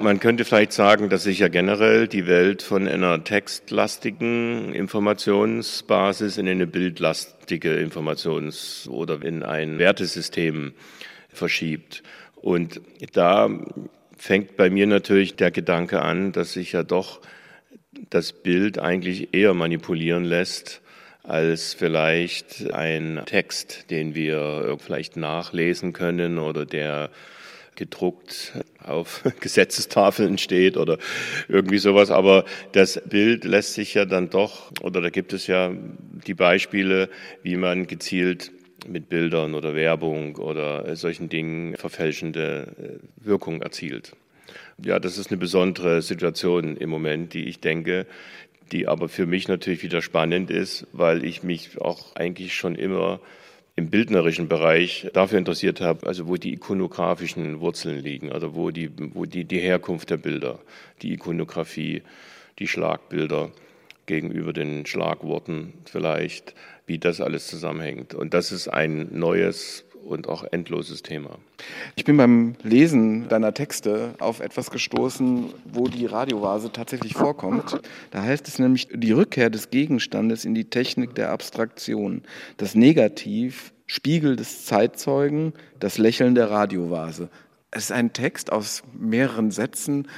Man 0.00 0.20
könnte 0.20 0.44
vielleicht 0.44 0.72
sagen, 0.72 1.08
dass 1.08 1.24
sich 1.24 1.40
ja 1.40 1.48
generell 1.48 2.06
die 2.06 2.28
Welt 2.28 2.62
von 2.62 2.86
einer 2.86 3.24
textlastigen 3.24 4.72
Informationsbasis 4.72 6.38
in 6.38 6.48
eine 6.48 6.68
bildlastige 6.68 7.74
Informations- 7.74 8.88
oder 8.88 9.20
in 9.22 9.42
ein 9.42 9.80
Wertesystem 9.80 10.72
verschiebt. 11.30 12.04
Und 12.36 12.80
da 13.12 13.50
fängt 14.16 14.56
bei 14.56 14.70
mir 14.70 14.86
natürlich 14.86 15.34
der 15.34 15.50
Gedanke 15.50 16.00
an, 16.02 16.30
dass 16.30 16.52
sich 16.52 16.72
ja 16.72 16.84
doch 16.84 17.20
das 18.10 18.32
Bild 18.32 18.78
eigentlich 18.78 19.34
eher 19.34 19.52
manipulieren 19.52 20.24
lässt 20.24 20.80
als 21.24 21.74
vielleicht 21.74 22.72
ein 22.72 23.22
Text, 23.26 23.90
den 23.90 24.14
wir 24.14 24.76
vielleicht 24.78 25.16
nachlesen 25.16 25.92
können 25.92 26.38
oder 26.38 26.64
der 26.64 27.10
gedruckt 27.78 28.52
auf 28.84 29.22
Gesetzestafeln 29.40 30.36
steht 30.36 30.76
oder 30.76 30.98
irgendwie 31.48 31.78
sowas. 31.78 32.10
Aber 32.10 32.44
das 32.72 33.00
Bild 33.08 33.44
lässt 33.44 33.74
sich 33.74 33.94
ja 33.94 34.04
dann 34.04 34.28
doch, 34.28 34.70
oder 34.82 35.00
da 35.00 35.08
gibt 35.08 35.32
es 35.32 35.46
ja 35.46 35.72
die 36.26 36.34
Beispiele, 36.34 37.08
wie 37.42 37.56
man 37.56 37.86
gezielt 37.86 38.50
mit 38.86 39.08
Bildern 39.08 39.54
oder 39.54 39.74
Werbung 39.74 40.36
oder 40.36 40.94
solchen 40.96 41.28
Dingen 41.28 41.76
verfälschende 41.76 42.74
äh, 42.78 43.24
Wirkung 43.24 43.62
erzielt. 43.62 44.12
Ja, 44.84 44.98
das 44.98 45.18
ist 45.18 45.30
eine 45.30 45.38
besondere 45.38 46.02
Situation 46.02 46.76
im 46.76 46.90
Moment, 46.90 47.34
die 47.34 47.44
ich 47.44 47.60
denke, 47.60 48.06
die 48.72 48.86
aber 48.86 49.08
für 49.08 49.26
mich 49.26 49.48
natürlich 49.48 49.82
wieder 49.82 50.02
spannend 50.02 50.50
ist, 50.50 50.86
weil 50.92 51.24
ich 51.24 51.42
mich 51.42 51.80
auch 51.80 52.14
eigentlich 52.16 52.54
schon 52.54 52.74
immer 52.74 53.20
im 53.78 53.90
bildnerischen 53.90 54.48
Bereich 54.48 55.08
dafür 55.12 55.38
interessiert 55.38 55.80
habe, 55.80 56.04
also 56.04 56.26
wo 56.26 56.36
die 56.36 56.52
ikonografischen 56.52 57.60
Wurzeln 57.60 58.00
liegen, 58.00 58.32
also 58.32 58.56
wo 58.56 58.72
die, 58.72 58.90
wo 59.14 59.24
die, 59.24 59.44
die 59.44 59.60
Herkunft 59.60 60.10
der 60.10 60.16
Bilder, 60.16 60.58
die 61.00 61.12
Ikonografie, 61.12 62.02
die 62.58 62.66
Schlagbilder 62.66 63.52
gegenüber 64.06 64.52
den 64.52 64.84
Schlagworten 64.84 65.74
vielleicht, 65.84 66.56
wie 66.86 66.98
das 66.98 67.20
alles 67.20 67.46
zusammenhängt. 67.46 68.14
Und 68.14 68.34
das 68.34 68.50
ist 68.50 68.66
ein 68.66 69.10
neues 69.12 69.84
und 70.04 70.28
auch 70.28 70.44
endloses 70.50 71.02
Thema. 71.02 71.38
Ich 71.96 72.04
bin 72.04 72.16
beim 72.16 72.54
Lesen 72.62 73.28
deiner 73.28 73.54
Texte 73.54 74.14
auf 74.18 74.40
etwas 74.40 74.70
gestoßen, 74.70 75.52
wo 75.64 75.88
die 75.88 76.06
Radiovase 76.06 76.72
tatsächlich 76.72 77.14
vorkommt. 77.14 77.80
Da 78.10 78.22
heißt 78.22 78.48
es 78.48 78.58
nämlich 78.58 78.88
die 78.92 79.12
Rückkehr 79.12 79.50
des 79.50 79.70
Gegenstandes 79.70 80.44
in 80.44 80.54
die 80.54 80.64
Technik 80.64 81.14
der 81.14 81.30
Abstraktion, 81.30 82.22
das 82.56 82.74
Negativ, 82.74 83.72
Spiegel 83.86 84.36
des 84.36 84.66
Zeitzeugen, 84.66 85.52
das 85.80 85.98
Lächeln 85.98 86.34
der 86.34 86.50
Radiovase. 86.50 87.30
Es 87.70 87.84
ist 87.84 87.92
ein 87.92 88.12
Text 88.12 88.50
aus 88.50 88.82
mehreren 88.98 89.50
Sätzen, 89.50 90.08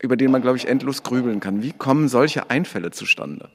über 0.00 0.16
den 0.16 0.30
man, 0.30 0.42
glaube 0.42 0.56
ich, 0.56 0.68
endlos 0.68 1.02
grübeln 1.02 1.40
kann. 1.40 1.62
Wie 1.62 1.72
kommen 1.72 2.08
solche 2.08 2.50
Einfälle 2.50 2.90
zustande? 2.90 3.50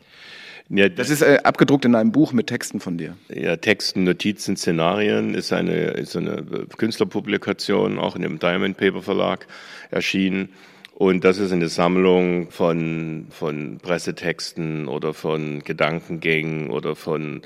Ja, 0.70 0.90
das 0.90 1.10
ist 1.10 1.22
äh, 1.22 1.40
abgedruckt 1.44 1.86
in 1.86 1.94
einem 1.94 2.12
Buch 2.12 2.34
mit 2.34 2.48
Texten 2.48 2.80
von 2.80 2.98
dir. 2.98 3.16
Ja, 3.30 3.56
Texten, 3.56 4.04
Notizen, 4.04 4.58
Szenarien 4.58 5.36
ist 5.36 5.54
eine, 5.54 5.92
ist 5.92 6.16
eine 6.16 6.44
Künstlerpublikation, 6.78 8.00
auch 8.00 8.16
in 8.16 8.24
dem 8.24 8.40
Diamond 8.40 8.78
Paper 8.78 9.04
Verlag 9.04 9.48
erschienen. 9.92 10.50
Und 10.96 11.24
das 11.24 11.38
ist 11.38 11.52
eine 11.52 11.68
Sammlung 11.68 12.50
von, 12.52 13.28
von 13.30 13.80
Pressetexten 13.82 14.88
oder 14.88 15.14
von 15.14 15.60
Gedankengängen 15.60 16.70
oder 16.70 16.96
von 16.96 17.42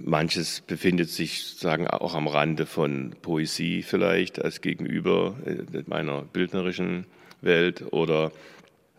manches 0.00 0.60
befindet 0.60 1.08
sich 1.08 1.56
sagen 1.56 1.88
auch 1.88 2.14
am 2.14 2.28
Rande 2.28 2.66
von 2.66 3.16
Poesie 3.22 3.82
vielleicht 3.82 4.42
als 4.42 4.60
Gegenüber 4.60 5.34
äh, 5.46 5.82
meiner 5.86 6.22
bildnerischen 6.22 7.06
Welt 7.40 7.84
oder 7.90 8.30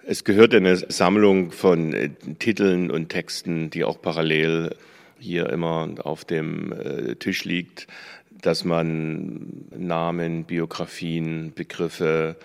es 0.08 0.24
gehört 0.24 0.53
eine 0.53 0.76
Sammlung 0.78 1.51
von 1.51 1.93
äh, 1.93 2.10
Titeln 2.39 2.91
und 2.91 3.10
Texten, 3.10 3.70
die 3.70 3.84
auch 3.84 4.01
parallel 4.01 4.76
hier 5.20 5.49
immer 5.49 5.89
auf 6.03 6.26
dem 6.26 6.72
äh, 6.72 7.16
Tisch 7.16 7.43
liegt, 7.43 7.88
dass 8.30 8.64
man 8.64 9.66
Namen, 9.76 10.43
Biografien, 10.43 11.53
Begriffe 11.56 12.36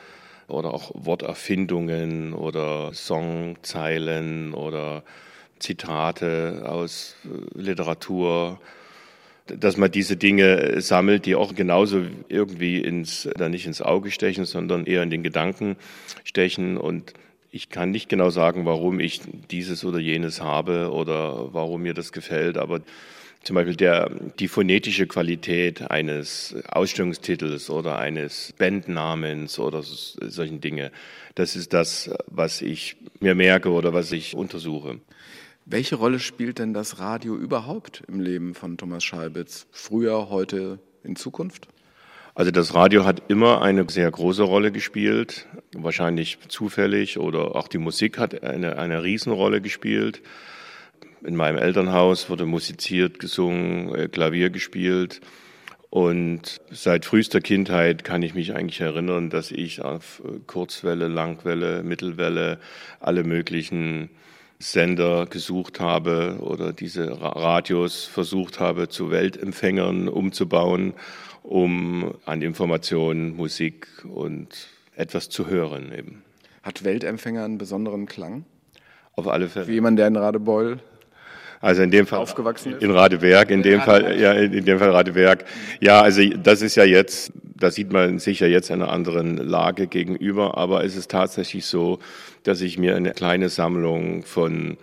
oder 0.48 0.72
auch 0.72 0.92
Worterfindungen 0.94 2.32
oder 2.32 2.94
Songzeilen 2.94 4.54
oder 4.54 5.02
Zitate 5.58 6.62
aus 6.64 7.16
äh, 7.24 7.60
Literatur, 7.60 8.58
dass 9.46 9.76
man 9.76 9.90
diese 9.90 10.16
Dinge 10.16 10.80
sammelt, 10.80 11.26
die 11.26 11.34
auch 11.34 11.54
genauso 11.54 12.04
irgendwie 12.28 12.78
ins, 12.78 13.28
dann 13.36 13.50
nicht 13.50 13.66
ins 13.66 13.82
Auge 13.82 14.10
stechen, 14.12 14.44
sondern 14.46 14.86
eher 14.86 15.02
in 15.02 15.10
den 15.10 15.24
Gedanken 15.24 15.76
stechen 16.24 16.78
und 16.78 17.12
ich 17.50 17.68
kann 17.68 17.90
nicht 17.90 18.08
genau 18.08 18.30
sagen, 18.30 18.64
warum 18.64 19.00
ich 19.00 19.20
dieses 19.50 19.84
oder 19.84 19.98
jenes 19.98 20.40
habe 20.40 20.90
oder 20.92 21.52
warum 21.52 21.82
mir 21.82 21.94
das 21.94 22.12
gefällt, 22.12 22.56
aber 22.56 22.80
zum 23.42 23.54
Beispiel 23.54 23.76
der, 23.76 24.10
die 24.38 24.48
phonetische 24.48 25.06
Qualität 25.06 25.90
eines 25.90 26.54
Ausstellungstitels 26.68 27.70
oder 27.70 27.98
eines 27.98 28.52
Bandnamens 28.58 29.58
oder 29.58 29.82
solchen 29.82 30.60
Dinge, 30.60 30.92
das 31.34 31.56
ist 31.56 31.72
das, 31.72 32.10
was 32.26 32.60
ich 32.60 32.96
mir 33.18 33.34
merke 33.34 33.70
oder 33.70 33.94
was 33.94 34.12
ich 34.12 34.34
untersuche. 34.34 35.00
Welche 35.64 35.96
Rolle 35.96 36.18
spielt 36.18 36.58
denn 36.58 36.74
das 36.74 36.98
Radio 36.98 37.34
überhaupt 37.36 38.02
im 38.08 38.20
Leben 38.20 38.54
von 38.54 38.76
Thomas 38.76 39.04
Schalbitz? 39.04 39.66
Früher, 39.70 40.28
heute, 40.28 40.78
in 41.02 41.16
Zukunft? 41.16 41.68
Also 42.40 42.52
das 42.52 42.74
Radio 42.74 43.04
hat 43.04 43.24
immer 43.28 43.60
eine 43.60 43.84
sehr 43.90 44.10
große 44.10 44.42
Rolle 44.42 44.72
gespielt, 44.72 45.46
wahrscheinlich 45.74 46.38
zufällig 46.48 47.18
oder 47.18 47.54
auch 47.54 47.68
die 47.68 47.76
Musik 47.76 48.16
hat 48.16 48.42
eine, 48.42 48.78
eine 48.78 49.02
Riesenrolle 49.02 49.60
gespielt. 49.60 50.22
In 51.22 51.36
meinem 51.36 51.58
Elternhaus 51.58 52.30
wurde 52.30 52.46
musiziert, 52.46 53.18
gesungen, 53.18 53.94
äh, 53.94 54.08
Klavier 54.08 54.48
gespielt 54.48 55.20
Und 55.90 56.62
seit 56.70 57.04
frühester 57.04 57.42
Kindheit 57.42 58.04
kann 58.04 58.22
ich 58.22 58.32
mich 58.32 58.54
eigentlich 58.54 58.80
erinnern, 58.80 59.28
dass 59.28 59.50
ich 59.50 59.82
auf 59.82 60.22
Kurzwelle, 60.46 61.08
Langwelle, 61.08 61.82
Mittelwelle, 61.82 62.58
alle 63.00 63.22
möglichen 63.22 64.08
Sender 64.58 65.26
gesucht 65.26 65.78
habe 65.78 66.38
oder 66.40 66.72
diese 66.72 67.20
Radios 67.20 68.04
versucht 68.04 68.60
habe, 68.60 68.88
zu 68.88 69.10
Weltempfängern 69.10 70.08
umzubauen, 70.08 70.94
um 71.42 72.14
an 72.26 72.42
Informationen, 72.42 73.36
Musik 73.36 73.88
und 74.04 74.68
etwas 74.94 75.28
zu 75.28 75.48
hören 75.48 75.92
eben. 75.96 76.22
Hat 76.62 76.84
Weltempfänger 76.84 77.44
einen 77.44 77.58
besonderen 77.58 78.06
Klang? 78.06 78.44
Auf 79.16 79.28
alle 79.28 79.48
Fälle. 79.48 79.66
Für 79.66 79.72
jemanden, 79.72 79.96
der 79.96 80.06
in 80.08 80.16
Radebeul 80.16 80.80
also 81.60 81.82
in 81.82 81.90
dem 81.90 82.06
Fall 82.06 82.18
aufgewachsen 82.18 82.72
ist? 82.72 82.82
In 82.82 82.90
Radeberg, 82.90 83.50
in 83.50 83.62
dem 83.62 83.82
Fall, 83.82 84.18
ja, 84.18 84.32
in 84.32 84.64
dem 84.64 84.78
Fall 84.78 84.90
Radeberg. 84.90 85.44
Ja, 85.80 86.00
also 86.00 86.22
das 86.42 86.62
ist 86.62 86.74
ja 86.74 86.84
jetzt, 86.84 87.32
da 87.54 87.70
sieht 87.70 87.92
man 87.92 88.18
sich 88.18 88.40
ja 88.40 88.46
jetzt 88.46 88.70
einer 88.70 88.88
anderen 88.88 89.36
Lage 89.36 89.86
gegenüber, 89.86 90.56
aber 90.56 90.84
es 90.84 90.96
ist 90.96 91.10
tatsächlich 91.10 91.66
so, 91.66 91.98
dass 92.44 92.62
ich 92.62 92.78
mir 92.78 92.96
eine 92.96 93.12
kleine 93.12 93.50
Sammlung 93.50 94.22
von 94.22 94.78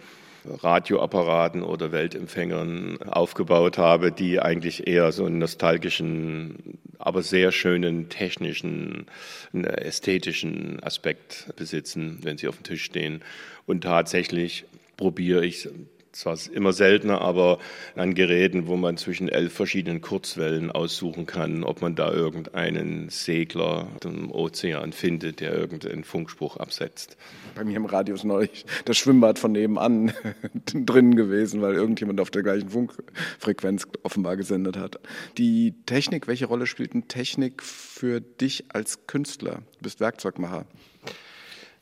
Radioapparaten 0.45 1.63
oder 1.63 1.91
Weltempfängern 1.91 3.01
aufgebaut 3.03 3.77
habe, 3.77 4.11
die 4.11 4.39
eigentlich 4.39 4.87
eher 4.87 5.11
so 5.11 5.25
einen 5.25 5.39
nostalgischen, 5.39 6.79
aber 6.99 7.23
sehr 7.23 7.51
schönen 7.51 8.09
technischen, 8.09 9.07
ästhetischen 9.53 10.81
Aspekt 10.83 11.53
besitzen, 11.55 12.19
wenn 12.23 12.37
sie 12.37 12.47
auf 12.47 12.57
dem 12.57 12.63
Tisch 12.63 12.83
stehen. 12.83 13.23
Und 13.65 13.81
tatsächlich 13.81 14.65
probiere 14.95 15.45
ich 15.45 15.69
zwar 16.17 16.37
immer 16.51 16.73
seltener, 16.73 17.21
aber 17.21 17.59
an 17.95 18.13
Geräten, 18.13 18.67
wo 18.67 18.75
man 18.75 18.97
zwischen 18.97 19.29
elf 19.29 19.53
verschiedenen 19.53 20.01
Kurzwellen 20.01 20.71
aussuchen 20.71 21.25
kann, 21.25 21.63
ob 21.63 21.81
man 21.81 21.95
da 21.95 22.11
irgendeinen 22.11 23.09
Segler 23.09 23.87
im 24.03 24.31
Ozean 24.31 24.93
findet, 24.93 25.39
der 25.39 25.53
irgendeinen 25.53 26.03
Funkspruch 26.03 26.57
absetzt. 26.57 27.17
Bei 27.55 27.63
mir 27.63 27.77
im 27.77 27.85
Radio 27.85 28.15
ist 28.15 28.23
neulich 28.23 28.65
das 28.85 28.97
Schwimmbad 28.97 29.39
von 29.39 29.51
nebenan 29.51 30.13
drin 30.65 31.15
gewesen, 31.15 31.61
weil 31.61 31.75
irgendjemand 31.75 32.19
auf 32.19 32.31
der 32.31 32.43
gleichen 32.43 32.69
Funkfrequenz 32.69 33.87
offenbar 34.03 34.37
gesendet 34.37 34.77
hat. 34.77 34.99
Die 35.37 35.73
Technik, 35.85 36.27
welche 36.27 36.45
Rolle 36.45 36.65
spielt 36.65 36.93
denn 36.93 37.07
Technik 37.07 37.63
für 37.63 38.21
dich 38.21 38.65
als 38.69 39.07
Künstler? 39.07 39.61
Du 39.77 39.83
bist 39.83 39.99
Werkzeugmacher. 39.99 40.65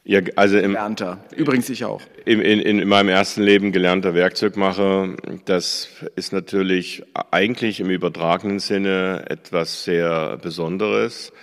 Ja, 0.08 0.22
also 0.36 0.60
im, 0.60 0.74
gelernter. 0.74 1.18
Übrigens 1.36 1.68
ich 1.70 1.84
auch. 1.84 2.00
In, 2.26 2.40
in, 2.40 2.60
in 2.60 2.88
meinem 2.88 3.10
ersten 3.10 3.42
Leben 3.42 3.72
gelernter 3.72 4.14
Werkzeugmacher. 4.14 5.16
Das 5.46 5.90
ist 6.16 6.32
natürlich 6.32 7.04
eigentlich 7.32 7.80
im 7.80 7.90
übertragenen 7.90 8.60
Sinne 8.60 9.26
etwas 9.30 9.84
sehr 9.84 10.38
Besonderes. 10.38 11.34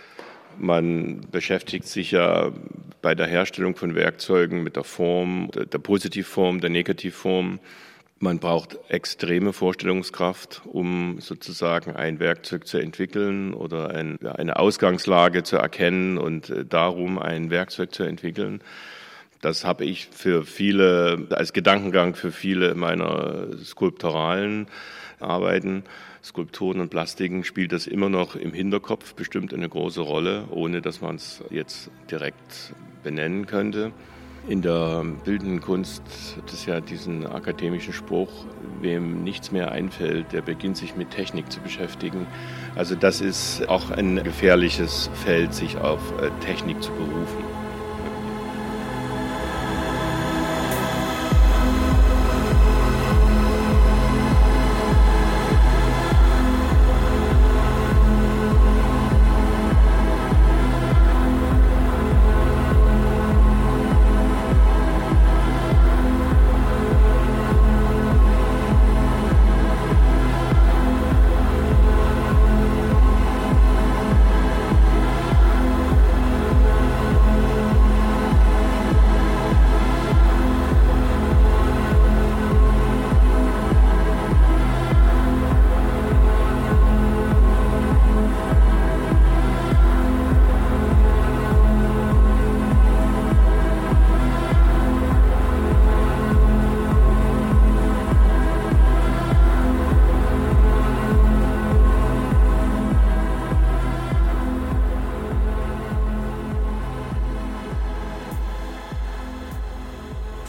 Man 0.59 1.23
beschäftigt 1.33 1.89
sich 1.89 2.13
ja 2.13 2.53
bei 3.01 3.17
der 3.17 3.27
Herstellung 3.27 3.75
von 3.75 3.97
Werkzeugen 3.97 4.63
mit 4.63 4.77
der 4.77 4.85
Form, 4.85 5.51
der, 5.53 5.67
der 5.67 5.79
Positivform, 5.79 6.61
der 6.61 6.71
Negativform. 6.71 7.59
Man 8.23 8.39
braucht 8.39 8.79
extreme 8.89 9.53
Vorstellungskraft, 9.53 10.63
um 10.65 11.17
sozusagen 11.19 11.97
ein 11.97 12.21
Werkzeug 12.21 12.69
zu 12.69 12.79
entwickeln 12.79 13.53
oder 13.53 13.91
ein, 13.91 14.17
eine 14.25 14.61
Ausgangslage 14.61 15.43
zu 15.43 15.57
erkennen 15.57 16.19
und 16.19 16.49
äh, 16.49 16.65
darum 16.65 17.19
ein 17.19 17.51
Werkzeug 17.51 17.93
zu 17.93 18.05
entwickeln. 18.05 18.63
Das 19.41 19.65
habe 19.65 19.85
ich 19.85 20.07
für 20.13 20.45
viele, 20.45 21.27
als 21.31 21.53
Gedankengang 21.53 22.15
für 22.15 22.31
viele 22.31 22.77
meiner 22.77 23.59
skulpturalen 23.59 24.69
Arbeiten, 25.19 25.83
Skulpturen 26.23 26.79
und 26.79 26.91
Plastiken 26.91 27.43
spielt 27.43 27.73
das 27.73 27.89
immer 27.89 28.09
noch 28.09 28.37
im 28.37 28.53
Hinterkopf 28.53 29.15
bestimmt 29.15 29.53
eine 29.53 29.69
große 29.69 30.01
Rolle, 30.01 30.45
ohne 30.51 30.81
dass 30.81 31.01
man 31.01 31.17
es 31.17 31.43
jetzt 31.51 31.91
direkt 32.09 32.73
benennen 33.03 33.47
könnte. 33.47 33.91
In 34.49 34.61
der 34.61 35.05
bildenden 35.25 35.61
Kunst 35.61 36.03
hat 36.37 36.53
es 36.53 36.67
ja 36.67 36.81
diesen 36.81 37.27
akademischen 37.27 37.93
Spruch, 37.93 38.45
wem 38.81 39.23
nichts 39.23 39.53
mehr 39.53 39.71
einfällt, 39.71 40.33
der 40.33 40.43
beginnt 40.43 40.77
sich 40.77 40.97
mit 40.97 41.11
Technik 41.11 41.51
zu 41.53 41.61
beschäftigen. 41.61 42.27
Also 42.75 42.97
das 42.97 43.21
ist 43.21 43.69
auch 43.69 43.91
ein 43.91 44.23
gefährliches 44.25 45.11
Feld, 45.25 45.55
sich 45.55 45.79
auf 45.79 46.01
äh, 46.21 46.31
Technik 46.45 46.83
zu 46.83 46.91
berufen. 46.91 47.52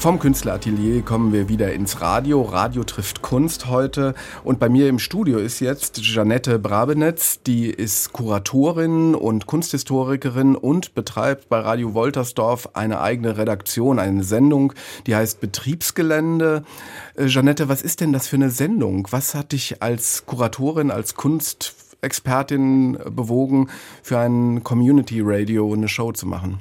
Vom 0.03 0.19
Künstleratelier 0.19 1.01
kommen 1.01 1.31
wir 1.31 1.47
wieder 1.47 1.71
ins 1.71 2.01
Radio. 2.01 2.41
Radio 2.41 2.83
trifft 2.83 3.21
Kunst 3.21 3.67
heute. 3.67 4.15
Und 4.43 4.59
bei 4.59 4.67
mir 4.67 4.89
im 4.89 4.99
Studio 4.99 5.37
ist 5.37 5.61
jetzt 5.61 6.05
Janette 6.05 6.59
Brabenetz. 6.59 7.41
Die 7.43 7.69
ist 7.69 8.11
Kuratorin 8.11 9.15
und 9.15 9.45
Kunsthistorikerin 9.45 10.57
und 10.57 10.93
betreibt 10.93 11.47
bei 11.47 11.57
Radio 11.61 11.93
Woltersdorf 11.93 12.71
eine 12.73 12.99
eigene 12.99 13.37
Redaktion, 13.37 13.97
eine 13.97 14.25
Sendung, 14.25 14.73
die 15.07 15.15
heißt 15.15 15.39
Betriebsgelände. 15.39 16.65
Äh, 17.15 17.27
Janette, 17.27 17.69
was 17.69 17.81
ist 17.81 18.01
denn 18.01 18.11
das 18.11 18.27
für 18.27 18.35
eine 18.35 18.49
Sendung? 18.49 19.07
Was 19.11 19.35
hat 19.35 19.53
dich 19.53 19.81
als 19.81 20.25
Kuratorin, 20.25 20.91
als 20.91 21.15
Kunstexpertin 21.15 22.97
bewogen, 23.09 23.69
für 24.01 24.19
ein 24.19 24.65
Community 24.65 25.21
Radio 25.23 25.71
eine 25.71 25.87
Show 25.87 26.11
zu 26.11 26.27
machen? 26.27 26.59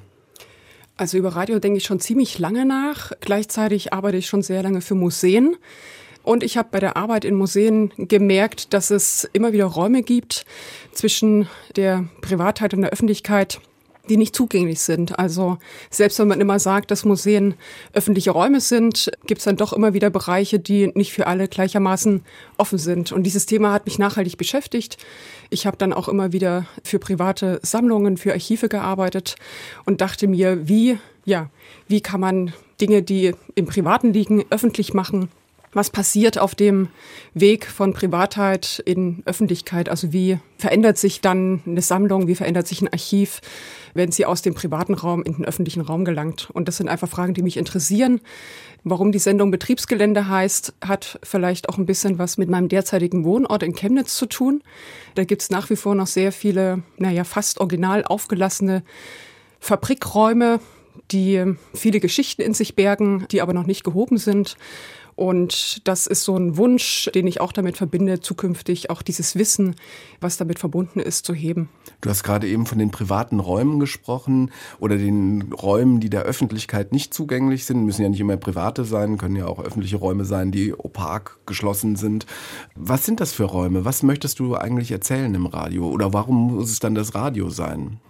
Also 1.02 1.18
über 1.18 1.30
Radio 1.30 1.58
denke 1.58 1.78
ich 1.78 1.84
schon 1.84 1.98
ziemlich 1.98 2.38
lange 2.38 2.64
nach. 2.64 3.10
Gleichzeitig 3.18 3.92
arbeite 3.92 4.18
ich 4.18 4.28
schon 4.28 4.42
sehr 4.42 4.62
lange 4.62 4.80
für 4.80 4.94
Museen. 4.94 5.56
Und 6.22 6.44
ich 6.44 6.56
habe 6.56 6.68
bei 6.70 6.78
der 6.78 6.96
Arbeit 6.96 7.24
in 7.24 7.34
Museen 7.34 7.90
gemerkt, 7.96 8.72
dass 8.72 8.92
es 8.92 9.28
immer 9.32 9.52
wieder 9.52 9.64
Räume 9.64 10.04
gibt 10.04 10.46
zwischen 10.92 11.48
der 11.74 12.04
Privatheit 12.20 12.72
und 12.72 12.82
der 12.82 12.92
Öffentlichkeit, 12.92 13.58
die 14.08 14.16
nicht 14.16 14.36
zugänglich 14.36 14.78
sind. 14.78 15.18
Also 15.18 15.58
selbst 15.90 16.20
wenn 16.20 16.28
man 16.28 16.40
immer 16.40 16.60
sagt, 16.60 16.92
dass 16.92 17.04
Museen 17.04 17.54
öffentliche 17.94 18.30
Räume 18.30 18.60
sind, 18.60 19.10
gibt 19.26 19.40
es 19.40 19.44
dann 19.44 19.56
doch 19.56 19.72
immer 19.72 19.94
wieder 19.94 20.08
Bereiche, 20.08 20.60
die 20.60 20.92
nicht 20.94 21.12
für 21.12 21.26
alle 21.26 21.48
gleichermaßen 21.48 22.22
offen 22.58 22.78
sind. 22.78 23.10
Und 23.10 23.24
dieses 23.24 23.46
Thema 23.46 23.72
hat 23.72 23.86
mich 23.86 23.98
nachhaltig 23.98 24.36
beschäftigt. 24.36 24.98
Ich 25.52 25.66
habe 25.66 25.76
dann 25.76 25.92
auch 25.92 26.08
immer 26.08 26.32
wieder 26.32 26.64
für 26.82 26.98
private 26.98 27.60
Sammlungen, 27.62 28.16
für 28.16 28.32
Archive 28.32 28.70
gearbeitet 28.70 29.36
und 29.84 30.00
dachte 30.00 30.26
mir, 30.26 30.66
wie, 30.66 30.98
ja, 31.26 31.50
wie 31.88 32.00
kann 32.00 32.20
man 32.20 32.54
Dinge, 32.80 33.02
die 33.02 33.34
im 33.54 33.66
Privaten 33.66 34.14
liegen, 34.14 34.46
öffentlich 34.48 34.94
machen? 34.94 35.28
Was 35.74 35.88
passiert 35.88 36.38
auf 36.38 36.54
dem 36.54 36.88
Weg 37.32 37.66
von 37.66 37.94
Privatheit 37.94 38.82
in 38.84 39.22
Öffentlichkeit? 39.24 39.88
Also 39.88 40.12
wie 40.12 40.38
verändert 40.58 40.98
sich 40.98 41.22
dann 41.22 41.62
eine 41.64 41.80
Sammlung? 41.80 42.26
Wie 42.26 42.34
verändert 42.34 42.66
sich 42.66 42.82
ein 42.82 42.92
Archiv, 42.92 43.40
wenn 43.94 44.12
sie 44.12 44.26
aus 44.26 44.42
dem 44.42 44.52
privaten 44.52 44.92
Raum 44.92 45.22
in 45.22 45.36
den 45.36 45.44
öffentlichen 45.46 45.80
Raum 45.80 46.04
gelangt? 46.04 46.50
Und 46.52 46.68
das 46.68 46.76
sind 46.76 46.88
einfach 46.88 47.08
Fragen, 47.08 47.32
die 47.32 47.40
mich 47.40 47.56
interessieren. 47.56 48.20
Warum 48.84 49.12
die 49.12 49.18
Sendung 49.18 49.50
Betriebsgelände 49.50 50.28
heißt, 50.28 50.74
hat 50.84 51.18
vielleicht 51.22 51.70
auch 51.70 51.78
ein 51.78 51.86
bisschen 51.86 52.18
was 52.18 52.36
mit 52.36 52.50
meinem 52.50 52.68
derzeitigen 52.68 53.24
Wohnort 53.24 53.62
in 53.62 53.74
Chemnitz 53.74 54.14
zu 54.16 54.26
tun. 54.26 54.62
Da 55.14 55.24
gibt's 55.24 55.48
nach 55.48 55.70
wie 55.70 55.76
vor 55.76 55.94
noch 55.94 56.06
sehr 56.06 56.32
viele, 56.32 56.82
naja, 56.98 57.24
fast 57.24 57.60
original 57.60 58.04
aufgelassene 58.04 58.82
Fabrikräume, 59.58 60.60
die 61.12 61.54
viele 61.72 62.00
Geschichten 62.00 62.42
in 62.42 62.52
sich 62.52 62.74
bergen, 62.74 63.26
die 63.30 63.40
aber 63.40 63.54
noch 63.54 63.66
nicht 63.66 63.84
gehoben 63.84 64.18
sind. 64.18 64.56
Und 65.14 65.86
das 65.86 66.06
ist 66.06 66.24
so 66.24 66.36
ein 66.36 66.56
Wunsch, 66.56 67.10
den 67.14 67.26
ich 67.26 67.40
auch 67.40 67.52
damit 67.52 67.76
verbinde, 67.76 68.20
zukünftig 68.20 68.90
auch 68.90 69.02
dieses 69.02 69.36
Wissen, 69.36 69.76
was 70.20 70.36
damit 70.36 70.58
verbunden 70.58 71.00
ist, 71.00 71.26
zu 71.26 71.34
heben. 71.34 71.68
Du 72.00 72.08
hast 72.08 72.22
gerade 72.22 72.48
eben 72.48 72.66
von 72.66 72.78
den 72.78 72.90
privaten 72.90 73.40
Räumen 73.40 73.78
gesprochen 73.78 74.50
oder 74.80 74.96
den 74.96 75.52
Räumen, 75.52 76.00
die 76.00 76.10
der 76.10 76.22
Öffentlichkeit 76.22 76.92
nicht 76.92 77.12
zugänglich 77.12 77.66
sind. 77.66 77.84
Müssen 77.84 78.02
ja 78.02 78.08
nicht 78.08 78.20
immer 78.20 78.36
private 78.36 78.84
sein, 78.84 79.18
können 79.18 79.36
ja 79.36 79.46
auch 79.46 79.62
öffentliche 79.62 79.96
Räume 79.96 80.24
sein, 80.24 80.50
die 80.50 80.74
opak 80.74 81.38
geschlossen 81.46 81.96
sind. 81.96 82.26
Was 82.74 83.04
sind 83.04 83.20
das 83.20 83.32
für 83.32 83.44
Räume? 83.44 83.84
Was 83.84 84.02
möchtest 84.02 84.38
du 84.38 84.56
eigentlich 84.56 84.90
erzählen 84.90 85.34
im 85.34 85.46
Radio? 85.46 85.88
Oder 85.88 86.12
warum 86.12 86.54
muss 86.54 86.70
es 86.70 86.78
dann 86.78 86.94
das 86.94 87.14
Radio 87.14 87.50
sein? 87.50 88.00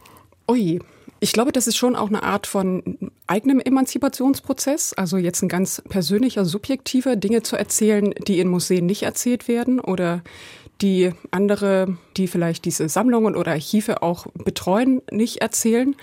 Ui, 0.49 0.81
ich 1.23 1.33
glaube, 1.33 1.53
das 1.53 1.69
ist 1.69 1.77
schon 1.77 1.95
auch 1.95 2.09
eine 2.09 2.25
Art 2.25 2.49
von 2.49 2.99
eigenem 3.29 3.61
Emanzipationsprozess. 3.61 4.93
Also 4.95 5.19
jetzt 5.19 5.41
ein 5.43 5.49
ganz 5.49 5.81
persönlicher, 5.89 6.45
subjektiver 6.45 7.15
Dinge 7.15 7.45
zu 7.45 7.55
erzählen, 7.55 8.13
die 8.27 8.41
in 8.41 8.49
Museen 8.49 8.87
nicht 8.87 9.05
erzählt 9.05 9.47
werden 9.47 9.79
oder 9.79 10.25
die 10.81 11.13
andere, 11.31 11.97
die 12.17 12.27
vielleicht 12.27 12.65
diese 12.65 12.89
Sammlungen 12.89 13.37
oder 13.37 13.53
Archive 13.53 14.03
auch 14.03 14.27
betreuen, 14.35 15.01
nicht 15.13 15.37
erzählen. 15.37 15.95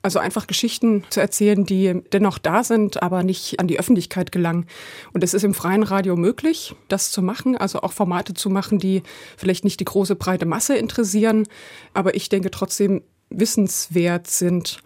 Also 0.00 0.20
einfach 0.20 0.46
Geschichten 0.46 1.02
zu 1.10 1.20
erzählen, 1.20 1.64
die 1.64 2.00
dennoch 2.12 2.38
da 2.38 2.62
sind, 2.62 3.02
aber 3.02 3.24
nicht 3.24 3.58
an 3.58 3.66
die 3.66 3.80
Öffentlichkeit 3.80 4.30
gelangen. 4.30 4.66
Und 5.12 5.24
es 5.24 5.34
ist 5.34 5.42
im 5.42 5.54
freien 5.54 5.82
Radio 5.82 6.14
möglich, 6.14 6.76
das 6.86 7.10
zu 7.10 7.20
machen, 7.20 7.56
also 7.56 7.80
auch 7.80 7.92
Formate 7.92 8.32
zu 8.32 8.48
machen, 8.48 8.78
die 8.78 9.02
vielleicht 9.36 9.64
nicht 9.64 9.80
die 9.80 9.86
große 9.86 10.14
breite 10.14 10.46
Masse 10.46 10.76
interessieren. 10.76 11.48
Aber 11.94 12.14
ich 12.14 12.28
denke 12.28 12.52
trotzdem, 12.52 13.02
wissenswert 13.30 14.26
sind. 14.26 14.80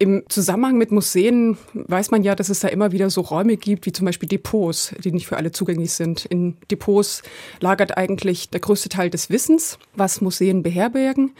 Im 0.00 0.22
Zusammenhang 0.28 0.78
mit 0.78 0.92
Museen 0.92 1.58
weiß 1.74 2.12
man 2.12 2.22
ja, 2.22 2.36
dass 2.36 2.50
es 2.50 2.60
da 2.60 2.68
immer 2.68 2.92
wieder 2.92 3.10
so 3.10 3.20
Räume 3.20 3.56
gibt, 3.56 3.84
wie 3.84 3.92
zum 3.92 4.06
Beispiel 4.06 4.28
Depots, 4.28 4.94
die 5.02 5.10
nicht 5.10 5.26
für 5.26 5.36
alle 5.36 5.50
zugänglich 5.50 5.92
sind. 5.92 6.24
In 6.26 6.56
Depots 6.70 7.22
lagert 7.60 7.96
eigentlich 7.96 8.48
der 8.48 8.60
größte 8.60 8.88
Teil 8.88 9.10
des 9.10 9.28
Wissens, 9.28 9.78
was 9.96 10.20
Museen 10.20 10.62
beherbergen. 10.62 11.32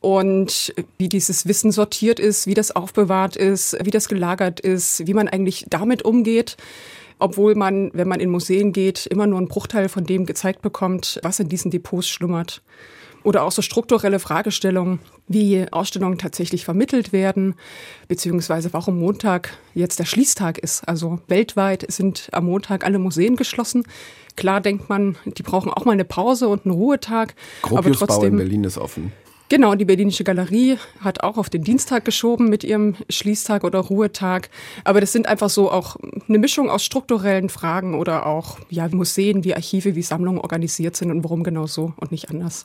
Und 0.00 0.74
wie 0.98 1.08
dieses 1.08 1.46
Wissen 1.46 1.70
sortiert 1.70 2.18
ist, 2.18 2.48
wie 2.48 2.54
das 2.54 2.74
aufbewahrt 2.74 3.36
ist, 3.36 3.76
wie 3.84 3.92
das 3.92 4.08
gelagert 4.08 4.58
ist, 4.58 5.06
wie 5.06 5.14
man 5.14 5.28
eigentlich 5.28 5.66
damit 5.70 6.04
umgeht 6.04 6.56
obwohl 7.22 7.54
man, 7.54 7.90
wenn 7.94 8.08
man 8.08 8.18
in 8.18 8.30
Museen 8.30 8.72
geht, 8.72 9.06
immer 9.06 9.28
nur 9.28 9.38
einen 9.38 9.46
Bruchteil 9.46 9.88
von 9.88 10.04
dem 10.04 10.26
gezeigt 10.26 10.60
bekommt, 10.60 11.20
was 11.22 11.38
in 11.38 11.48
diesen 11.48 11.70
Depots 11.70 12.08
schlummert. 12.08 12.62
Oder 13.24 13.44
auch 13.44 13.52
so 13.52 13.62
strukturelle 13.62 14.18
Fragestellungen, 14.18 14.98
wie 15.28 15.66
Ausstellungen 15.70 16.18
tatsächlich 16.18 16.64
vermittelt 16.64 17.12
werden, 17.12 17.54
beziehungsweise 18.08 18.72
warum 18.72 18.98
Montag 18.98 19.56
jetzt 19.74 19.98
der 19.98 20.04
Schließtag 20.04 20.58
ist. 20.58 20.86
Also 20.88 21.20
weltweit 21.28 21.84
sind 21.90 22.28
am 22.32 22.46
Montag 22.46 22.84
alle 22.84 22.98
Museen 22.98 23.36
geschlossen. 23.36 23.84
Klar 24.36 24.60
denkt 24.60 24.88
man, 24.88 25.16
die 25.24 25.42
brauchen 25.42 25.70
auch 25.70 25.84
mal 25.84 25.92
eine 25.92 26.04
Pause 26.04 26.48
und 26.48 26.64
einen 26.64 26.74
Ruhetag. 26.74 27.34
Gropiusbau 27.62 27.78
aber 27.78 27.92
trotzdem, 27.92 28.32
in 28.32 28.36
Berlin 28.38 28.64
ist 28.64 28.78
offen. 28.78 29.12
Genau, 29.52 29.74
die 29.74 29.84
Berlinische 29.84 30.24
Galerie 30.24 30.78
hat 31.00 31.22
auch 31.22 31.36
auf 31.36 31.50
den 31.50 31.62
Dienstag 31.62 32.06
geschoben 32.06 32.48
mit 32.48 32.64
ihrem 32.64 32.94
Schließtag 33.10 33.64
oder 33.64 33.80
Ruhetag. 33.80 34.48
Aber 34.82 35.02
das 35.02 35.12
sind 35.12 35.26
einfach 35.26 35.50
so 35.50 35.70
auch 35.70 35.96
eine 36.26 36.38
Mischung 36.38 36.70
aus 36.70 36.82
strukturellen 36.82 37.50
Fragen 37.50 37.94
oder 37.94 38.24
auch 38.24 38.56
ja, 38.70 38.88
Museen, 38.88 39.44
wie 39.44 39.54
Archive, 39.54 39.94
wie 39.94 40.00
Sammlungen 40.00 40.40
organisiert 40.40 40.96
sind 40.96 41.10
und 41.10 41.22
warum 41.22 41.44
genau 41.44 41.66
so 41.66 41.92
und 41.96 42.12
nicht 42.12 42.30
anders. 42.30 42.64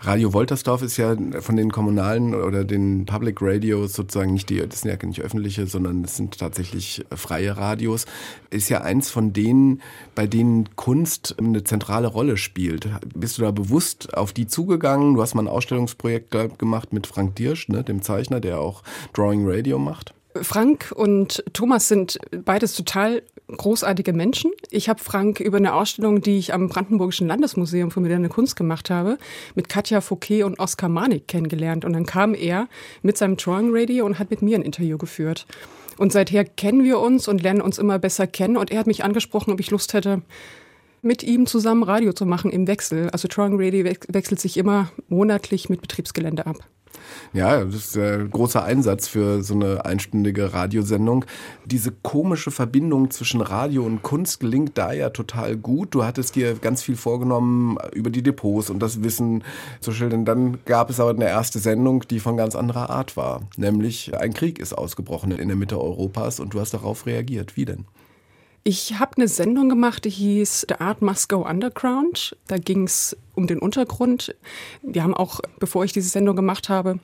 Radio 0.00 0.32
Woltersdorf 0.32 0.82
ist 0.82 0.96
ja 0.96 1.14
von 1.40 1.56
den 1.56 1.70
kommunalen 1.70 2.34
oder 2.34 2.64
den 2.64 3.06
Public 3.06 3.38
Radios 3.40 3.92
sozusagen 3.92 4.32
nicht 4.32 4.48
die, 4.50 4.66
das 4.66 4.80
sind 4.80 4.90
ja 4.90 5.06
nicht 5.06 5.20
öffentliche, 5.20 5.66
sondern 5.66 6.04
es 6.04 6.16
sind 6.16 6.38
tatsächlich 6.38 7.04
freie 7.14 7.56
Radios, 7.56 8.06
ist 8.50 8.68
ja 8.68 8.80
eins 8.80 9.10
von 9.10 9.32
denen, 9.32 9.82
bei 10.14 10.26
denen 10.26 10.74
Kunst 10.76 11.36
eine 11.38 11.64
zentrale 11.64 12.08
Rolle 12.08 12.36
spielt. 12.36 12.88
Bist 13.14 13.38
du 13.38 13.42
da 13.42 13.50
bewusst 13.50 14.14
auf 14.14 14.32
die 14.32 14.46
zugegangen? 14.46 15.14
Du 15.14 15.22
hast 15.22 15.34
mal 15.34 15.42
ein 15.42 15.48
Ausstellungsprojekt 15.48 16.34
gemacht 16.58 16.92
mit 16.92 17.06
Frank 17.06 17.36
Dirsch, 17.36 17.68
ne, 17.68 17.82
dem 17.84 18.02
Zeichner, 18.02 18.40
der 18.40 18.60
auch 18.60 18.82
Drawing 19.12 19.42
Radio 19.46 19.78
macht. 19.78 20.14
Frank 20.42 20.92
und 20.94 21.42
Thomas 21.52 21.88
sind 21.88 22.18
beides 22.44 22.74
total 22.74 23.22
großartige 23.56 24.12
Menschen. 24.12 24.50
Ich 24.70 24.88
habe 24.88 25.00
Frank 25.00 25.40
über 25.40 25.56
eine 25.56 25.74
Ausstellung, 25.74 26.20
die 26.20 26.38
ich 26.38 26.52
am 26.54 26.68
Brandenburgischen 26.68 27.26
Landesmuseum 27.26 27.90
für 27.90 28.00
moderne 28.00 28.28
Kunst 28.28 28.56
gemacht 28.56 28.90
habe, 28.90 29.18
mit 29.54 29.68
Katja 29.68 30.00
Fouquet 30.00 30.44
und 30.44 30.58
Oskar 30.58 30.88
Manik 30.88 31.28
kennengelernt. 31.28 31.84
Und 31.84 31.92
dann 31.92 32.06
kam 32.06 32.34
er 32.34 32.68
mit 33.02 33.16
seinem 33.16 33.36
Drawing 33.36 33.70
Radio 33.72 34.06
und 34.06 34.18
hat 34.18 34.30
mit 34.30 34.42
mir 34.42 34.58
ein 34.58 34.62
Interview 34.62 34.98
geführt. 34.98 35.46
Und 35.98 36.12
seither 36.12 36.44
kennen 36.44 36.84
wir 36.84 36.98
uns 36.98 37.28
und 37.28 37.42
lernen 37.42 37.60
uns 37.60 37.78
immer 37.78 37.98
besser 37.98 38.26
kennen. 38.26 38.56
Und 38.56 38.70
er 38.70 38.78
hat 38.78 38.86
mich 38.86 39.04
angesprochen, 39.04 39.52
ob 39.52 39.60
ich 39.60 39.70
Lust 39.70 39.92
hätte, 39.92 40.22
mit 41.02 41.22
ihm 41.22 41.46
zusammen 41.46 41.82
Radio 41.82 42.12
zu 42.12 42.26
machen 42.26 42.50
im 42.50 42.66
Wechsel. 42.66 43.10
Also 43.10 43.28
Drawing 43.28 43.60
Radio 43.60 43.84
wechselt 44.08 44.40
sich 44.40 44.56
immer 44.56 44.90
monatlich 45.08 45.68
mit 45.68 45.80
Betriebsgelände 45.82 46.46
ab. 46.46 46.56
Ja, 47.32 47.64
das 47.64 47.74
ist 47.74 47.96
ein 47.96 48.30
großer 48.30 48.64
Einsatz 48.64 49.06
für 49.06 49.42
so 49.42 49.54
eine 49.54 49.84
einstündige 49.84 50.52
Radiosendung. 50.52 51.24
Diese 51.64 51.92
komische 51.92 52.50
Verbindung 52.50 53.10
zwischen 53.10 53.40
Radio 53.40 53.84
und 53.84 54.02
Kunst 54.02 54.40
gelingt 54.40 54.76
da 54.76 54.92
ja 54.92 55.10
total 55.10 55.56
gut. 55.56 55.94
Du 55.94 56.04
hattest 56.04 56.34
dir 56.34 56.54
ganz 56.54 56.82
viel 56.82 56.96
vorgenommen 56.96 57.78
über 57.92 58.10
die 58.10 58.22
Depots 58.22 58.70
und 58.70 58.80
das 58.80 59.02
Wissen 59.04 59.44
zu 59.80 59.92
schildern. 59.92 60.24
Dann 60.24 60.58
gab 60.64 60.90
es 60.90 60.98
aber 60.98 61.10
eine 61.10 61.28
erste 61.28 61.60
Sendung, 61.60 62.04
die 62.08 62.18
von 62.18 62.36
ganz 62.36 62.56
anderer 62.56 62.90
Art 62.90 63.16
war. 63.16 63.42
Nämlich 63.56 64.16
ein 64.16 64.34
Krieg 64.34 64.58
ist 64.58 64.72
ausgebrochen 64.72 65.30
in 65.30 65.48
der 65.48 65.56
Mitte 65.56 65.80
Europas 65.80 66.40
und 66.40 66.54
du 66.54 66.60
hast 66.60 66.74
darauf 66.74 67.06
reagiert. 67.06 67.56
Wie 67.56 67.64
denn? 67.64 67.84
Ich 68.62 68.98
habe 68.98 69.16
eine 69.16 69.26
Sendung 69.26 69.70
gemacht, 69.70 70.04
die 70.04 70.10
hieß 70.10 70.66
The 70.68 70.76
Art 70.80 71.00
Must 71.00 71.30
Go 71.30 71.48
Underground. 71.48 72.36
Da 72.46 72.58
ging 72.58 72.84
es 72.84 73.16
um 73.34 73.46
den 73.46 73.58
Untergrund. 73.58 74.34
Wir 74.82 75.02
haben 75.02 75.14
auch, 75.14 75.40
bevor 75.58 75.84
ich 75.84 75.92
diese 75.92 76.10
Sendung 76.10 76.36
gemacht 76.36 76.68
habe, 76.68 76.98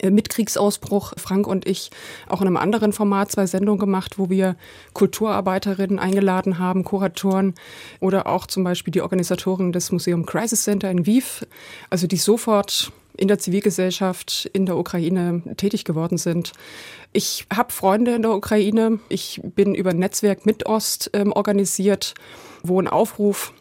äh, 0.00 0.10
mit 0.10 0.28
Kriegsausbruch, 0.28 1.14
Frank 1.16 1.46
und 1.46 1.66
ich, 1.66 1.90
auch 2.28 2.42
in 2.42 2.46
einem 2.46 2.58
anderen 2.58 2.92
Format 2.92 3.32
zwei 3.32 3.46
Sendungen 3.46 3.78
gemacht, 3.78 4.18
wo 4.18 4.28
wir 4.28 4.56
Kulturarbeiterinnen 4.92 5.98
eingeladen 5.98 6.58
haben, 6.58 6.84
Kuratoren 6.84 7.54
oder 8.00 8.26
auch 8.26 8.46
zum 8.46 8.62
Beispiel 8.64 8.92
die 8.92 9.00
Organisatorin 9.00 9.72
des 9.72 9.90
Museum 9.90 10.26
Crisis 10.26 10.64
Center 10.64 10.90
in 10.90 11.06
Wief, 11.06 11.46
also 11.88 12.06
die 12.06 12.18
sofort 12.18 12.92
in 13.18 13.28
der 13.28 13.38
Zivilgesellschaft 13.38 14.48
in 14.52 14.66
der 14.66 14.76
Ukraine 14.76 15.42
tätig 15.56 15.84
geworden 15.84 16.18
sind. 16.18 16.52
Ich 17.12 17.46
habe 17.54 17.72
Freunde 17.72 18.14
in 18.14 18.22
der 18.22 18.32
Ukraine. 18.32 19.00
Ich 19.08 19.40
bin 19.42 19.74
über 19.74 19.90
ein 19.90 19.98
Netzwerk 19.98 20.46
mit 20.46 20.66
Ost 20.66 21.10
ähm, 21.12 21.32
organisiert, 21.32 22.14
wo 22.62 22.80
ein 22.80 22.88
Aufruf 22.88 23.52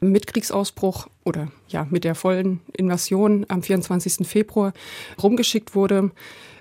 mit 0.00 0.26
Kriegsausbruch 0.26 1.06
oder 1.24 1.48
ja 1.68 1.86
mit 1.90 2.04
der 2.04 2.14
vollen 2.14 2.60
Invasion 2.76 3.46
am 3.48 3.62
24. 3.62 4.26
Februar 4.26 4.72
rumgeschickt 5.22 5.74
wurde. 5.74 6.10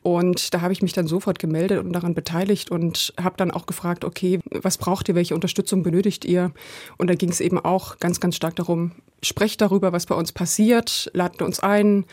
Und 0.04 0.54
da 0.54 0.62
habe 0.62 0.72
ich 0.72 0.84
mich 0.84 0.94
dann 0.94 1.08
sofort 1.08 1.40
gemeldet 1.40 1.80
und 1.80 1.92
daran 1.92 2.14
beteiligt 2.14 2.70
und 2.70 3.12
habe 3.20 3.38
dann 3.38 3.50
auch 3.50 3.66
gefragt, 3.66 4.06
okay, 4.06 4.40
was 4.52 4.78
braucht 4.78 5.10
ihr, 5.10 5.16
welche 5.16 5.34
Unterstützung 5.34 5.82
benötigt 5.82 6.26
ihr? 6.26 6.52
Und 6.98 7.10
da 7.10 7.16
ging 7.16 7.30
es 7.30 7.42
eben 7.42 7.58
auch 7.58 7.98
ganz, 7.98 8.20
ganz 8.20 8.36
stark 8.36 8.56
darum, 8.56 8.92
sprecht 9.26 9.62
darüber, 9.62 9.92
was 9.92 10.06
bei 10.06 10.16
uns 10.16 10.32
passiert, 10.32 11.10
ladet 11.14 11.42
uns 11.42 11.60
ein, 11.60 12.06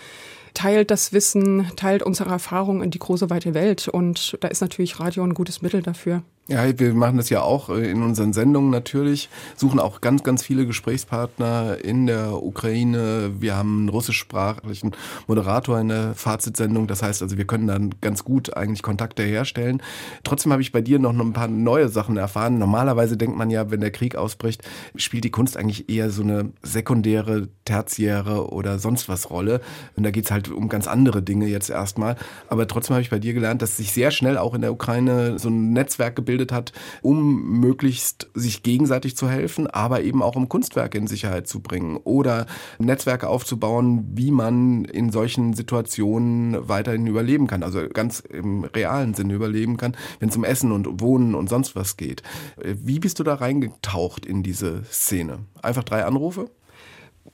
teilt 0.54 0.90
das 0.90 1.12
Wissen, 1.12 1.70
teilt 1.76 2.02
unsere 2.02 2.30
Erfahrungen 2.30 2.82
in 2.82 2.90
die 2.90 2.98
große 2.98 3.30
weite 3.30 3.54
Welt. 3.54 3.88
Und 3.88 4.36
da 4.40 4.48
ist 4.48 4.60
natürlich 4.60 5.00
Radio 5.00 5.22
ein 5.22 5.34
gutes 5.34 5.62
Mittel 5.62 5.82
dafür. 5.82 6.22
Ja, 6.48 6.76
wir 6.76 6.92
machen 6.92 7.18
das 7.18 7.30
ja 7.30 7.40
auch 7.40 7.68
äh, 7.68 7.88
in 7.88 8.02
unseren 8.02 8.32
Sendungen 8.32 8.70
natürlich, 8.70 9.28
suchen 9.54 9.78
auch 9.78 10.00
ganz, 10.00 10.24
ganz 10.24 10.42
viele 10.42 10.66
Gesprächspartner 10.66 11.76
in 11.84 12.08
der 12.08 12.42
Ukraine. 12.42 13.30
Wir 13.38 13.56
haben 13.56 13.78
einen 13.78 13.88
russischsprachigen 13.88 14.90
Moderator 15.28 15.78
in 15.78 15.88
der 15.88 16.14
Fazitsendung. 16.16 16.88
Das 16.88 17.00
heißt 17.00 17.22
also, 17.22 17.38
wir 17.38 17.46
können 17.46 17.68
dann 17.68 17.94
ganz 18.00 18.24
gut 18.24 18.56
eigentlich 18.56 18.82
Kontakte 18.82 19.22
herstellen. 19.22 19.80
Trotzdem 20.24 20.50
habe 20.50 20.62
ich 20.62 20.72
bei 20.72 20.80
dir 20.80 20.98
noch 20.98 21.16
ein 21.16 21.32
paar 21.32 21.46
neue 21.46 21.88
Sachen 21.88 22.16
erfahren. 22.16 22.58
Normalerweise 22.58 23.16
denkt 23.16 23.36
man 23.36 23.48
ja, 23.48 23.70
wenn 23.70 23.80
der 23.80 23.92
Krieg 23.92 24.16
ausbricht, 24.16 24.64
spielt 24.96 25.22
die 25.22 25.30
Kunst 25.30 25.56
eigentlich 25.56 25.88
eher 25.88 26.10
so 26.10 26.24
eine 26.24 26.50
sekundäre, 26.62 27.50
tertiäre 27.64 28.50
oder 28.52 28.80
sonst 28.80 29.08
was 29.08 29.30
Rolle. 29.30 29.60
Und 29.94 30.02
da 30.02 30.10
geht's 30.10 30.32
halt 30.32 30.50
um 30.50 30.68
ganz 30.68 30.88
andere 30.88 31.22
Dinge 31.22 31.46
jetzt 31.46 31.70
erstmal. 31.70 32.16
Aber 32.48 32.66
trotzdem 32.66 32.94
habe 32.94 33.02
ich 33.02 33.10
bei 33.10 33.20
dir 33.20 33.32
gelernt, 33.32 33.62
dass 33.62 33.76
sich 33.76 33.92
sehr 33.92 34.10
schnell 34.10 34.36
auch 34.38 34.54
in 34.54 34.60
der 34.60 34.72
Ukraine 34.72 35.38
so 35.38 35.48
ein 35.48 35.72
Netzwerk 35.72 36.16
gebildet 36.16 36.31
gebildet 36.32 36.52
hat, 36.52 36.72
um 37.02 37.60
möglichst 37.60 38.30
sich 38.34 38.62
gegenseitig 38.62 39.16
zu 39.16 39.28
helfen, 39.28 39.66
aber 39.66 40.02
eben 40.02 40.22
auch 40.22 40.34
um 40.34 40.48
Kunstwerke 40.48 40.96
in 40.96 41.06
Sicherheit 41.06 41.46
zu 41.46 41.60
bringen 41.60 41.98
oder 42.04 42.46
Netzwerke 42.78 43.28
aufzubauen, 43.28 44.04
wie 44.14 44.30
man 44.30 44.84
in 44.86 45.10
solchen 45.10 45.52
Situationen 45.52 46.68
weiterhin 46.68 47.06
überleben 47.06 47.46
kann, 47.46 47.62
also 47.62 47.86
ganz 47.92 48.20
im 48.20 48.64
realen 48.64 49.12
Sinne 49.14 49.34
überleben 49.34 49.76
kann, 49.76 49.94
wenn 50.20 50.30
es 50.30 50.36
um 50.36 50.44
Essen 50.44 50.72
und 50.72 51.00
Wohnen 51.00 51.34
und 51.34 51.48
sonst 51.48 51.76
was 51.76 51.96
geht. 51.96 52.22
Wie 52.64 52.98
bist 52.98 53.18
du 53.18 53.24
da 53.24 53.34
reingetaucht 53.34 54.24
in 54.24 54.42
diese 54.42 54.84
Szene? 54.84 55.40
Einfach 55.60 55.84
drei 55.84 56.04
Anrufe? 56.04 56.50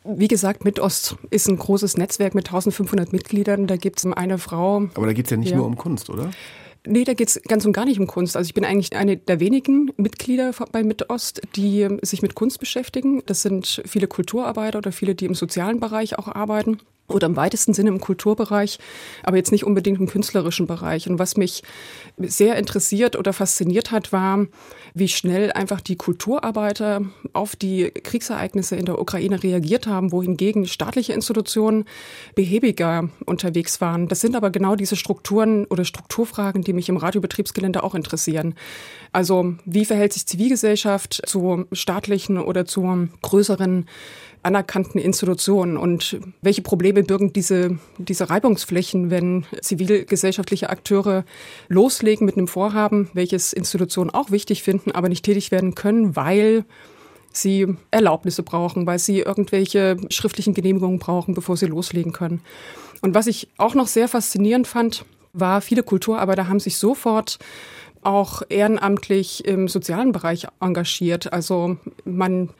Wie 0.05 0.29
gesagt, 0.29 0.65
Mitost 0.65 1.17
ist 1.31 1.49
ein 1.49 1.57
großes 1.57 1.97
Netzwerk 1.97 2.35
mit 2.35 2.49
1500 2.49 3.13
Mitgliedern. 3.13 3.67
Da 3.67 3.77
gibt 3.77 3.99
es 3.99 4.07
eine 4.07 4.39
Frau. 4.39 4.89
Aber 4.95 5.07
da 5.07 5.13
geht 5.13 5.27
es 5.27 5.31
ja 5.31 5.37
nicht 5.37 5.51
ja. 5.51 5.57
nur 5.57 5.67
um 5.67 5.77
Kunst, 5.77 6.11
oder? 6.11 6.31
Nee, 6.89 7.05
da 7.05 7.15
geht 7.15 7.29
es 7.29 7.43
ganz 7.43 7.65
und 7.67 7.73
gar 7.73 7.85
nicht 7.85 8.01
um 8.01 8.07
Kunst. 8.07 8.37
Also 8.37 8.49
ich 8.49 8.55
bin 8.55 8.65
eigentlich 8.65 8.97
eine 8.97 9.17
der 9.17 9.41
wenigen 9.41 9.93
Mitglieder 9.97 10.53
bei 10.73 10.83
Mitost, 10.83 11.43
die 11.55 11.89
sich 12.03 12.23
mit 12.23 12.35
Kunst 12.35 12.61
beschäftigen. 12.61 13.23
Das 13.27 13.43
sind 13.43 13.83
viele 13.87 14.07
Kulturarbeiter 14.07 14.79
oder 14.79 14.93
viele, 14.93 15.15
die 15.15 15.27
im 15.27 15.35
sozialen 15.35 15.81
Bereich 15.81 16.19
auch 16.19 16.29
arbeiten 16.29 16.79
oder 17.09 17.27
im 17.27 17.37
weitesten 17.37 17.73
Sinne 17.73 17.89
im 17.89 18.01
Kulturbereich, 18.01 18.79
aber 19.23 19.37
jetzt 19.37 19.53
nicht 19.53 19.65
unbedingt 19.65 19.99
im 19.99 20.07
künstlerischen 20.07 20.67
Bereich. 20.67 21.09
Und 21.09 21.19
was 21.19 21.37
mich 21.37 21.63
sehr 22.19 22.57
interessiert 22.57 23.17
oder 23.17 23.33
fasziniert 23.33 23.91
hat, 23.91 24.13
war, 24.13 24.47
wie 24.95 25.09
schnell 25.09 25.51
einfach 25.53 25.81
die 25.81 25.97
Kulturarbeiter 25.97 27.03
auf 27.33 27.57
die 27.57 27.91
Kriegsereignisse 27.91 28.77
in 28.77 28.85
der 28.85 29.01
Ukraine 29.01 29.43
reagiert 29.43 29.87
haben, 29.87 30.13
wohingegen 30.13 30.67
staatliche 30.67 31.15
Institutionen 31.15 31.87
behäbiger 32.35 33.09
unterwegs 33.25 33.81
waren. 33.81 34.09
Das 34.09 34.21
sind 34.21 34.37
aber 34.37 34.51
genau 34.51 34.77
diese 34.77 34.97
Strukturen 34.97 35.65
oder 35.67 35.85
Strukturfragen, 35.85 36.63
die 36.63 36.73
mich 36.73 36.89
im 36.89 36.97
Radiobetriebsgelände 36.99 37.83
auch 37.83 37.95
interessieren. 37.95 38.55
Also 39.13 39.55
wie 39.65 39.85
verhält 39.85 40.13
sich 40.13 40.27
Zivilgesellschaft 40.27 41.23
zu 41.27 41.65
staatlichen 41.73 42.39
oder 42.39 42.67
zu 42.67 43.09
größeren 43.23 43.87
anerkannten 44.43 44.99
Institutionen 44.99 45.77
und 45.77 46.19
welche 46.43 46.63
Probleme 46.63 47.03
birgen 47.03 47.33
diese, 47.33 47.79
diese 47.99 48.31
Reibungsflächen, 48.31 49.11
wenn 49.11 49.45
zivilgesellschaftliche 49.61 50.71
Akteure 50.71 51.25
loslegen 51.69 52.25
mit 52.25 52.37
einem 52.37 52.49
Vorhaben, 52.49 53.11
welches 53.13 53.53
Institutionen 53.53 54.11
auch 54.11 54.31
wichtig 54.31 54.63
finden, 54.63 54.93
aber 54.93 55.09
nicht 55.09 55.25
tätig 55.25 55.51
werden 55.51 55.75
können, 55.75 56.17
weil 56.17 56.65
sie 57.33 57.77
Erlaubnisse 57.91 58.43
brauchen, 58.43 58.87
weil 58.87 58.99
sie 58.99 59.21
irgendwelche 59.21 59.97
schriftlichen 60.11 60.55
Genehmigungen 60.55 60.99
brauchen, 60.99 61.35
bevor 61.35 61.57
sie 61.57 61.67
loslegen 61.67 62.13
können. 62.13 62.41
Und 63.01 63.15
was 63.15 63.27
ich 63.27 63.49
auch 63.59 63.75
noch 63.75 63.87
sehr 63.87 64.09
faszinierend 64.09 64.67
fand, 64.67 65.05
war, 65.33 65.61
viele 65.61 65.83
Kulturarbeiter 65.83 66.49
haben 66.49 66.61
sich 66.61 66.79
sofort 66.79 67.39
auch 68.03 68.43
ehrenamtlich 68.49 69.45
im 69.45 69.69
sozialen 69.69 70.13
Bereich 70.13 70.47
engagiert. 70.61 71.33
Also 71.33 71.77
man 72.05 72.51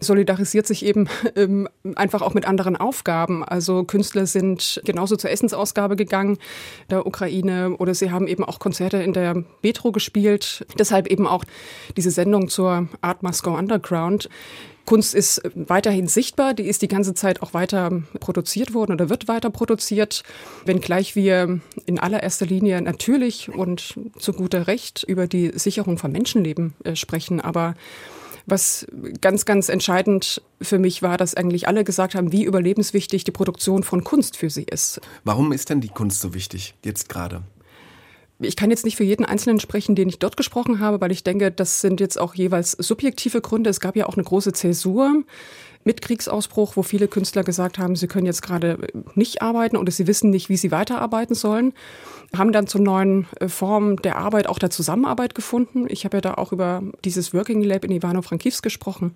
solidarisiert 0.00 0.66
sich 0.66 0.84
eben 0.84 1.08
ähm, 1.36 1.68
einfach 1.94 2.22
auch 2.22 2.34
mit 2.34 2.46
anderen 2.46 2.76
Aufgaben. 2.76 3.44
Also 3.44 3.84
Künstler 3.84 4.26
sind 4.26 4.80
genauso 4.84 5.16
zur 5.16 5.30
Essensausgabe 5.30 5.96
gegangen 5.96 6.38
der 6.90 7.06
Ukraine 7.06 7.76
oder 7.78 7.94
sie 7.94 8.10
haben 8.10 8.26
eben 8.26 8.44
auch 8.44 8.58
Konzerte 8.58 8.98
in 8.98 9.12
der 9.12 9.44
Metro 9.62 9.92
gespielt. 9.92 10.66
Deshalb 10.78 11.06
eben 11.06 11.26
auch 11.26 11.44
diese 11.96 12.10
Sendung 12.10 12.48
zur 12.48 12.88
Art 13.00 13.20
Go 13.42 13.56
Underground. 13.56 14.28
Kunst 14.84 15.14
ist 15.14 15.40
weiterhin 15.54 16.08
sichtbar, 16.08 16.52
die 16.52 16.64
ist 16.64 16.82
die 16.82 16.88
ganze 16.88 17.14
Zeit 17.14 17.42
auch 17.42 17.54
weiter 17.54 18.02
produziert 18.20 18.74
worden 18.74 18.92
oder 18.92 19.08
wird 19.08 19.28
weiter 19.28 19.48
produziert, 19.48 20.22
wenngleich 20.66 21.16
wir 21.16 21.60
in 21.86 21.98
allererster 21.98 22.44
Linie 22.44 22.82
natürlich 22.82 23.48
und 23.48 23.94
zu 24.18 24.32
guter 24.34 24.66
Recht 24.66 25.02
über 25.04 25.26
die 25.26 25.52
Sicherung 25.54 25.96
von 25.96 26.12
Menschenleben 26.12 26.74
äh, 26.84 26.96
sprechen. 26.96 27.40
Aber 27.40 27.74
was 28.46 28.86
ganz, 29.20 29.44
ganz 29.44 29.68
entscheidend 29.68 30.42
für 30.60 30.78
mich 30.78 31.02
war, 31.02 31.16
dass 31.16 31.34
eigentlich 31.34 31.68
alle 31.68 31.84
gesagt 31.84 32.14
haben, 32.14 32.32
wie 32.32 32.44
überlebenswichtig 32.44 33.24
die 33.24 33.30
Produktion 33.30 33.82
von 33.82 34.04
Kunst 34.04 34.36
für 34.36 34.50
sie 34.50 34.64
ist. 34.64 35.00
Warum 35.24 35.52
ist 35.52 35.70
denn 35.70 35.80
die 35.80 35.88
Kunst 35.88 36.20
so 36.20 36.34
wichtig, 36.34 36.74
jetzt 36.84 37.08
gerade? 37.08 37.42
Ich 38.40 38.56
kann 38.56 38.70
jetzt 38.70 38.84
nicht 38.84 38.96
für 38.96 39.04
jeden 39.04 39.24
Einzelnen 39.24 39.60
sprechen, 39.60 39.94
den 39.94 40.08
ich 40.08 40.18
dort 40.18 40.36
gesprochen 40.36 40.80
habe, 40.80 41.00
weil 41.00 41.12
ich 41.12 41.22
denke, 41.22 41.52
das 41.52 41.80
sind 41.80 42.00
jetzt 42.00 42.18
auch 42.20 42.34
jeweils 42.34 42.72
subjektive 42.72 43.40
Gründe. 43.40 43.70
Es 43.70 43.80
gab 43.80 43.96
ja 43.96 44.06
auch 44.06 44.14
eine 44.14 44.24
große 44.24 44.52
Zäsur 44.52 45.22
mit 45.84 46.00
Kriegsausbruch, 46.02 46.76
wo 46.76 46.82
viele 46.82 47.08
Künstler 47.08 47.44
gesagt 47.44 47.78
haben, 47.78 47.94
sie 47.94 48.08
können 48.08 48.26
jetzt 48.26 48.42
gerade 48.42 48.78
nicht 49.14 49.42
arbeiten 49.42 49.76
oder 49.76 49.92
sie 49.92 50.06
wissen 50.06 50.30
nicht, 50.30 50.48
wie 50.48 50.56
sie 50.56 50.70
weiterarbeiten 50.70 51.34
sollen, 51.34 51.74
haben 52.36 52.52
dann 52.52 52.66
zu 52.66 52.78
neuen 52.78 53.26
äh, 53.40 53.48
Formen 53.48 53.96
der 53.96 54.16
Arbeit, 54.16 54.48
auch 54.48 54.58
der 54.58 54.70
Zusammenarbeit 54.70 55.34
gefunden. 55.34 55.86
Ich 55.88 56.04
habe 56.04 56.16
ja 56.16 56.20
da 56.20 56.34
auch 56.34 56.52
über 56.52 56.82
dieses 57.04 57.32
Working 57.32 57.62
Lab 57.62 57.84
in 57.84 57.92
Ivano-Frankivsk 57.92 58.62
gesprochen. 58.62 59.14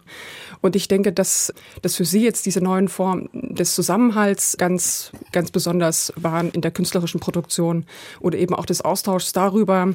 Und 0.61 0.77
ich 0.77 0.89
denke, 0.89 1.12
dass, 1.12 1.53
dass 1.83 1.97
für 1.97 2.05
sie 2.05 2.23
jetzt 2.23 2.47
diese 2.47 2.61
neuen 2.61 2.89
Formen 2.89 3.29
des 3.33 3.75
Zusammenhalts 3.75 4.57
ganz, 4.59 5.11
ganz 5.33 5.51
besonders 5.51 6.12
waren 6.16 6.51
in 6.51 6.61
der 6.61 6.71
künstlerischen 6.71 7.21
Produktion 7.21 7.87
oder 8.21 8.39
eben 8.39 8.55
auch 8.55 8.66
des 8.66 8.83
Austauschs 8.83 9.33
darüber, 9.33 9.95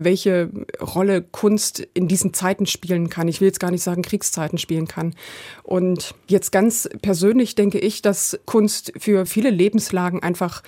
welche 0.00 0.50
Rolle 0.80 1.22
Kunst 1.22 1.86
in 1.94 2.08
diesen 2.08 2.34
Zeiten 2.34 2.66
spielen 2.66 3.10
kann. 3.10 3.28
Ich 3.28 3.40
will 3.40 3.48
jetzt 3.48 3.60
gar 3.60 3.70
nicht 3.70 3.82
sagen, 3.82 4.02
Kriegszeiten 4.02 4.58
spielen 4.58 4.88
kann. 4.88 5.14
Und 5.62 6.14
jetzt 6.26 6.50
ganz 6.50 6.88
persönlich 7.02 7.54
denke 7.54 7.78
ich, 7.78 8.02
dass 8.02 8.40
Kunst 8.46 8.92
für 8.98 9.26
viele 9.26 9.50
Lebenslagen 9.50 10.22
einfach 10.22 10.62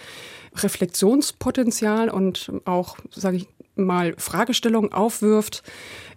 Reflexionspotenzial 0.54 2.10
und 2.10 2.52
auch, 2.66 2.96
sage 3.10 3.38
ich 3.38 3.48
mal, 3.74 4.14
Fragestellungen 4.18 4.92
aufwirft, 4.92 5.62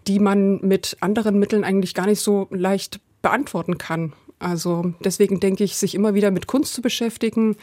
die 0.07 0.19
man 0.19 0.59
mit 0.61 0.97
anderen 0.99 1.39
Mitteln 1.39 1.63
eigentlich 1.63 1.93
gar 1.93 2.05
nicht 2.05 2.19
so 2.19 2.47
leicht 2.51 2.99
beantworten 3.21 3.77
kann. 3.77 4.13
Also 4.39 4.93
deswegen 5.03 5.39
denke 5.39 5.63
ich, 5.63 5.77
sich 5.77 5.95
immer 5.95 6.13
wieder 6.13 6.31
mit 6.31 6.47
Kunst 6.47 6.73
zu 6.73 6.81
beschäftigen, 6.81 7.55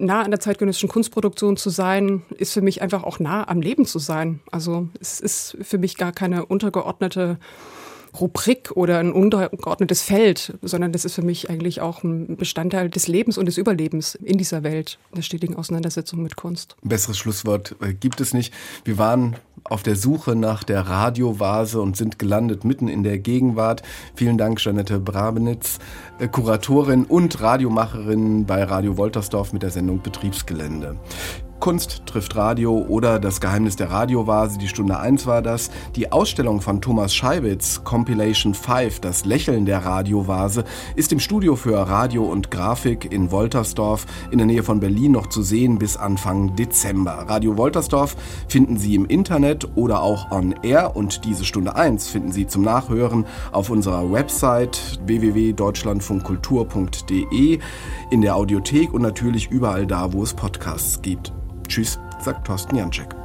nah 0.00 0.22
an 0.22 0.30
der 0.30 0.40
zeitgenössischen 0.40 0.88
Kunstproduktion 0.88 1.56
zu 1.56 1.70
sein, 1.70 2.22
ist 2.36 2.52
für 2.52 2.62
mich 2.62 2.82
einfach 2.82 3.04
auch 3.04 3.18
nah 3.18 3.46
am 3.48 3.60
Leben 3.60 3.86
zu 3.86 3.98
sein. 3.98 4.40
Also 4.50 4.88
es 5.00 5.20
ist 5.20 5.56
für 5.62 5.78
mich 5.78 5.96
gar 5.96 6.12
keine 6.12 6.46
untergeordnete 6.46 7.38
Rubrik 8.18 8.72
oder 8.74 8.98
ein 8.98 9.12
untergeordnetes 9.12 10.02
Feld, 10.02 10.54
sondern 10.62 10.92
das 10.92 11.04
ist 11.04 11.14
für 11.14 11.22
mich 11.22 11.50
eigentlich 11.50 11.80
auch 11.80 12.02
ein 12.02 12.36
Bestandteil 12.36 12.88
des 12.90 13.08
Lebens 13.08 13.38
und 13.38 13.46
des 13.46 13.58
Überlebens 13.58 14.14
in 14.14 14.38
dieser 14.38 14.62
Welt, 14.62 14.98
der 15.14 15.22
stetigen 15.22 15.56
Auseinandersetzung 15.56 16.22
mit 16.22 16.36
Kunst. 16.36 16.76
Besseres 16.82 17.18
Schlusswort 17.18 17.76
äh, 17.80 17.92
gibt 17.92 18.20
es 18.20 18.34
nicht. 18.34 18.52
Wir 18.84 18.98
waren 18.98 19.36
auf 19.64 19.82
der 19.82 19.96
Suche 19.96 20.34
nach 20.34 20.64
der 20.64 20.82
Radiovase 20.82 21.80
und 21.80 21.96
sind 21.96 22.18
gelandet 22.18 22.64
mitten 22.64 22.88
in 22.88 23.02
der 23.02 23.18
Gegenwart. 23.18 23.82
Vielen 24.14 24.38
Dank, 24.38 24.64
Janette 24.64 24.98
Brabenitz, 24.98 25.78
äh, 26.18 26.28
Kuratorin 26.28 27.04
und 27.04 27.40
Radiomacherin 27.40 28.46
bei 28.46 28.64
Radio 28.64 28.96
Woltersdorf 28.96 29.52
mit 29.52 29.62
der 29.62 29.70
Sendung 29.70 30.02
Betriebsgelände. 30.02 30.96
Kunst 31.60 32.02
trifft 32.06 32.34
Radio 32.36 32.86
oder 32.88 33.18
Das 33.18 33.42
Geheimnis 33.42 33.76
der 33.76 33.90
Radiovase, 33.90 34.56
die 34.58 34.68
Stunde 34.68 34.98
1 34.98 35.26
war 35.26 35.42
das. 35.42 35.70
Die 35.94 36.10
Ausstellung 36.10 36.62
von 36.62 36.80
Thomas 36.80 37.14
Scheibitz, 37.14 37.84
Compilation 37.84 38.54
5, 38.54 39.00
Das 39.00 39.26
Lächeln 39.26 39.66
der 39.66 39.84
Radiovase, 39.84 40.64
ist 40.96 41.12
im 41.12 41.20
Studio 41.20 41.56
für 41.56 41.76
Radio 41.76 42.24
und 42.24 42.50
Grafik 42.50 43.12
in 43.12 43.30
Woltersdorf 43.30 44.06
in 44.30 44.38
der 44.38 44.46
Nähe 44.46 44.62
von 44.62 44.80
Berlin 44.80 45.12
noch 45.12 45.26
zu 45.28 45.42
sehen 45.42 45.78
bis 45.78 45.98
Anfang 45.98 46.56
Dezember. 46.56 47.26
Radio 47.28 47.58
Woltersdorf 47.58 48.16
finden 48.48 48.78
Sie 48.78 48.94
im 48.94 49.04
Internet 49.04 49.76
oder 49.76 50.02
auch 50.02 50.30
on 50.30 50.54
air 50.62 50.96
und 50.96 51.26
diese 51.26 51.44
Stunde 51.44 51.76
1 51.76 52.08
finden 52.08 52.32
Sie 52.32 52.46
zum 52.46 52.62
Nachhören 52.62 53.26
auf 53.52 53.68
unserer 53.68 54.10
Website 54.10 54.98
www.deutschlandfunkkultur.de, 55.04 57.58
in 58.10 58.20
der 58.22 58.36
Audiothek 58.36 58.94
und 58.94 59.02
natürlich 59.02 59.50
überall 59.50 59.86
da, 59.86 60.14
wo 60.14 60.22
es 60.22 60.32
Podcasts 60.32 61.02
gibt. 61.02 61.34
Tschüss, 61.70 62.00
sagt 62.18 62.44
Thorsten 62.44 62.74
Janczek. 62.74 63.19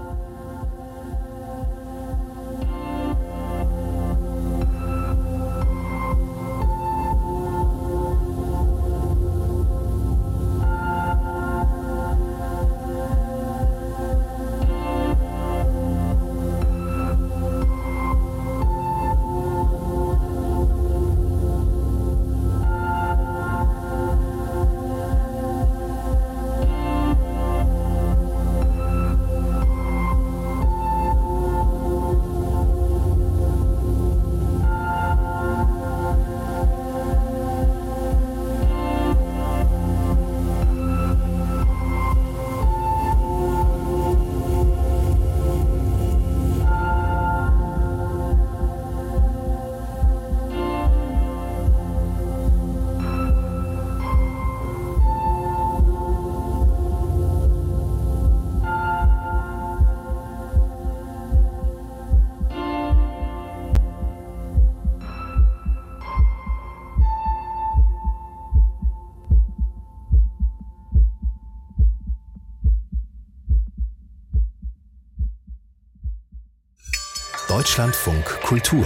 Deutschlandfunk 77.76 78.24
Kultur. 78.44 78.86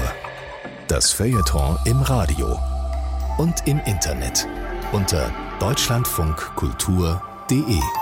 Das 0.87 1.11
Feuilleton 1.11 1.77
im 1.85 2.01
Radio 2.01 2.57
und 3.37 3.67
im 3.67 3.79
Internet 3.85 4.47
unter 4.91 5.31
deutschlandfunkkultur.de. 5.59 7.98